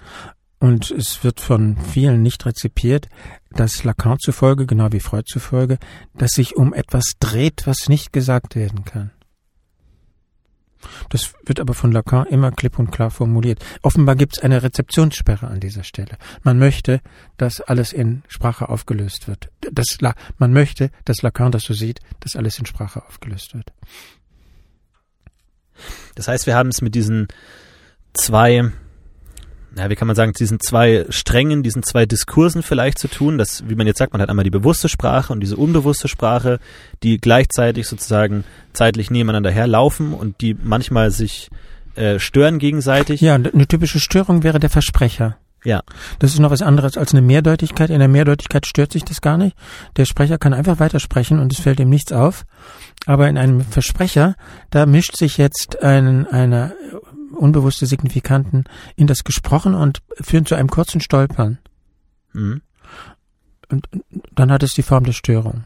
und 0.60 0.92
es 0.92 1.24
wird 1.24 1.40
von 1.40 1.76
vielen 1.76 2.22
nicht 2.22 2.46
rezipiert, 2.46 3.08
dass 3.50 3.82
Lacan 3.82 4.18
zufolge, 4.20 4.66
genau 4.66 4.92
wie 4.92 5.00
Freud 5.00 5.24
zufolge, 5.26 5.78
dass 6.14 6.30
sich 6.30 6.56
um 6.56 6.72
etwas 6.72 7.14
dreht, 7.18 7.66
was 7.66 7.88
nicht 7.88 8.12
gesagt 8.12 8.54
werden 8.54 8.84
kann. 8.84 9.10
Das 11.08 11.34
wird 11.44 11.60
aber 11.60 11.74
von 11.74 11.92
Lacan 11.92 12.26
immer 12.26 12.52
klipp 12.52 12.78
und 12.78 12.90
klar 12.90 13.10
formuliert. 13.10 13.64
Offenbar 13.82 14.16
gibt 14.16 14.36
es 14.36 14.42
eine 14.42 14.62
Rezeptionssperre 14.62 15.46
an 15.46 15.60
dieser 15.60 15.84
Stelle. 15.84 16.18
Man 16.42 16.58
möchte, 16.58 17.00
dass 17.36 17.60
alles 17.60 17.92
in 17.92 18.22
Sprache 18.28 18.68
aufgelöst 18.68 19.28
wird. 19.28 19.50
Das, 19.72 19.98
man 20.38 20.52
möchte, 20.52 20.90
dass 21.04 21.22
Lacan 21.22 21.52
das 21.52 21.64
so 21.64 21.74
sieht, 21.74 22.00
dass 22.20 22.36
alles 22.36 22.58
in 22.58 22.66
Sprache 22.66 23.04
aufgelöst 23.06 23.54
wird. 23.54 23.72
Das 26.14 26.28
heißt, 26.28 26.46
wir 26.46 26.54
haben 26.54 26.68
es 26.68 26.82
mit 26.82 26.94
diesen 26.94 27.28
zwei, 28.14 28.70
ja, 29.76 29.88
wie 29.88 29.94
kann 29.94 30.06
man 30.06 30.16
sagen, 30.16 30.32
diesen 30.32 30.60
zwei 30.60 31.06
Strängen, 31.08 31.62
diesen 31.62 31.82
zwei 31.82 32.04
Diskursen 32.06 32.62
vielleicht 32.62 32.98
zu 32.98 33.08
tun. 33.08 33.38
Das, 33.38 33.68
wie 33.68 33.74
man 33.74 33.86
jetzt 33.86 33.98
sagt, 33.98 34.12
man 34.12 34.20
hat 34.20 34.28
einmal 34.28 34.44
die 34.44 34.50
bewusste 34.50 34.88
Sprache 34.88 35.32
und 35.32 35.40
diese 35.40 35.56
unbewusste 35.56 36.08
Sprache, 36.08 36.58
die 37.02 37.18
gleichzeitig 37.18 37.86
sozusagen 37.86 38.44
zeitlich 38.72 39.10
nebeneinander 39.10 39.50
herlaufen 39.50 40.12
und 40.12 40.40
die 40.40 40.54
manchmal 40.54 41.10
sich 41.10 41.48
äh, 41.94 42.18
stören 42.18 42.58
gegenseitig. 42.58 43.20
Ja, 43.20 43.34
eine 43.34 43.66
typische 43.66 44.00
Störung 44.00 44.42
wäre 44.42 44.60
der 44.60 44.70
Versprecher. 44.70 45.36
Ja. 45.64 45.82
Das 46.18 46.32
ist 46.32 46.40
noch 46.40 46.50
was 46.50 46.62
anderes 46.62 46.96
als 46.96 47.12
eine 47.12 47.22
Mehrdeutigkeit. 47.22 47.90
In 47.90 48.00
der 48.00 48.08
Mehrdeutigkeit 48.08 48.66
stört 48.66 48.92
sich 48.92 49.04
das 49.04 49.20
gar 49.20 49.38
nicht. 49.38 49.56
Der 49.96 50.04
Sprecher 50.04 50.38
kann 50.38 50.54
einfach 50.54 50.80
weitersprechen 50.80 51.38
und 51.38 51.52
es 51.52 51.60
fällt 51.60 51.80
ihm 51.80 51.88
nichts 51.88 52.12
auf. 52.12 52.44
Aber 53.06 53.28
in 53.28 53.38
einem 53.38 53.60
Versprecher, 53.60 54.34
da 54.70 54.86
mischt 54.86 55.16
sich 55.16 55.38
jetzt 55.38 55.82
ein, 55.82 56.26
eine 56.26 56.74
unbewusste 57.34 57.86
Signifikanten 57.86 58.64
in 58.96 59.06
das 59.06 59.24
Gesprochen 59.24 59.74
und 59.74 60.02
führt 60.20 60.48
zu 60.48 60.54
einem 60.54 60.68
kurzen 60.68 61.00
Stolpern. 61.00 61.58
Mhm. 62.32 62.62
Und 63.70 63.88
dann 64.34 64.52
hat 64.52 64.62
es 64.62 64.72
die 64.72 64.82
Form 64.82 65.04
der 65.04 65.12
Störung. 65.12 65.64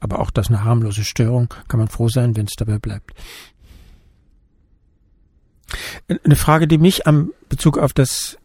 Aber 0.00 0.18
auch 0.20 0.30
das 0.30 0.48
eine 0.48 0.64
harmlose 0.64 1.04
Störung, 1.04 1.48
kann 1.68 1.78
man 1.78 1.88
froh 1.88 2.08
sein, 2.08 2.36
wenn 2.36 2.46
es 2.46 2.54
dabei 2.56 2.78
bleibt. 2.78 3.12
Eine 6.08 6.36
Frage, 6.36 6.68
die 6.68 6.78
mich 6.78 7.06
am 7.06 7.32
Bezug 7.48 7.78
auf 7.78 7.92
das 7.92 8.36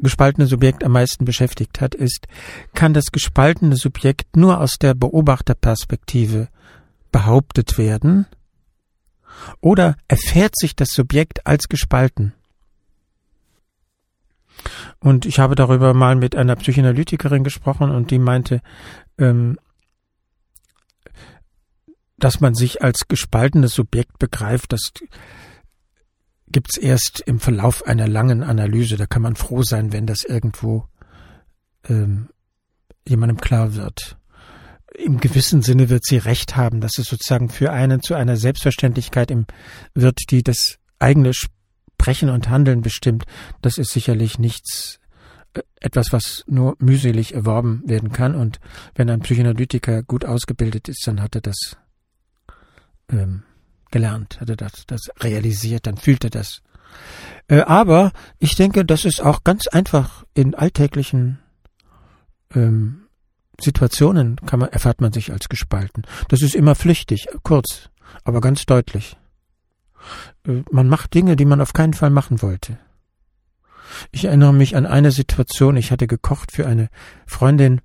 gespaltene 0.00 0.46
Subjekt 0.46 0.84
am 0.84 0.92
meisten 0.92 1.24
beschäftigt 1.24 1.80
hat, 1.80 1.94
ist, 1.94 2.26
kann 2.74 2.94
das 2.94 3.12
gespaltene 3.12 3.76
Subjekt 3.76 4.36
nur 4.36 4.60
aus 4.60 4.76
der 4.80 4.94
Beobachterperspektive 4.94 6.48
behauptet 7.12 7.78
werden? 7.78 8.26
Oder 9.60 9.96
erfährt 10.08 10.54
sich 10.56 10.76
das 10.76 10.88
Subjekt 10.90 11.46
als 11.46 11.68
gespalten? 11.68 12.32
Und 14.98 15.26
ich 15.26 15.38
habe 15.38 15.54
darüber 15.54 15.94
mal 15.94 16.16
mit 16.16 16.34
einer 16.34 16.56
Psychoanalytikerin 16.56 17.44
gesprochen 17.44 17.90
und 17.90 18.10
die 18.10 18.18
meinte, 18.18 18.62
ähm, 19.18 19.58
dass 22.18 22.40
man 22.40 22.54
sich 22.54 22.82
als 22.82 23.08
gespaltenes 23.08 23.74
Subjekt 23.74 24.18
begreift, 24.18 24.72
das 24.72 24.92
gibt's 26.48 26.78
erst 26.78 27.20
im 27.20 27.40
Verlauf 27.40 27.86
einer 27.86 28.08
langen 28.08 28.42
Analyse. 28.42 28.96
Da 28.96 29.06
kann 29.06 29.22
man 29.22 29.36
froh 29.36 29.62
sein, 29.62 29.92
wenn 29.92 30.06
das 30.06 30.22
irgendwo 30.22 30.86
ähm, 31.88 32.28
jemandem 33.06 33.38
klar 33.38 33.74
wird. 33.74 34.16
Im 34.98 35.18
gewissen 35.18 35.62
Sinne 35.62 35.88
wird 35.90 36.04
sie 36.04 36.18
recht 36.18 36.56
haben, 36.56 36.80
dass 36.80 36.98
es 36.98 37.06
sozusagen 37.06 37.48
für 37.48 37.72
einen 37.72 38.00
zu 38.00 38.14
einer 38.14 38.36
Selbstverständlichkeit 38.36 39.30
im, 39.30 39.46
wird, 39.94 40.18
die 40.30 40.42
das 40.42 40.78
eigene 40.98 41.32
Sprechen 41.34 42.30
und 42.30 42.48
Handeln 42.48 42.82
bestimmt. 42.82 43.24
Das 43.62 43.78
ist 43.78 43.90
sicherlich 43.90 44.38
nichts, 44.38 45.00
äh, 45.54 45.62
etwas, 45.80 46.12
was 46.12 46.44
nur 46.46 46.76
mühselig 46.78 47.34
erworben 47.34 47.82
werden 47.86 48.12
kann. 48.12 48.34
Und 48.34 48.60
wenn 48.94 49.10
ein 49.10 49.20
Psychoanalytiker 49.20 50.02
gut 50.02 50.24
ausgebildet 50.24 50.88
ist, 50.88 51.06
dann 51.06 51.20
hat 51.20 51.34
er 51.34 51.42
das 51.42 51.76
ähm, 53.10 53.42
gelernt, 53.90 54.40
hat 54.40 54.50
er 54.50 54.56
das, 54.56 54.84
das 54.86 55.10
realisiert, 55.20 55.86
dann 55.86 55.96
fühlt 55.96 56.24
er 56.24 56.30
das. 56.30 56.62
Äh, 57.48 57.60
aber 57.60 58.12
ich 58.38 58.56
denke, 58.56 58.84
das 58.84 59.04
ist 59.04 59.20
auch 59.20 59.44
ganz 59.44 59.66
einfach 59.68 60.24
in 60.34 60.54
alltäglichen 60.54 61.38
ähm, 62.54 63.05
Situationen 63.60 64.36
kann 64.46 64.60
man, 64.60 64.70
erfahrt 64.70 65.00
man 65.00 65.12
sich 65.12 65.32
als 65.32 65.48
gespalten. 65.48 66.02
Das 66.28 66.42
ist 66.42 66.54
immer 66.54 66.74
flüchtig, 66.74 67.26
kurz, 67.42 67.90
aber 68.24 68.40
ganz 68.40 68.66
deutlich. 68.66 69.16
Äh, 70.46 70.62
man 70.70 70.88
macht 70.88 71.14
Dinge, 71.14 71.36
die 71.36 71.44
man 71.44 71.60
auf 71.60 71.72
keinen 71.72 71.94
Fall 71.94 72.10
machen 72.10 72.42
wollte. 72.42 72.78
Ich 74.10 74.24
erinnere 74.24 74.52
mich 74.52 74.76
an 74.76 74.86
eine 74.86 75.12
Situation, 75.12 75.76
ich 75.76 75.90
hatte 75.90 76.06
gekocht 76.06 76.52
für 76.52 76.66
eine 76.66 76.88
Freundin 77.26 77.80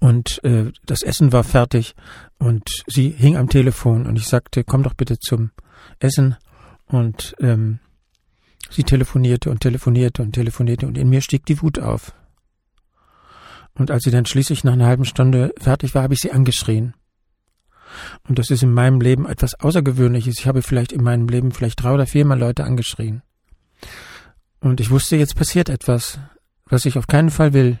und 0.00 0.42
äh, 0.44 0.72
das 0.84 1.02
Essen 1.02 1.32
war 1.32 1.44
fertig 1.44 1.94
und 2.38 2.68
sie 2.86 3.08
hing 3.10 3.36
am 3.36 3.48
Telefon 3.48 4.06
und 4.06 4.16
ich 4.16 4.26
sagte, 4.26 4.64
komm 4.64 4.82
doch 4.82 4.94
bitte 4.94 5.18
zum 5.18 5.50
Essen 5.98 6.36
und 6.86 7.34
ähm, 7.40 7.78
sie 8.70 8.84
telefonierte 8.84 9.50
und 9.50 9.60
telefonierte 9.60 10.22
und 10.22 10.32
telefonierte 10.32 10.86
und 10.86 10.98
in 10.98 11.08
mir 11.08 11.22
stieg 11.22 11.46
die 11.46 11.60
Wut 11.62 11.78
auf. 11.78 12.12
Und 13.74 13.90
als 13.90 14.04
sie 14.04 14.10
dann 14.10 14.26
schließlich 14.26 14.64
nach 14.64 14.74
einer 14.74 14.86
halben 14.86 15.04
Stunde 15.04 15.52
fertig 15.58 15.94
war, 15.94 16.02
habe 16.02 16.14
ich 16.14 16.20
sie 16.20 16.32
angeschrien. 16.32 16.94
Und 18.28 18.38
das 18.38 18.50
ist 18.50 18.62
in 18.62 18.72
meinem 18.72 19.00
Leben 19.00 19.26
etwas 19.26 19.58
Außergewöhnliches. 19.58 20.38
Ich 20.38 20.46
habe 20.46 20.62
vielleicht 20.62 20.92
in 20.92 21.02
meinem 21.02 21.28
Leben 21.28 21.52
vielleicht 21.52 21.82
drei 21.82 21.92
oder 21.92 22.06
viermal 22.06 22.38
Leute 22.38 22.64
angeschrien. 22.64 23.22
Und 24.60 24.80
ich 24.80 24.90
wusste, 24.90 25.16
jetzt 25.16 25.36
passiert 25.36 25.68
etwas, 25.68 26.18
was 26.66 26.84
ich 26.84 26.98
auf 26.98 27.06
keinen 27.06 27.30
Fall 27.30 27.52
will. 27.52 27.78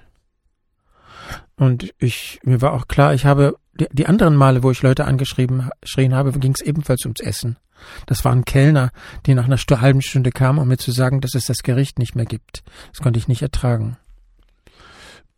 Und 1.56 1.94
ich, 1.98 2.40
mir 2.42 2.60
war 2.60 2.72
auch 2.72 2.88
klar, 2.88 3.14
ich 3.14 3.24
habe 3.24 3.56
die, 3.74 3.86
die 3.92 4.06
anderen 4.06 4.36
Male, 4.36 4.62
wo 4.62 4.70
ich 4.70 4.82
Leute 4.82 5.04
angeschrieben 5.04 5.70
geschrien 5.80 6.14
habe, 6.14 6.32
ging 6.38 6.52
es 6.52 6.60
ebenfalls 6.60 7.04
ums 7.04 7.20
Essen. 7.20 7.56
Das 8.06 8.24
waren 8.24 8.44
Kellner, 8.44 8.90
die 9.26 9.34
nach 9.34 9.46
einer 9.46 9.56
halben 9.80 10.02
Stunde 10.02 10.30
kamen, 10.30 10.58
um 10.58 10.68
mir 10.68 10.76
zu 10.76 10.90
sagen, 10.90 11.20
dass 11.20 11.34
es 11.34 11.46
das 11.46 11.62
Gericht 11.62 11.98
nicht 11.98 12.14
mehr 12.14 12.24
gibt. 12.24 12.62
Das 12.92 13.00
konnte 13.00 13.18
ich 13.18 13.28
nicht 13.28 13.42
ertragen. 13.42 13.96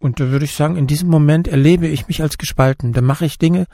Und 0.07 0.21
da 0.21 0.31
würde 0.31 0.45
ich 0.45 0.55
sagen, 0.55 0.77
in 0.77 0.87
diesem 0.87 1.09
Moment 1.09 1.49
erlebe 1.49 1.89
ich 1.89 2.07
mich 2.07 2.23
als 2.23 2.39
gespalten. 2.39 2.93
Da 2.93 3.01
mache 3.01 3.27
ich 3.27 3.39
Dinge, 3.39 3.67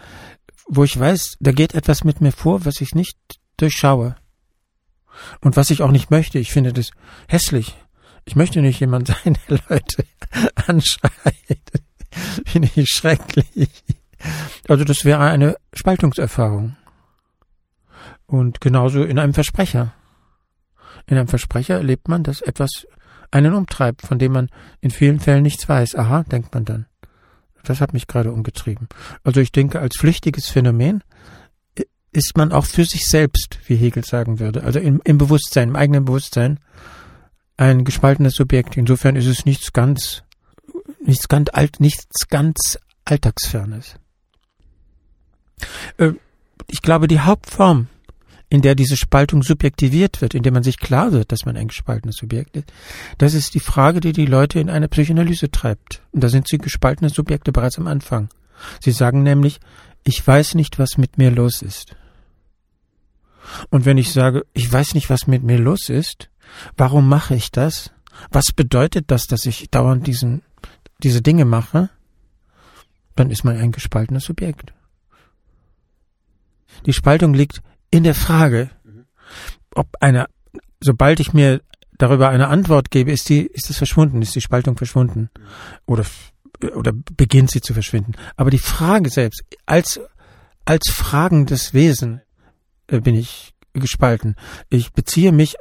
wo 0.66 0.83
ich 0.83 0.99
weiß, 0.99 1.37
da 1.41 1.53
geht 1.53 1.74
etwas 1.74 2.05
mit 2.05 2.22
mir 2.22 2.33
vor, 2.33 2.64
was 2.64 2.80
ich 2.80 2.95
nicht 2.95 3.18
durchschaue. 3.59 4.16
Und 5.43 5.59
was 5.59 5.68
ich 5.68 5.83
auch 5.83 5.91
nicht 5.91 6.11
möchte. 6.11 6.39
Ich 6.39 6.51
finde 6.51 6.72
das 6.72 6.93
hässlich. 7.28 7.76
Ich 8.24 8.35
möchte 8.35 8.62
nicht 8.62 8.80
jemand 8.80 9.09
sein, 9.24 9.37
der 9.47 9.61
Leute 9.68 10.07
anschreit. 10.66 11.12
finde 12.47 12.70
ich 12.76 12.89
schrecklich. 12.89 13.85
Also 14.66 14.85
das 14.85 15.05
wäre 15.05 15.20
eine 15.20 15.57
Spaltungserfahrung. 15.74 16.76
Und 18.24 18.62
genauso 18.62 19.05
in 19.05 19.18
einem 19.18 19.35
Versprecher. 19.35 19.93
In 21.07 21.18
einem 21.18 21.28
Versprecher 21.28 21.74
erlebt 21.74 22.09
man, 22.09 22.22
dass 22.22 22.41
etwas 22.41 22.87
einen 23.33 23.55
umtreibt, 23.55 24.03
von 24.03 24.18
dem 24.18 24.33
man 24.33 24.49
in 24.80 24.91
vielen 24.91 25.20
Fällen 25.20 25.43
nichts 25.43 25.68
weiß. 25.68 25.97
Aha, 25.97 26.22
denkt 26.24 26.55
man 26.55 26.64
dann. 26.64 26.87
Das 27.64 27.80
hat 27.80 27.93
mich 27.93 28.07
gerade 28.07 28.33
umgetrieben. 28.33 28.89
Also 29.24 29.41
ich 29.41 29.53
denke, 29.53 29.80
als 29.80 29.97
flüchtiges 29.97 30.49
Phänomen 30.49 31.03
ist 32.12 32.37
man 32.37 32.53
auch 32.53 32.66
für 32.66 32.85
sich 32.85 33.07
selbst, 33.07 33.59
wie 33.66 33.76
Hegel 33.76 34.05
sagen 34.05 34.39
würde, 34.39 34.64
also 34.64 34.78
im, 34.78 35.01
im 35.05 35.18
Bewusstsein, 35.18 35.70
im 35.70 35.76
eigenen 35.76 36.05
Bewusstsein, 36.05 36.61
ein 37.57 37.85
gespaltenes 37.85 38.35
Subjekt. 38.35 38.76
Insofern 38.76 39.16
ist 39.16 39.26
es 39.26 39.47
nichts 39.47 39.72
ganz, 39.72 40.22
nichts 41.05 41.28
ganz 41.28 41.49
alt, 41.53 41.80
nichts 41.80 42.28
ganz 42.28 42.78
alltagsfernes. 43.05 43.97
Äh, 45.97 46.12
ich 46.68 46.83
glaube, 46.83 47.09
die 47.09 47.20
Hauptform 47.20 47.89
in 48.53 48.61
der 48.61 48.74
diese 48.74 48.98
Spaltung 48.98 49.42
subjektiviert 49.42 50.20
wird, 50.20 50.34
in 50.34 50.42
der 50.42 50.53
man 50.53 50.62
sich 50.62 50.76
klar 50.76 51.12
wird, 51.12 51.32
dass 51.32 51.46
man 51.46 51.57
ein 51.57 51.68
gespaltenes 51.68 52.16
Subjekt 52.16 52.55
ist, 52.55 52.70
das 53.16 53.32
ist 53.32 53.55
die 53.55 53.61
Frage, 53.61 54.00
die 54.00 54.12
die 54.12 54.26
Leute 54.26 54.61
in 54.61 54.68
eine 54.68 54.88
Psychoanalyse 54.88 55.50
treibt. 55.50 56.03
Und 56.12 56.22
da 56.22 56.28
sind 56.28 56.46
sie 56.46 56.59
gespaltene 56.59 57.09
Subjekte 57.09 57.50
bereits 57.50 57.78
am 57.78 57.86
Anfang. 57.86 58.28
Sie 58.78 58.90
sagen 58.90 59.22
nämlich, 59.22 59.59
ich 60.05 60.26
weiß 60.26 60.55
nicht, 60.55 60.78
was 60.78 60.98
mit 60.98 61.16
mir 61.16 61.30
los 61.30 61.62
ist. 61.62 61.96
Und 63.70 63.86
wenn 63.86 63.96
ich 63.96 64.12
sage, 64.12 64.44
ich 64.53 64.70
weiß 64.70 64.92
nicht, 64.92 65.09
was 65.09 65.26
mit 65.26 65.42
mir 65.42 65.59
los 65.59 65.88
ist, 65.88 66.28
warum 66.76 67.09
mache 67.09 67.34
ich 67.34 67.53
das? 67.53 67.90
Was 68.30 68.53
bedeutet 68.55 69.11
das, 69.11 69.26
dass 69.28 69.46
ich 69.46 69.70
dauernd 69.70 70.07
diesen, 70.07 70.42
diese 71.03 71.22
Dinge 71.22 71.46
mache? 71.46 71.88
Dann 73.16 73.30
ist 73.30 73.44
man 73.44 73.57
ein 73.57 73.72
gespaltenes 73.72 74.24
Subjekt. 74.24 74.74
Die 76.84 76.92
Spaltung 76.92 77.32
liegt 77.32 77.62
in 77.93 78.03
der 78.03 78.16
Frage, 78.16 78.70
ob 79.74 79.86
eine, 80.01 80.26
sobald 80.80 81.20
ich 81.20 81.32
mir 81.32 81.61
darüber 81.97 82.30
eine 82.30 82.49
Antwort 82.49 82.90
gebe, 82.90 83.12
ist 83.12 83.28
die, 83.28 83.47
ist 83.47 83.68
das 83.70 83.76
verschwunden, 83.76 84.22
ist 84.22 84.34
die 84.34 84.40
Spaltung 84.40 84.76
verschwunden 84.76 85.30
oder 85.86 86.05
oder 86.76 86.93
beginnt 86.93 87.51
sie 87.51 87.61
zu 87.61 87.74
verschwinden. 87.74 88.12
Aber 88.36 88.51
die 88.51 88.59
Frage 88.59 89.11
selbst, 89.11 89.43
als 89.66 90.01
als 90.64 90.90
fragendes 90.90 91.74
Wesen 91.74 92.22
äh, 92.86 93.01
bin 93.01 93.14
ich 93.14 93.53
gespalten. 93.72 94.36
Ich 94.70 94.93
beziehe 94.93 95.32
mich 95.32 95.57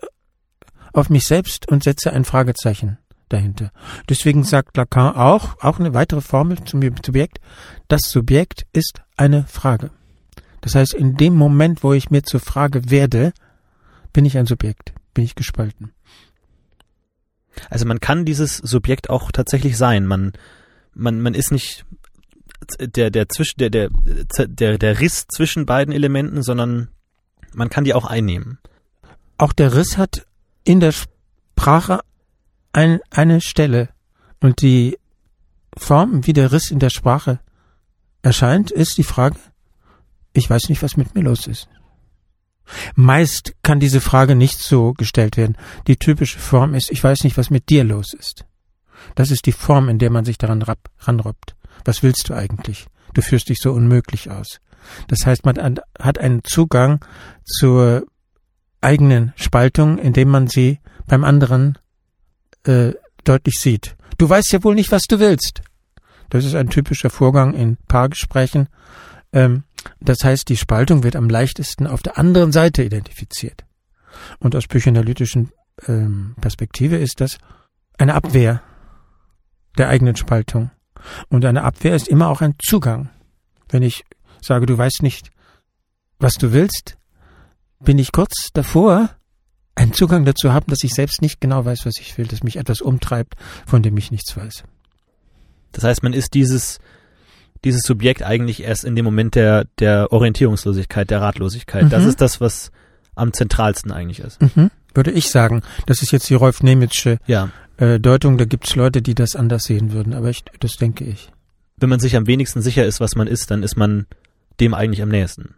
auf 0.94 1.10
mich 1.10 1.24
selbst 1.24 1.68
und 1.68 1.84
setze 1.84 2.14
ein 2.14 2.26
Fragezeichen 2.26 2.98
dahinter. 3.30 3.72
Deswegen 4.10 4.44
sagt 4.44 4.78
Lacan 4.78 5.16
auch, 5.16 5.62
auch 5.62 5.80
eine 5.80 5.94
weitere 5.94 6.22
Formel 6.22 6.64
zum 6.64 6.82
Subjekt, 6.82 7.40
das 7.88 8.02
Subjekt 8.04 8.66
ist 8.74 9.02
eine 9.18 9.46
Frage. 9.48 9.92
Das 10.62 10.76
heißt, 10.76 10.94
in 10.94 11.18
dem 11.18 11.36
Moment, 11.36 11.84
wo 11.84 11.94
ich 11.94 12.12
mir 12.12 12.24
zur 12.24 12.40
Frage 12.40 12.90
werde, 12.90 13.34
bin 14.14 14.26
ich 14.26 14.38
ein 14.38 14.46
Subjekt, 14.46 14.94
bin 15.14 15.24
ich 15.24 15.36
gespalten. 15.36 15.92
Also 17.70 17.86
man 17.86 18.00
kann 18.00 18.26
dieses 18.26 18.58
Subjekt 18.58 19.10
auch 19.10 19.32
tatsächlich 19.32 19.78
sein. 19.78 20.06
Man, 20.06 20.34
man, 20.94 21.20
man 21.20 21.34
ist 21.34 21.52
nicht 21.52 21.86
der, 22.80 23.10
der, 23.10 23.28
zwischen, 23.30 23.58
der, 23.58 23.70
der, 23.70 23.90
der, 24.48 24.78
der 24.78 25.00
Riss 25.00 25.26
zwischen 25.28 25.66
beiden 25.66 25.94
Elementen, 25.94 26.44
sondern 26.44 26.90
man 27.54 27.70
kann 27.70 27.84
die 27.84 27.94
auch 27.94 28.06
einnehmen. 28.06 28.60
Auch 29.38 29.54
der 29.54 29.76
Riss 29.76 29.98
hat 29.98 30.26
in 30.64 30.80
der 30.80 30.94
Sprache 30.94 32.02
ein, 32.74 33.00
eine 33.10 33.42
Stelle. 33.42 33.90
Und 34.40 34.62
die 34.62 34.98
Form, 35.76 36.26
wie 36.26 36.34
der 36.34 36.52
Riss 36.52 36.72
in 36.72 36.80
der 36.80 36.90
Sprache 36.90 37.40
erscheint, 38.22 38.72
ist 38.72 38.98
die 38.98 39.04
Frage, 39.04 39.38
ich 40.34 40.50
weiß 40.50 40.70
nicht, 40.70 40.82
was 40.82 40.98
mit 40.98 41.16
mir 41.16 41.24
los 41.24 41.48
ist. 41.48 41.68
Meist 42.96 43.54
kann 43.64 43.80
diese 43.80 44.02
Frage 44.02 44.36
nicht 44.36 44.60
so 44.60 44.94
gestellt 44.94 45.38
werden. 45.38 45.58
Die 45.88 45.98
typische 45.98 46.40
Form 46.40 46.74
ist, 46.74 46.92
ich 46.92 47.04
weiß 47.04 47.24
nicht, 47.24 47.38
was 47.38 47.50
mit 47.50 47.70
dir 47.70 47.84
los 47.84 48.14
ist. 48.14 48.46
Das 49.16 49.32
ist 49.32 49.46
die 49.46 49.52
Form, 49.52 49.90
in 49.90 50.00
der 50.00 50.10
man 50.10 50.26
sich 50.26 50.38
daran 50.38 50.64
ranrobbt. 51.00 51.56
Was 51.84 52.04
willst 52.04 52.30
du 52.30 52.34
eigentlich? 52.34 52.86
Du 53.14 53.22
führst 53.22 53.50
dich 53.50 53.60
so 53.60 53.74
unmöglich 53.74 54.30
aus. 54.30 54.62
Das 55.08 55.26
heißt, 55.26 55.46
man 55.46 55.80
hat 56.00 56.18
einen 56.18 56.44
Zugang 56.44 57.04
zur 57.44 58.06
eigenen 58.80 59.34
Spaltung, 59.36 59.98
indem 59.98 60.30
man 60.30 60.48
sie 60.48 60.80
beim 61.08 61.24
anderen 61.24 61.78
äh, 62.64 62.94
deutlich 63.24 63.56
sieht. 63.60 63.96
Du 64.18 64.30
weißt 64.30 64.52
ja 64.54 64.64
wohl 64.64 64.76
nicht, 64.76 64.92
was 64.92 65.04
du 65.04 65.20
willst. 65.20 65.62
Das 66.30 66.46
ist 66.46 66.56
ein 66.56 66.70
typischer 66.70 67.10
Vorgang 67.10 67.54
in 67.54 67.78
Paargesprächen. 67.88 68.70
Ähm, 69.34 69.64
das 70.00 70.24
heißt, 70.24 70.50
die 70.50 70.58
Spaltung 70.58 71.04
wird 71.04 71.16
am 71.16 71.30
leichtesten 71.30 71.88
auf 71.88 72.02
der 72.02 72.18
anderen 72.18 72.52
Seite 72.52 72.84
identifiziert. 72.84 73.66
Und 74.40 74.56
aus 74.56 74.68
psychoanalytischen 74.68 75.52
ähm, 75.88 76.36
Perspektive 76.40 76.98
ist 76.98 77.22
das 77.22 77.38
eine 77.98 78.14
Abwehr 78.14 78.62
der 79.78 79.90
eigenen 79.90 80.16
Spaltung. 80.16 80.72
Und 81.30 81.46
eine 81.46 81.64
Abwehr 81.64 81.96
ist 81.96 82.08
immer 82.08 82.28
auch 82.30 82.42
ein 82.42 82.56
Zugang. 82.64 83.10
Wenn 83.70 83.84
ich 83.84 84.04
sage, 84.42 84.66
du 84.66 84.78
weißt 84.78 85.02
nicht, 85.02 85.32
was 86.20 86.34
du 86.34 86.52
willst, 86.52 86.98
bin 87.80 87.98
ich 87.98 88.12
kurz 88.12 88.50
davor, 88.54 89.10
einen 89.76 89.94
Zugang 89.94 90.26
dazu 90.26 90.54
haben, 90.54 90.68
dass 90.68 90.84
ich 90.84 90.94
selbst 90.94 91.22
nicht 91.22 91.42
genau 91.42 91.66
weiß, 91.66 91.86
was 91.86 91.98
ich 92.00 92.18
will, 92.18 92.28
dass 92.28 92.44
mich 92.44 92.58
etwas 92.58 92.82
umtreibt, 92.82 93.36
von 93.66 93.82
dem 93.82 93.98
ich 93.98 94.12
nichts 94.12 94.36
weiß. 94.36 94.64
Das 95.72 95.84
heißt, 95.84 96.04
man 96.04 96.14
ist 96.14 96.34
dieses 96.34 96.80
dieses 97.64 97.82
Subjekt 97.84 98.24
eigentlich 98.24 98.64
erst 98.64 98.84
in 98.84 98.96
dem 98.96 99.06
Moment 99.06 99.36
der, 99.36 99.66
der 99.80 100.12
Orientierungslosigkeit, 100.12 101.10
der 101.10 101.22
Ratlosigkeit. 101.22 101.86
Mhm. 101.86 101.90
Das 101.90 102.06
ist 102.06 102.22
das, 102.22 102.42
was 102.42 102.72
am 103.16 103.34
zentralsten 103.34 103.92
eigentlich 103.92 104.20
ist. 104.20 104.42
Mhm. 104.42 104.72
Würde 104.94 105.12
ich 105.12 105.30
sagen. 105.30 105.62
Das 105.86 106.02
ist 106.02 106.12
jetzt 106.12 106.30
die 106.30 106.34
Rolf 106.34 106.64
Nemitsche 106.64 107.20
ja. 107.28 107.50
äh, 107.78 108.00
Deutung. 108.00 108.38
Da 108.38 108.46
gibt 108.46 108.68
es 108.68 108.76
Leute, 108.76 109.02
die 109.02 109.16
das 109.16 109.36
anders 109.36 109.64
sehen 109.64 109.92
würden, 109.92 110.14
aber 110.14 110.30
ich, 110.30 110.44
das 110.60 110.78
denke 110.78 111.04
ich. 111.04 111.32
Wenn 111.78 111.90
man 111.90 112.00
sich 112.00 112.16
am 112.16 112.28
wenigsten 112.28 112.62
sicher 112.62 112.86
ist, 112.86 113.00
was 113.00 113.16
man 113.16 113.28
ist, 113.28 113.52
dann 113.52 113.64
ist 113.64 113.78
man 113.78 114.06
dem 114.60 114.74
eigentlich 114.74 115.02
am 115.02 115.10
nächsten. 115.10 115.56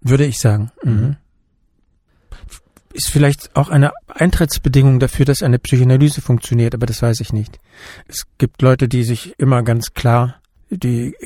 Würde 0.00 0.24
ich 0.24 0.38
sagen. 0.38 0.70
Mhm. 0.82 0.92
mhm. 0.92 1.16
Ist 2.92 3.10
vielleicht 3.10 3.54
auch 3.54 3.68
eine 3.68 3.92
Eintrittsbedingung 4.08 4.98
dafür, 4.98 5.24
dass 5.24 5.44
eine 5.44 5.60
Psychoanalyse 5.60 6.20
funktioniert, 6.20 6.74
aber 6.74 6.86
das 6.86 7.00
weiß 7.00 7.20
ich 7.20 7.32
nicht. 7.32 7.60
Es 8.08 8.26
gibt 8.36 8.62
Leute, 8.62 8.88
die 8.88 9.04
sich 9.04 9.38
immer 9.38 9.62
ganz 9.62 9.94
klar 9.94 10.39
die 10.70 11.16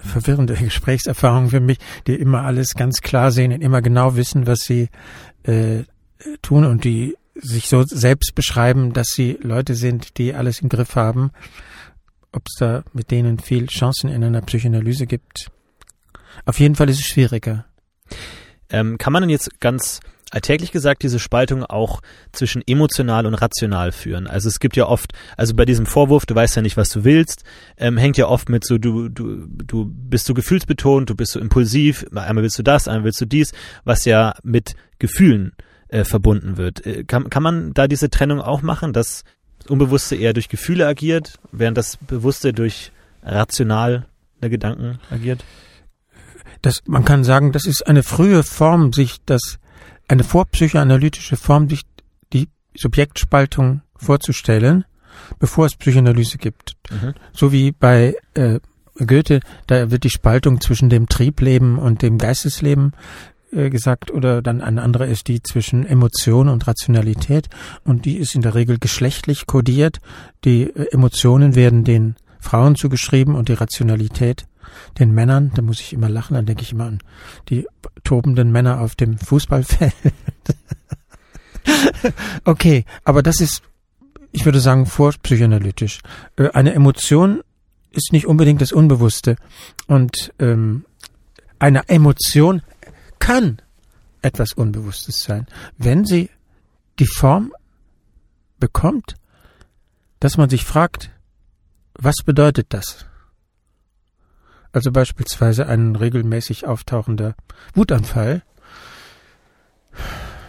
verwirrende 0.00 0.54
Gesprächserfahrung 0.54 1.48
für 1.50 1.60
mich, 1.60 1.78
die 2.06 2.14
immer 2.14 2.42
alles 2.42 2.74
ganz 2.74 3.00
klar 3.00 3.30
sehen 3.32 3.52
und 3.52 3.62
immer 3.62 3.82
genau 3.82 4.16
wissen, 4.16 4.46
was 4.46 4.60
sie 4.60 4.88
äh, 5.44 5.84
tun 6.42 6.64
und 6.64 6.84
die 6.84 7.16
sich 7.34 7.68
so 7.68 7.84
selbst 7.84 8.34
beschreiben, 8.34 8.92
dass 8.92 9.08
sie 9.08 9.38
Leute 9.40 9.74
sind, 9.74 10.18
die 10.18 10.34
alles 10.34 10.60
im 10.60 10.68
Griff 10.68 10.96
haben. 10.96 11.30
Ob 12.32 12.42
es 12.46 12.56
da 12.58 12.84
mit 12.92 13.10
denen 13.10 13.38
viel 13.38 13.66
Chancen 13.66 14.10
in 14.10 14.22
einer 14.22 14.42
Psychoanalyse 14.42 15.06
gibt. 15.06 15.50
Auf 16.44 16.60
jeden 16.60 16.74
Fall 16.74 16.90
ist 16.90 16.98
es 16.98 17.06
schwieriger. 17.06 17.64
Ähm, 18.70 18.98
kann 18.98 19.12
man 19.12 19.22
denn 19.22 19.30
jetzt 19.30 19.60
ganz 19.60 20.00
alltäglich 20.30 20.72
gesagt 20.72 21.02
diese 21.02 21.18
Spaltung 21.18 21.64
auch 21.64 22.00
zwischen 22.32 22.62
emotional 22.66 23.26
und 23.26 23.34
rational 23.34 23.92
führen. 23.92 24.26
Also 24.26 24.48
es 24.48 24.60
gibt 24.60 24.76
ja 24.76 24.86
oft, 24.86 25.12
also 25.36 25.54
bei 25.54 25.64
diesem 25.64 25.86
Vorwurf, 25.86 26.26
du 26.26 26.34
weißt 26.34 26.56
ja 26.56 26.62
nicht, 26.62 26.76
was 26.76 26.90
du 26.90 27.04
willst, 27.04 27.44
ähm, 27.76 27.96
hängt 27.96 28.16
ja 28.16 28.26
oft 28.26 28.48
mit 28.48 28.64
so, 28.64 28.78
du, 28.78 29.08
du, 29.08 29.46
du 29.46 29.86
bist 29.86 30.26
so 30.26 30.34
gefühlsbetont, 30.34 31.10
du 31.10 31.14
bist 31.14 31.32
so 31.32 31.40
impulsiv, 31.40 32.04
einmal 32.14 32.42
willst 32.42 32.58
du 32.58 32.62
das, 32.62 32.88
einmal 32.88 33.04
willst 33.04 33.20
du 33.20 33.26
dies, 33.26 33.52
was 33.84 34.04
ja 34.04 34.34
mit 34.42 34.74
Gefühlen 34.98 35.52
äh, 35.88 36.04
verbunden 36.04 36.56
wird. 36.56 36.84
Äh, 36.86 37.04
kann, 37.04 37.30
kann 37.30 37.42
man 37.42 37.72
da 37.74 37.88
diese 37.88 38.10
Trennung 38.10 38.40
auch 38.40 38.62
machen, 38.62 38.92
dass 38.92 39.24
das 39.58 39.68
Unbewusste 39.68 40.16
eher 40.16 40.32
durch 40.32 40.48
Gefühle 40.48 40.86
agiert, 40.86 41.34
während 41.52 41.78
das 41.78 41.96
Bewusste 41.96 42.52
durch 42.52 42.92
rational 43.22 44.06
Gedanken 44.40 45.00
agiert? 45.10 45.44
Das, 46.62 46.82
man 46.86 47.04
kann 47.04 47.24
sagen, 47.24 47.52
das 47.52 47.66
ist 47.66 47.86
eine 47.86 48.02
frühe 48.02 48.42
Form, 48.42 48.92
sich 48.92 49.16
das 49.26 49.58
eine 50.08 50.24
vorpsychoanalytische 50.24 51.36
Form, 51.36 51.68
die, 51.68 51.78
die 52.32 52.48
Subjektspaltung 52.74 53.82
vorzustellen, 53.96 54.84
bevor 55.38 55.66
es 55.66 55.76
Psychoanalyse 55.76 56.38
gibt. 56.38 56.76
Mhm. 56.90 57.14
So 57.32 57.52
wie 57.52 57.72
bei 57.72 58.16
äh, 58.34 58.60
Goethe, 59.06 59.40
da 59.66 59.90
wird 59.90 60.04
die 60.04 60.10
Spaltung 60.10 60.60
zwischen 60.60 60.88
dem 60.88 61.08
Triebleben 61.08 61.78
und 61.78 62.02
dem 62.02 62.18
Geistesleben 62.18 62.92
äh, 63.52 63.70
gesagt 63.70 64.10
oder 64.10 64.42
dann 64.42 64.60
eine 64.60 64.82
andere 64.82 65.06
ist 65.06 65.28
die 65.28 65.42
zwischen 65.42 65.86
Emotion 65.86 66.48
und 66.48 66.66
Rationalität 66.66 67.48
und 67.84 68.04
die 68.04 68.16
ist 68.16 68.34
in 68.34 68.42
der 68.42 68.54
Regel 68.54 68.78
geschlechtlich 68.78 69.46
kodiert. 69.46 69.98
Die 70.44 70.64
äh, 70.64 70.92
Emotionen 70.92 71.54
werden 71.54 71.84
den 71.84 72.16
Frauen 72.40 72.74
zugeschrieben 72.74 73.34
und 73.34 73.48
die 73.48 73.54
Rationalität 73.54 74.46
den 74.98 75.12
Männern. 75.12 75.50
Da 75.54 75.62
muss 75.62 75.80
ich 75.80 75.92
immer 75.92 76.08
lachen, 76.08 76.34
dann 76.34 76.46
denke 76.46 76.62
ich 76.62 76.72
immer 76.72 76.86
an 76.86 77.00
die 77.48 77.66
tobenden 78.04 78.52
Männer 78.52 78.80
auf 78.80 78.94
dem 78.94 79.18
Fußballfeld. 79.18 79.94
okay, 82.44 82.84
aber 83.04 83.22
das 83.22 83.40
ist, 83.40 83.62
ich 84.32 84.44
würde 84.44 84.60
sagen, 84.60 84.86
vorpsychoanalytisch. 84.86 86.00
Äh, 86.36 86.50
eine 86.50 86.74
Emotion 86.74 87.42
ist 87.90 88.12
nicht 88.12 88.26
unbedingt 88.26 88.60
das 88.60 88.72
Unbewusste 88.72 89.36
und 89.86 90.32
ähm, 90.38 90.84
eine 91.58 91.88
Emotion 91.88 92.62
kann 93.18 93.60
etwas 94.22 94.52
Unbewusstes 94.52 95.22
sein, 95.22 95.46
wenn 95.76 96.04
sie 96.04 96.30
die 96.98 97.06
Form 97.06 97.52
bekommt, 98.58 99.14
dass 100.20 100.36
man 100.36 100.50
sich 100.50 100.64
fragt, 100.64 101.10
was 101.94 102.16
bedeutet 102.24 102.66
das? 102.70 103.06
Also 104.72 104.92
beispielsweise 104.92 105.66
ein 105.66 105.96
regelmäßig 105.96 106.66
auftauchender 106.66 107.34
Wutanfall, 107.74 108.42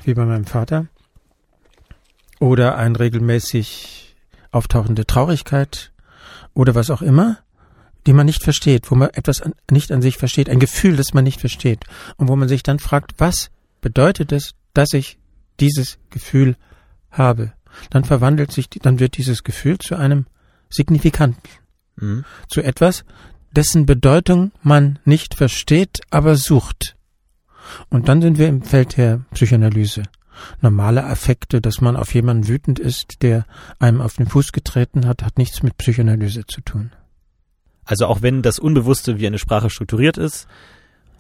wie 0.04 0.14
bei 0.14 0.26
meinem 0.26 0.46
Vater, 0.46 0.88
oder 2.40 2.78
ein 2.78 2.96
regelmäßig 2.96 4.16
auftauchende 4.52 5.06
Traurigkeit 5.06 5.92
oder 6.54 6.76
was 6.76 6.90
auch 6.90 7.02
immer, 7.02 7.38
die 8.08 8.14
man 8.14 8.26
nicht 8.26 8.44
versteht, 8.44 8.90
wo 8.92 8.96
man 8.96 9.10
etwas 9.12 9.42
an, 9.42 9.54
nicht 9.70 9.92
an 9.92 10.02
sich 10.02 10.18
versteht, 10.18 10.50
ein 10.50 10.60
Gefühl, 10.60 10.96
das 10.96 11.14
man 11.14 11.24
nicht 11.24 11.40
versteht 11.40 11.84
und 12.18 12.28
wo 12.28 12.36
man 12.36 12.48
sich 12.48 12.64
dann 12.64 12.80
fragt, 12.80 13.14
was 13.18 13.52
bedeutet 13.82 14.32
es, 14.32 14.56
dass 14.74 14.94
ich 14.94 15.20
dieses 15.60 16.00
Gefühl 16.10 16.56
habe? 17.12 17.54
Dann 17.90 18.04
verwandelt 18.04 18.52
sich, 18.52 18.70
dann 18.70 19.00
wird 19.00 19.18
dieses 19.18 19.44
Gefühl 19.44 19.78
zu 19.78 19.96
einem 19.96 20.26
signifikanten, 20.70 21.50
mhm. 21.98 22.26
zu 22.50 22.62
etwas, 22.62 23.04
dessen 23.52 23.86
Bedeutung 23.86 24.52
man 24.64 25.00
nicht 25.06 25.36
versteht, 25.36 26.02
aber 26.10 26.36
sucht. 26.36 26.96
Und 27.90 28.08
dann 28.08 28.22
sind 28.22 28.38
wir 28.38 28.48
im 28.48 28.62
Feld 28.62 28.98
der 28.98 29.22
Psychoanalyse. 29.32 30.04
Normale 30.62 31.04
Affekte, 31.04 31.62
dass 31.62 31.82
man 31.82 31.96
auf 31.96 32.14
jemanden 32.14 32.48
wütend 32.48 32.80
ist, 32.80 33.22
der 33.22 33.46
einem 33.78 34.02
auf 34.02 34.16
den 34.16 34.28
Fuß 34.28 34.52
getreten 34.52 35.06
hat, 35.06 35.24
hat 35.24 35.38
nichts 35.38 35.64
mit 35.64 35.78
Psychoanalyse 35.78 36.46
zu 36.48 36.62
tun. 36.62 36.92
Also 37.84 38.06
auch 38.06 38.22
wenn 38.22 38.42
das 38.42 38.60
Unbewusste 38.60 39.20
wie 39.20 39.28
eine 39.28 39.40
Sprache 39.40 39.70
strukturiert 39.70 40.18
ist, 40.18 40.48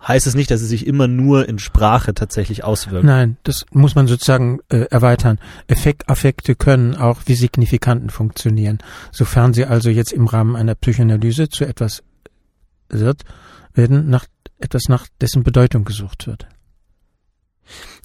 heißt 0.07 0.27
es 0.27 0.35
nicht, 0.35 0.51
dass 0.51 0.61
es 0.61 0.69
sich 0.69 0.87
immer 0.87 1.07
nur 1.07 1.49
in 1.49 1.59
Sprache 1.59 2.13
tatsächlich 2.13 2.63
auswirkt. 2.63 3.03
Nein, 3.03 3.37
das 3.43 3.65
muss 3.71 3.95
man 3.95 4.07
sozusagen 4.07 4.59
äh, 4.69 4.85
erweitern. 4.89 5.39
Effekt, 5.67 6.09
Affekte 6.09 6.55
können 6.55 6.95
auch 6.95 7.21
wie 7.25 7.35
Signifikanten 7.35 8.09
funktionieren. 8.09 8.79
Sofern 9.11 9.53
sie 9.53 9.65
also 9.65 9.89
jetzt 9.89 10.13
im 10.13 10.27
Rahmen 10.27 10.55
einer 10.55 10.75
Psychoanalyse 10.75 11.49
zu 11.49 11.65
etwas 11.65 12.03
wird, 12.89 13.23
werden 13.73 14.09
nach 14.09 14.25
etwas 14.59 14.89
nach 14.89 15.07
dessen 15.21 15.43
Bedeutung 15.43 15.85
gesucht 15.85 16.27
wird. 16.27 16.47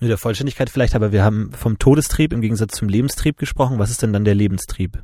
Nur 0.00 0.08
der 0.08 0.18
Vollständigkeit 0.18 0.70
vielleicht, 0.70 0.94
aber 0.94 1.10
wir 1.10 1.24
haben 1.24 1.52
vom 1.52 1.78
Todestrieb 1.78 2.32
im 2.32 2.40
Gegensatz 2.40 2.76
zum 2.76 2.88
Lebenstrieb 2.88 3.38
gesprochen. 3.38 3.78
Was 3.78 3.90
ist 3.90 4.02
denn 4.02 4.12
dann 4.12 4.24
der 4.24 4.34
Lebenstrieb? 4.34 5.02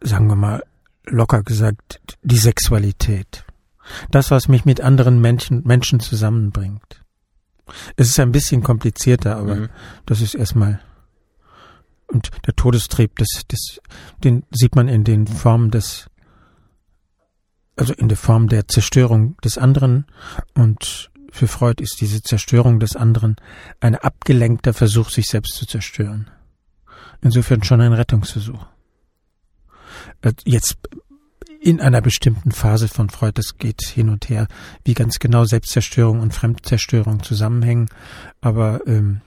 sagen 0.00 0.28
wir 0.28 0.36
mal, 0.36 0.62
locker 1.04 1.42
gesagt, 1.42 2.00
die 2.22 2.38
Sexualität. 2.38 3.44
Das, 4.10 4.30
was 4.30 4.48
mich 4.48 4.64
mit 4.64 4.80
anderen 4.80 5.20
Menschen, 5.20 5.62
Menschen 5.64 6.00
zusammenbringt. 6.00 7.02
Es 7.96 8.08
ist 8.08 8.20
ein 8.20 8.32
bisschen 8.32 8.62
komplizierter, 8.62 9.36
aber 9.36 9.54
mhm. 9.54 9.68
das 10.06 10.20
ist 10.20 10.34
erstmal. 10.34 10.80
Und 12.08 12.30
der 12.46 12.56
Todestrieb, 12.56 13.16
das, 13.16 13.28
das, 13.48 13.80
den 14.24 14.44
sieht 14.50 14.74
man 14.74 14.88
in 14.88 15.04
den 15.04 15.26
Formen 15.26 15.70
des, 15.70 16.08
also 17.76 17.92
in 17.92 18.08
der 18.08 18.16
Form 18.16 18.48
der 18.48 18.66
Zerstörung 18.66 19.36
des 19.44 19.58
anderen. 19.58 20.06
Und 20.54 21.10
für 21.30 21.48
Freud 21.48 21.82
ist 21.82 22.00
diese 22.00 22.22
Zerstörung 22.22 22.80
des 22.80 22.96
anderen 22.96 23.36
ein 23.80 23.94
abgelenkter 23.94 24.72
Versuch, 24.72 25.10
sich 25.10 25.26
selbst 25.26 25.54
zu 25.54 25.66
zerstören. 25.66 26.30
Insofern 27.20 27.62
schon 27.62 27.80
ein 27.80 27.92
Rettungsversuch. 27.92 28.64
Äh, 30.22 30.32
jetzt 30.44 30.78
in 31.60 31.80
einer 31.80 32.00
bestimmten 32.00 32.52
Phase 32.52 32.88
von 32.88 33.10
Freud, 33.10 33.32
das 33.34 33.58
geht 33.58 33.82
hin 33.82 34.08
und 34.08 34.28
her, 34.28 34.46
wie 34.84 34.94
ganz 34.94 35.18
genau 35.18 35.44
Selbstzerstörung 35.44 36.20
und 36.20 36.32
Fremdzerstörung 36.32 37.22
zusammenhängen. 37.22 37.88
Aber 38.40 38.86
ähm, 38.86 39.20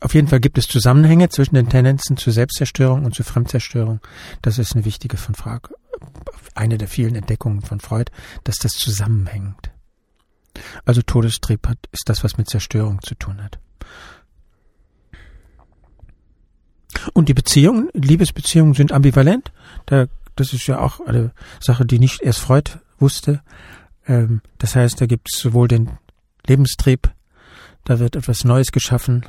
auf 0.00 0.14
jeden 0.14 0.28
Fall 0.28 0.40
gibt 0.40 0.58
es 0.58 0.68
Zusammenhänge 0.68 1.28
zwischen 1.30 1.54
den 1.54 1.68
Tendenzen 1.68 2.16
zur 2.16 2.32
Selbstzerstörung 2.32 3.04
und 3.04 3.14
zur 3.14 3.24
Fremdzerstörung. 3.24 4.00
Das 4.42 4.58
ist 4.58 4.74
eine 4.74 4.84
wichtige 4.84 5.16
von 5.16 5.34
Frage, 5.34 5.70
eine 6.54 6.76
der 6.78 6.88
vielen 6.88 7.14
Entdeckungen 7.14 7.62
von 7.62 7.80
Freud, 7.80 8.10
dass 8.44 8.56
das 8.56 8.72
zusammenhängt. 8.72 9.70
Also 10.84 11.02
Todestrieb 11.02 11.66
hat, 11.66 11.78
ist 11.92 12.08
das, 12.08 12.24
was 12.24 12.36
mit 12.36 12.48
Zerstörung 12.48 13.00
zu 13.02 13.14
tun 13.14 13.42
hat. 13.42 13.58
Und 17.12 17.28
die 17.28 17.34
Beziehungen, 17.34 17.88
Liebesbeziehungen 17.92 18.74
sind 18.74 18.92
ambivalent. 18.92 19.52
Da, 19.86 20.06
das 20.34 20.52
ist 20.52 20.66
ja 20.66 20.78
auch 20.78 21.00
eine 21.00 21.32
Sache, 21.60 21.84
die 21.84 21.98
nicht 21.98 22.22
erst 22.22 22.40
Freud 22.40 22.72
wusste. 22.98 23.42
Ähm, 24.06 24.40
das 24.58 24.76
heißt, 24.76 25.00
da 25.00 25.06
gibt 25.06 25.28
es 25.32 25.40
sowohl 25.40 25.68
den 25.68 25.98
Lebenstrieb, 26.46 27.12
da 27.84 27.98
wird 27.98 28.16
etwas 28.16 28.44
Neues 28.44 28.72
geschaffen, 28.72 29.26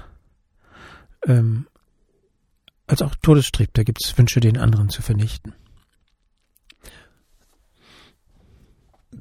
ähm, 1.26 1.68
als 2.86 3.01
auch 3.01 3.15
Todestrieb, 3.15 3.70
da 3.74 3.84
gibt 3.84 4.03
es 4.03 4.18
Wünsche, 4.18 4.39
den 4.39 4.57
anderen 4.57 4.89
zu 4.89 5.01
vernichten. 5.01 5.53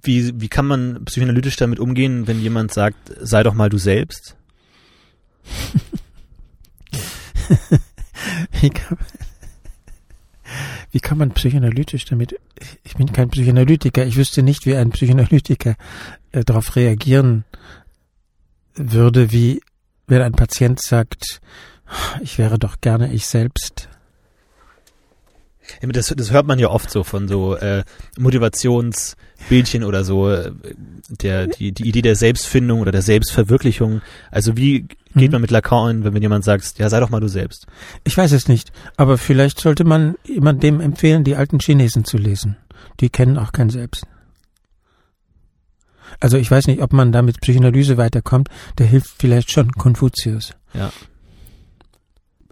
Wie, 0.03 0.41
wie 0.41 0.49
kann 0.49 0.67
man 0.67 1.05
psychoanalytisch 1.05 1.57
damit 1.57 1.81
umgehen, 1.81 2.27
wenn 2.27 2.41
jemand 2.41 2.73
sagt, 2.73 3.13
sei 3.21 3.43
doch 3.43 3.55
mal 3.55 3.69
du 3.69 3.79
selbst? 3.79 4.37
Wie 8.61 8.71
kann, 8.71 8.99
wie 10.91 11.01
kann 11.01 11.19
man 11.19 11.33
psychoanalytisch 11.33 12.05
damit, 12.07 12.39
ich 12.85 12.95
bin 12.95 13.13
kein 13.13 13.29
Psychoanalytiker, 13.29 14.07
ich 14.07 14.17
wüsste 14.17 14.43
nicht, 14.43 14.67
wie 14.67 14.77
ein 14.77 14.91
Psychoanalytiker 14.91 15.77
äh, 16.33 16.45
darauf 16.45 16.77
reagieren 16.77 17.45
würde, 18.75 19.33
wie 19.33 19.61
wenn 20.07 20.23
ein 20.23 20.33
Patient 20.33 20.81
sagt, 20.81 21.41
ich 22.21 22.39
wäre 22.39 22.59
doch 22.59 22.81
gerne 22.81 23.13
ich 23.13 23.27
selbst. 23.27 23.89
Das, 25.83 26.15
das 26.17 26.31
hört 26.31 26.47
man 26.47 26.59
ja 26.59 26.71
oft 26.71 26.91
so 26.91 27.03
von 27.03 27.29
so 27.29 27.57
äh, 27.57 27.83
Motivationsbildchen 28.19 29.83
oder 29.83 30.05
so, 30.05 30.31
äh, 30.31 30.53
der, 31.09 31.49
die, 31.49 31.73
die 31.73 31.89
Idee 31.89 32.03
der 32.03 32.17
Selbstfindung 32.17 32.81
oder 32.81 32.93
der 32.93 33.03
Selbstverwirklichung. 33.03 34.01
Also 34.31 34.57
wie 34.57 34.87
geht 35.15 35.29
mhm. 35.29 35.33
man 35.33 35.41
mit 35.41 35.51
Lacan 35.51 36.05
wenn, 36.05 36.15
wenn 36.15 36.23
jemand 36.23 36.45
sagt, 36.45 36.79
ja, 36.79 36.89
sei 36.89 37.01
doch 37.01 37.11
mal 37.11 37.21
du 37.21 37.29
selbst? 37.29 37.67
Ich 38.05 38.17
weiß 38.17 38.33
es 38.33 38.49
nicht, 38.49 38.71
aber 38.97 39.19
vielleicht 39.19 39.61
sollte 39.61 39.85
man 39.85 40.15
jemandem 40.25 40.81
empfehlen, 40.81 41.25
die 41.25 41.37
alten 41.37 41.59
Chinesen 41.59 42.05
zu 42.05 42.17
lesen. 42.17 42.57
Die 43.01 43.11
kennen 43.11 43.39
auch 43.39 43.53
kein 43.53 43.71
Selbst. 43.71 44.07
Also 46.21 46.39
ich 46.39 46.51
weiß 46.51 46.67
nicht, 46.69 46.81
ob 46.81 46.93
man 46.93 47.13
da 47.13 47.23
mit 47.23 47.41
Psychoanalyse 47.41 47.97
weiterkommt. 47.97 48.49
Der 48.79 48.87
hilft 48.87 49.11
vielleicht 49.19 49.51
schon 49.51 49.73
Konfuzius. 49.73 50.53
Ja. 50.73 50.93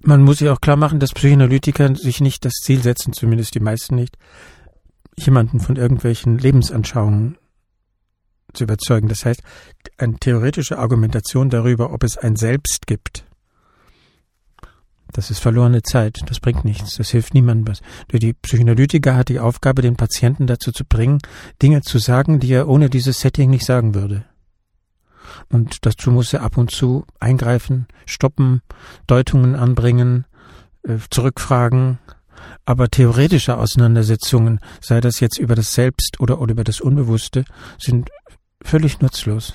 Man 0.04 0.22
muss 0.22 0.38
sich 0.38 0.48
auch 0.50 0.60
klar 0.60 0.76
machen, 0.76 1.00
dass 1.00 1.12
Psychoanalytiker 1.12 1.96
sich 1.96 2.20
nicht 2.20 2.44
das 2.44 2.54
Ziel 2.62 2.82
setzen, 2.82 3.12
zumindest 3.12 3.54
die 3.54 3.60
meisten 3.60 3.94
nicht, 3.94 4.16
jemanden 5.16 5.60
von 5.60 5.76
irgendwelchen 5.76 6.38
Lebensanschauungen 6.38 7.38
zu 8.52 8.64
überzeugen. 8.64 9.08
Das 9.08 9.24
heißt, 9.24 9.42
eine 9.96 10.18
theoretische 10.18 10.78
Argumentation 10.78 11.48
darüber, 11.50 11.92
ob 11.92 12.04
es 12.04 12.18
ein 12.18 12.36
Selbst 12.36 12.86
gibt, 12.86 13.24
das 15.14 15.30
ist 15.30 15.38
verlorene 15.38 15.82
Zeit. 15.82 16.22
Das 16.26 16.40
bringt 16.40 16.64
nichts. 16.64 16.96
Das 16.96 17.10
hilft 17.10 17.34
niemandem 17.34 17.68
was. 17.68 17.82
Die 18.12 18.32
Psychoanalytiker 18.32 19.14
hat 19.14 19.28
die 19.28 19.38
Aufgabe, 19.38 19.80
den 19.80 19.96
Patienten 19.96 20.48
dazu 20.48 20.72
zu 20.72 20.84
bringen, 20.84 21.20
Dinge 21.62 21.82
zu 21.82 21.98
sagen, 21.98 22.40
die 22.40 22.52
er 22.52 22.68
ohne 22.68 22.90
dieses 22.90 23.20
Setting 23.20 23.48
nicht 23.48 23.64
sagen 23.64 23.94
würde. 23.94 24.24
Und 25.50 25.86
dazu 25.86 26.10
muss 26.10 26.32
er 26.32 26.42
ab 26.42 26.56
und 26.56 26.70
zu 26.70 27.04
eingreifen, 27.20 27.86
stoppen, 28.06 28.62
Deutungen 29.06 29.54
anbringen, 29.54 30.26
äh, 30.82 30.98
zurückfragen. 31.10 31.98
Aber 32.66 32.88
theoretische 32.88 33.56
Auseinandersetzungen, 33.56 34.60
sei 34.80 35.00
das 35.00 35.20
jetzt 35.20 35.38
über 35.38 35.54
das 35.54 35.74
Selbst 35.74 36.20
oder, 36.20 36.40
oder 36.40 36.52
über 36.52 36.64
das 36.64 36.80
Unbewusste, 36.80 37.44
sind 37.78 38.10
völlig 38.62 39.00
nutzlos. 39.00 39.54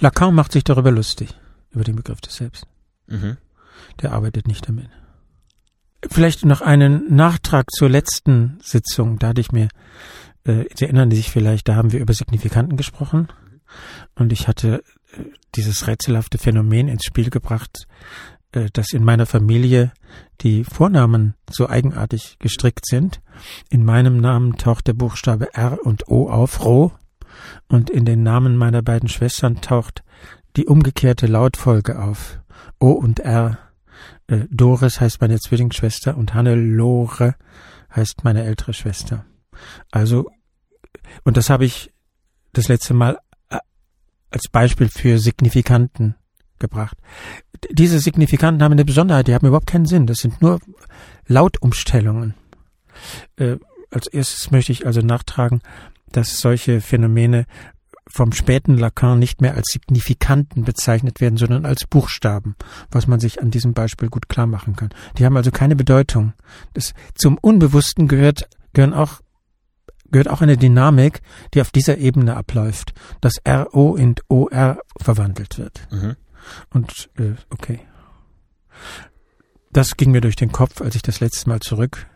Lacan 0.00 0.34
macht 0.34 0.52
sich 0.52 0.64
darüber 0.64 0.90
lustig, 0.90 1.34
über 1.70 1.84
den 1.84 1.96
Begriff 1.96 2.20
des 2.20 2.36
Selbst. 2.36 2.66
Mhm. 3.06 3.36
Der 4.00 4.12
arbeitet 4.12 4.48
nicht 4.48 4.68
damit. 4.68 4.88
Vielleicht 6.10 6.44
noch 6.44 6.60
einen 6.60 7.14
Nachtrag 7.14 7.70
zur 7.70 7.88
letzten 7.88 8.58
Sitzung. 8.62 9.18
Da 9.18 9.28
hatte 9.28 9.40
ich 9.40 9.52
mir, 9.52 9.68
äh, 10.44 10.64
Sie 10.74 10.84
erinnern 10.84 11.10
sich 11.10 11.30
vielleicht, 11.30 11.68
da 11.68 11.76
haben 11.76 11.92
wir 11.92 12.00
über 12.00 12.14
Signifikanten 12.14 12.76
gesprochen. 12.76 13.28
Und 14.14 14.32
ich 14.32 14.48
hatte 14.48 14.82
äh, 15.12 15.24
dieses 15.54 15.86
rätselhafte 15.86 16.38
Phänomen 16.38 16.88
ins 16.88 17.04
Spiel 17.04 17.30
gebracht, 17.30 17.86
äh, 18.52 18.68
dass 18.72 18.92
in 18.92 19.04
meiner 19.04 19.26
Familie 19.26 19.92
die 20.40 20.64
Vornamen 20.64 21.34
so 21.50 21.68
eigenartig 21.68 22.36
gestrickt 22.38 22.86
sind. 22.86 23.20
In 23.70 23.84
meinem 23.84 24.18
Namen 24.18 24.56
taucht 24.56 24.86
der 24.86 24.94
Buchstabe 24.94 25.54
R 25.54 25.78
und 25.84 26.08
O 26.08 26.28
auf, 26.28 26.64
Ro, 26.64 26.92
und 27.68 27.90
in 27.90 28.04
den 28.04 28.22
Namen 28.22 28.56
meiner 28.56 28.82
beiden 28.82 29.08
Schwestern 29.08 29.60
taucht 29.60 30.02
die 30.56 30.66
umgekehrte 30.66 31.26
Lautfolge 31.26 31.98
auf, 31.98 32.38
O 32.78 32.90
und 32.90 33.20
R. 33.20 33.58
Äh, 34.26 34.44
Doris 34.50 35.00
heißt 35.00 35.20
meine 35.20 35.38
Zwillingsschwester 35.38 36.16
und 36.16 36.34
Hannelore 36.34 37.34
heißt 37.94 38.24
meine 38.24 38.44
ältere 38.44 38.74
Schwester. 38.74 39.24
Also, 39.90 40.30
und 41.24 41.36
das 41.36 41.50
habe 41.50 41.64
ich 41.64 41.92
das 42.52 42.68
letzte 42.68 42.94
Mal 42.94 43.18
als 44.32 44.48
Beispiel 44.50 44.88
für 44.88 45.18
Signifikanten 45.18 46.16
gebracht. 46.58 46.96
Diese 47.70 47.98
Signifikanten 47.98 48.62
haben 48.62 48.72
eine 48.72 48.84
Besonderheit, 48.84 49.28
die 49.28 49.34
haben 49.34 49.46
überhaupt 49.46 49.66
keinen 49.66 49.86
Sinn. 49.86 50.06
Das 50.06 50.18
sind 50.18 50.40
nur 50.42 50.58
Lautumstellungen. 51.26 52.34
Äh, 53.36 53.56
als 53.90 54.06
erstes 54.06 54.50
möchte 54.50 54.72
ich 54.72 54.86
also 54.86 55.00
nachtragen, 55.00 55.60
dass 56.10 56.40
solche 56.40 56.80
Phänomene 56.80 57.46
vom 58.08 58.32
späten 58.32 58.76
Lacan 58.76 59.18
nicht 59.18 59.40
mehr 59.40 59.54
als 59.54 59.68
Signifikanten 59.72 60.64
bezeichnet 60.64 61.20
werden, 61.20 61.36
sondern 61.36 61.64
als 61.64 61.86
Buchstaben, 61.86 62.56
was 62.90 63.06
man 63.06 63.20
sich 63.20 63.40
an 63.40 63.50
diesem 63.50 63.74
Beispiel 63.74 64.08
gut 64.08 64.28
klar 64.28 64.46
machen 64.46 64.76
kann. 64.76 64.90
Die 65.16 65.24
haben 65.24 65.36
also 65.36 65.50
keine 65.50 65.76
Bedeutung. 65.76 66.34
Das, 66.74 66.94
zum 67.14 67.38
Unbewussten 67.38 68.08
gehört, 68.08 68.48
gehören 68.72 68.92
auch, 68.92 69.20
gehört 70.12 70.28
auch 70.28 70.40
eine 70.42 70.56
Dynamik, 70.56 71.22
die 71.54 71.60
auf 71.60 71.70
dieser 71.70 71.98
Ebene 71.98 72.36
abläuft, 72.36 72.94
dass 73.20 73.34
RO 73.46 73.96
in 73.96 74.14
OR 74.28 74.78
verwandelt 75.00 75.58
wird. 75.58 75.88
Mhm. 75.90 76.16
Und 76.70 77.10
äh, 77.18 77.34
okay. 77.50 77.80
Das 79.72 79.96
ging 79.96 80.10
mir 80.10 80.20
durch 80.20 80.36
den 80.36 80.52
Kopf, 80.52 80.80
als 80.80 80.94
ich 80.94 81.02
das 81.02 81.20
letzte 81.20 81.48
Mal 81.48 81.60
zurück 81.60 82.06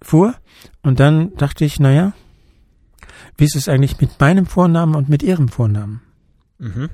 fuhr. 0.00 0.34
Und 0.82 1.00
dann 1.00 1.34
dachte 1.36 1.64
ich, 1.64 1.80
naja, 1.80 2.12
wie 3.36 3.44
ist 3.44 3.56
es 3.56 3.68
eigentlich 3.68 4.00
mit 4.00 4.20
meinem 4.20 4.46
Vornamen 4.46 4.94
und 4.94 5.08
mit 5.08 5.22
Ihrem 5.22 5.48
Vornamen? 5.48 6.02
Mhm. 6.58 6.90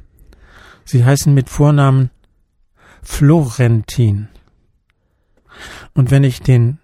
Sie 0.84 1.05
heißen 1.05 1.32
mit 1.34 1.51
Vornamen 1.51 2.11
Florentin. 3.03 4.28
Und 5.95 6.11
wenn 6.11 6.24
ich 6.24 6.41
den 6.41 6.78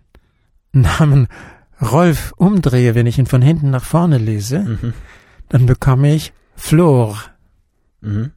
Namen 0.72 1.28
Rolf 1.80 2.32
umdrehe, 2.36 2.94
wenn 2.94 3.06
ich 3.06 3.18
ihn 3.18 3.26
von 3.26 3.42
hinten 3.42 3.70
nach 3.70 3.84
vorne 3.84 4.18
lese, 4.18 4.60
mhm. 4.60 4.94
dann 5.48 5.66
bekomme 5.66 6.14
ich 6.14 6.32
Flor. 6.56 7.18
Mhm. 8.00 8.32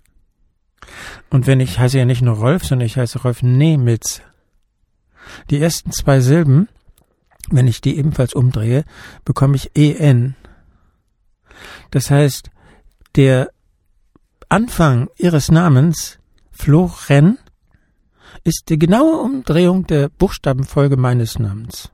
Und 1.30 1.48
wenn 1.48 1.60
ich 1.60 1.80
heiße 1.80 1.98
ja 1.98 2.06
nicht 2.06 2.22
nur 2.22 2.38
Rolf, 2.38 2.66
sondern 2.66 2.86
ich 2.86 2.98
heiße 2.98 3.22
Rolf 3.22 3.44
Nemitz. 3.44 4.22
Die 5.50 5.62
ersten 5.62 5.92
zwei 5.92 6.22
Silben, 6.22 6.70
wenn 7.50 7.68
ich 7.68 7.82
die 7.82 7.98
ebenfalls 7.98 8.34
umdrehe, 8.34 8.86
bekomme 9.26 9.56
ich 9.56 9.72
EN. 9.76 10.36
Das 11.92 12.10
heißt, 12.10 12.50
der 13.16 13.50
Anfang 14.50 15.10
ihres 15.18 15.52
Namens, 15.52 16.20
Floren, 16.52 17.38
ist 18.44 18.70
die 18.70 18.80
genaue 18.80 19.18
Umdrehung 19.18 19.86
der 19.88 20.10
Buchstabenfolge 20.10 20.96
meines 20.96 21.40
Namens 21.40 21.92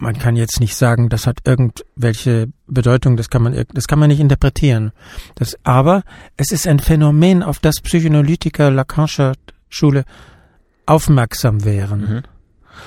man 0.00 0.18
kann 0.18 0.34
jetzt 0.34 0.60
nicht 0.60 0.74
sagen, 0.74 1.10
das 1.10 1.26
hat 1.26 1.40
irgendwelche 1.44 2.48
Bedeutung, 2.66 3.16
das 3.16 3.28
kann 3.28 3.42
man, 3.42 3.64
das 3.72 3.86
kann 3.86 3.98
man 3.98 4.08
nicht 4.08 4.20
interpretieren. 4.20 4.92
Das, 5.34 5.56
aber 5.62 6.02
es 6.36 6.52
ist 6.52 6.66
ein 6.66 6.78
Phänomen, 6.78 7.42
auf 7.42 7.58
das 7.58 7.80
Psychoanalytiker 7.80 8.70
Lacanischer 8.70 9.34
Schule 9.68 10.04
aufmerksam 10.86 11.64
wären. 11.64 12.00
Mhm. 12.00 12.22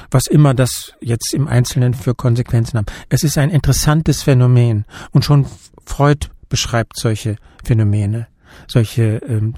Was 0.10 0.26
immer 0.26 0.56
das 0.56 0.94
jetzt 1.02 1.34
im 1.36 1.48
Einzelnen 1.48 1.94
für 1.94 2.16
Konsequenzen 2.16 2.80
haben. 2.80 2.88
Es 3.10 3.24
ist 3.24 3.38
ein 3.38 3.52
interessantes 3.52 4.24
Phänomen. 4.24 4.86
Und 5.12 5.24
schon 5.24 5.46
Freud 5.86 6.30
beschreibt 6.50 6.98
solche 6.98 7.36
Phänomene. 7.64 8.28
Solche, 8.68 9.18
ähm, 9.28 9.54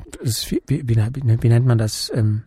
wie, 0.49 0.62
wie, 0.68 0.88
wie, 0.88 1.49
nennt 1.49 1.66
man 1.66 1.78
das? 1.78 2.12
Ähm, 2.14 2.43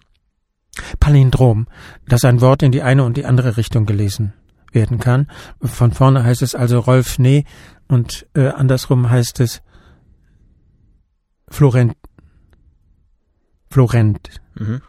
Palindrom, 1.01 1.67
dass 2.07 2.25
ein 2.25 2.41
Wort 2.43 2.63
in 2.63 2.73
die 2.73 2.83
eine 2.83 3.05
und 3.05 3.17
die 3.17 3.25
andere 3.25 3.57
Richtung 3.57 3.87
gelesen 3.87 4.35
werden 4.79 4.99
kann. 4.99 5.27
Von 5.61 5.93
vorne 5.93 6.23
heißt 6.23 6.43
es 6.43 6.55
also 6.55 6.79
Rolf 6.79 7.19
Nee 7.19 7.45
und 7.89 8.27
äh, 8.35 8.49
andersrum 8.49 9.11
heißt 9.11 9.41
es 9.41 9.63
Florent. 11.49 11.97
Florent. 13.71 14.41
Mhm. 14.55 14.83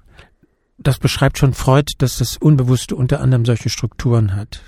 Das 0.77 0.99
beschreibt 0.99 1.37
schon 1.37 1.53
Freud, 1.53 1.93
dass 1.97 2.17
das 2.17 2.37
Unbewusste 2.37 2.95
unter 2.95 3.19
anderem 3.19 3.45
solche 3.45 3.69
Strukturen 3.69 4.35
hat. 4.35 4.61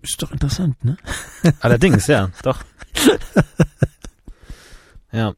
Ist 0.00 0.22
doch 0.22 0.32
interessant, 0.32 0.82
ne? 0.84 0.96
Allerdings, 1.60 2.06
ja, 2.08 2.30
doch. 2.42 2.64
ja. 5.12 5.34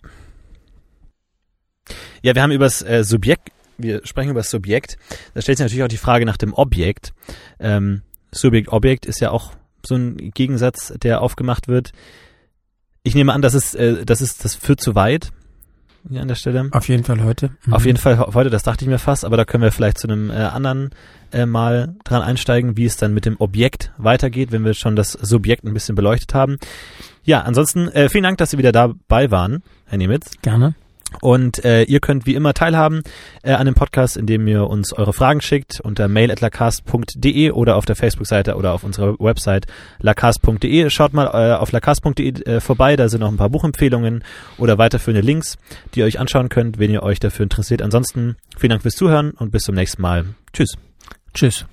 Ja, 2.23 2.35
wir 2.35 2.43
haben 2.43 2.53
über 2.53 2.65
das 2.65 2.81
äh, 2.81 3.05
Subjekt, 3.05 3.51
wir 3.77 4.07
sprechen 4.07 4.31
über 4.31 4.41
das 4.41 4.51
Subjekt. 4.51 4.97
Da 5.35 5.43
stellt 5.43 5.59
sich 5.59 5.65
natürlich 5.65 5.85
auch 5.85 5.89
die 5.89 5.99
Frage 5.99 6.25
nach 6.25 6.39
dem 6.39 6.55
Objekt. 6.55 7.13
Ähm, 7.59 8.03
Subjekt-Objekt 8.35 9.07
ist 9.07 9.21
ja 9.21 9.31
auch 9.31 9.53
so 9.85 9.95
ein 9.95 10.31
Gegensatz, 10.33 10.93
der 11.03 11.21
aufgemacht 11.21 11.69
wird. 11.69 11.93
Ich 13.03 13.15
nehme 13.15 13.33
an, 13.33 13.43
das 13.43 13.55
ist, 13.55 13.75
äh, 13.75 14.05
das 14.05 14.21
ist, 14.21 14.45
das 14.45 14.55
führt 14.55 14.81
zu 14.81 14.95
weit 14.95 15.31
hier 16.09 16.21
an 16.21 16.29
der 16.29 16.35
Stelle. 16.35 16.69
Auf 16.73 16.89
jeden 16.89 17.05
Fall 17.05 17.23
heute. 17.23 17.51
Mhm. 17.65 17.73
Auf 17.73 17.87
jeden 17.87 17.99
Fall 17.99 18.19
heute, 18.19 18.51
das 18.51 18.63
dachte 18.63 18.85
ich 18.85 18.91
mir 18.91 18.99
fast, 18.99 19.25
aber 19.25 19.37
da 19.37 19.45
können 19.45 19.63
wir 19.63 19.73
vielleicht 19.73 19.99
zu 19.99 20.09
einem 20.09 20.31
äh, 20.31 20.35
anderen 20.35 20.91
äh, 21.33 21.47
Mal 21.47 21.97
dran 22.05 22.23
einsteigen, 22.23 22.77
wie 22.77 22.85
es 22.85 22.97
dann 22.97 23.15
mit 23.15 23.25
dem 23.25 23.37
Objekt 23.39 23.93
weitergeht, 23.97 24.53
wenn 24.53 24.65
wir 24.65 24.75
schon 24.75 24.97
das 24.97 25.13
Subjekt 25.13 25.65
ein 25.65 25.73
bisschen 25.73 25.95
beleuchtet 25.95 26.35
haben. 26.35 26.59
Ja, 27.23 27.43
ansonsten 27.43 27.89
äh, 27.89 28.09
vielen 28.09 28.25
Dank, 28.25 28.39
dass 28.39 28.51
Sie 28.51 28.59
wieder 28.59 28.73
dabei 28.73 29.31
waren, 29.31 29.63
Herr 29.87 29.99
Nemitz. 29.99 30.31
Gerne. 30.43 30.75
Und 31.21 31.65
äh, 31.65 31.83
ihr 31.85 32.01
könnt 32.01 32.27
wie 32.27 32.35
immer 32.35 32.55
teilhaben 32.55 33.03
äh, 33.43 33.53
an 33.53 33.67
dem 33.67 33.75
Podcast, 33.75 34.17
indem 34.17 34.47
ihr 34.47 34.67
uns 34.67 34.93
eure 34.93 35.13
Fragen 35.13 35.41
schickt 35.41 35.81
unter 35.81 36.09
mail.lacast.de 36.09 37.51
oder 37.51 37.77
auf 37.77 37.85
der 37.85 37.97
Facebook-Seite 37.97 38.57
oder 38.57 38.73
auf 38.73 38.85
unserer 38.85 39.19
Website 39.19 39.67
lacast.de. 40.01 40.91
Schaut 40.91 41.13
mal 41.13 41.27
äh, 41.27 41.55
auf 41.55 41.73
lacast.de 41.73 42.43
äh, 42.45 42.61
vorbei, 42.61 42.97
da 42.97 43.09
sind 43.09 43.21
noch 43.21 43.31
ein 43.31 43.37
paar 43.37 43.51
Buchempfehlungen 43.51 44.25
oder 44.59 44.79
weiterführende 44.79 45.25
Links, 45.25 45.59
die 45.95 46.01
ihr 46.01 46.07
euch 46.07 46.19
anschauen 46.19 46.49
könnt, 46.49 46.79
wenn 46.79 46.91
ihr 46.91 47.03
euch 47.03 47.21
dafür 47.21 47.45
interessiert. 47.45 47.83
Ansonsten 47.83 48.37
vielen 48.57 48.71
Dank 48.71 48.83
fürs 48.83 48.97
Zuhören 48.97 49.33
und 49.33 49.51
bis 49.51 49.63
zum 49.63 49.75
nächsten 49.75 50.03
Mal. 50.03 50.27
Tschüss. 50.53 50.77
Tschüss. 51.33 51.67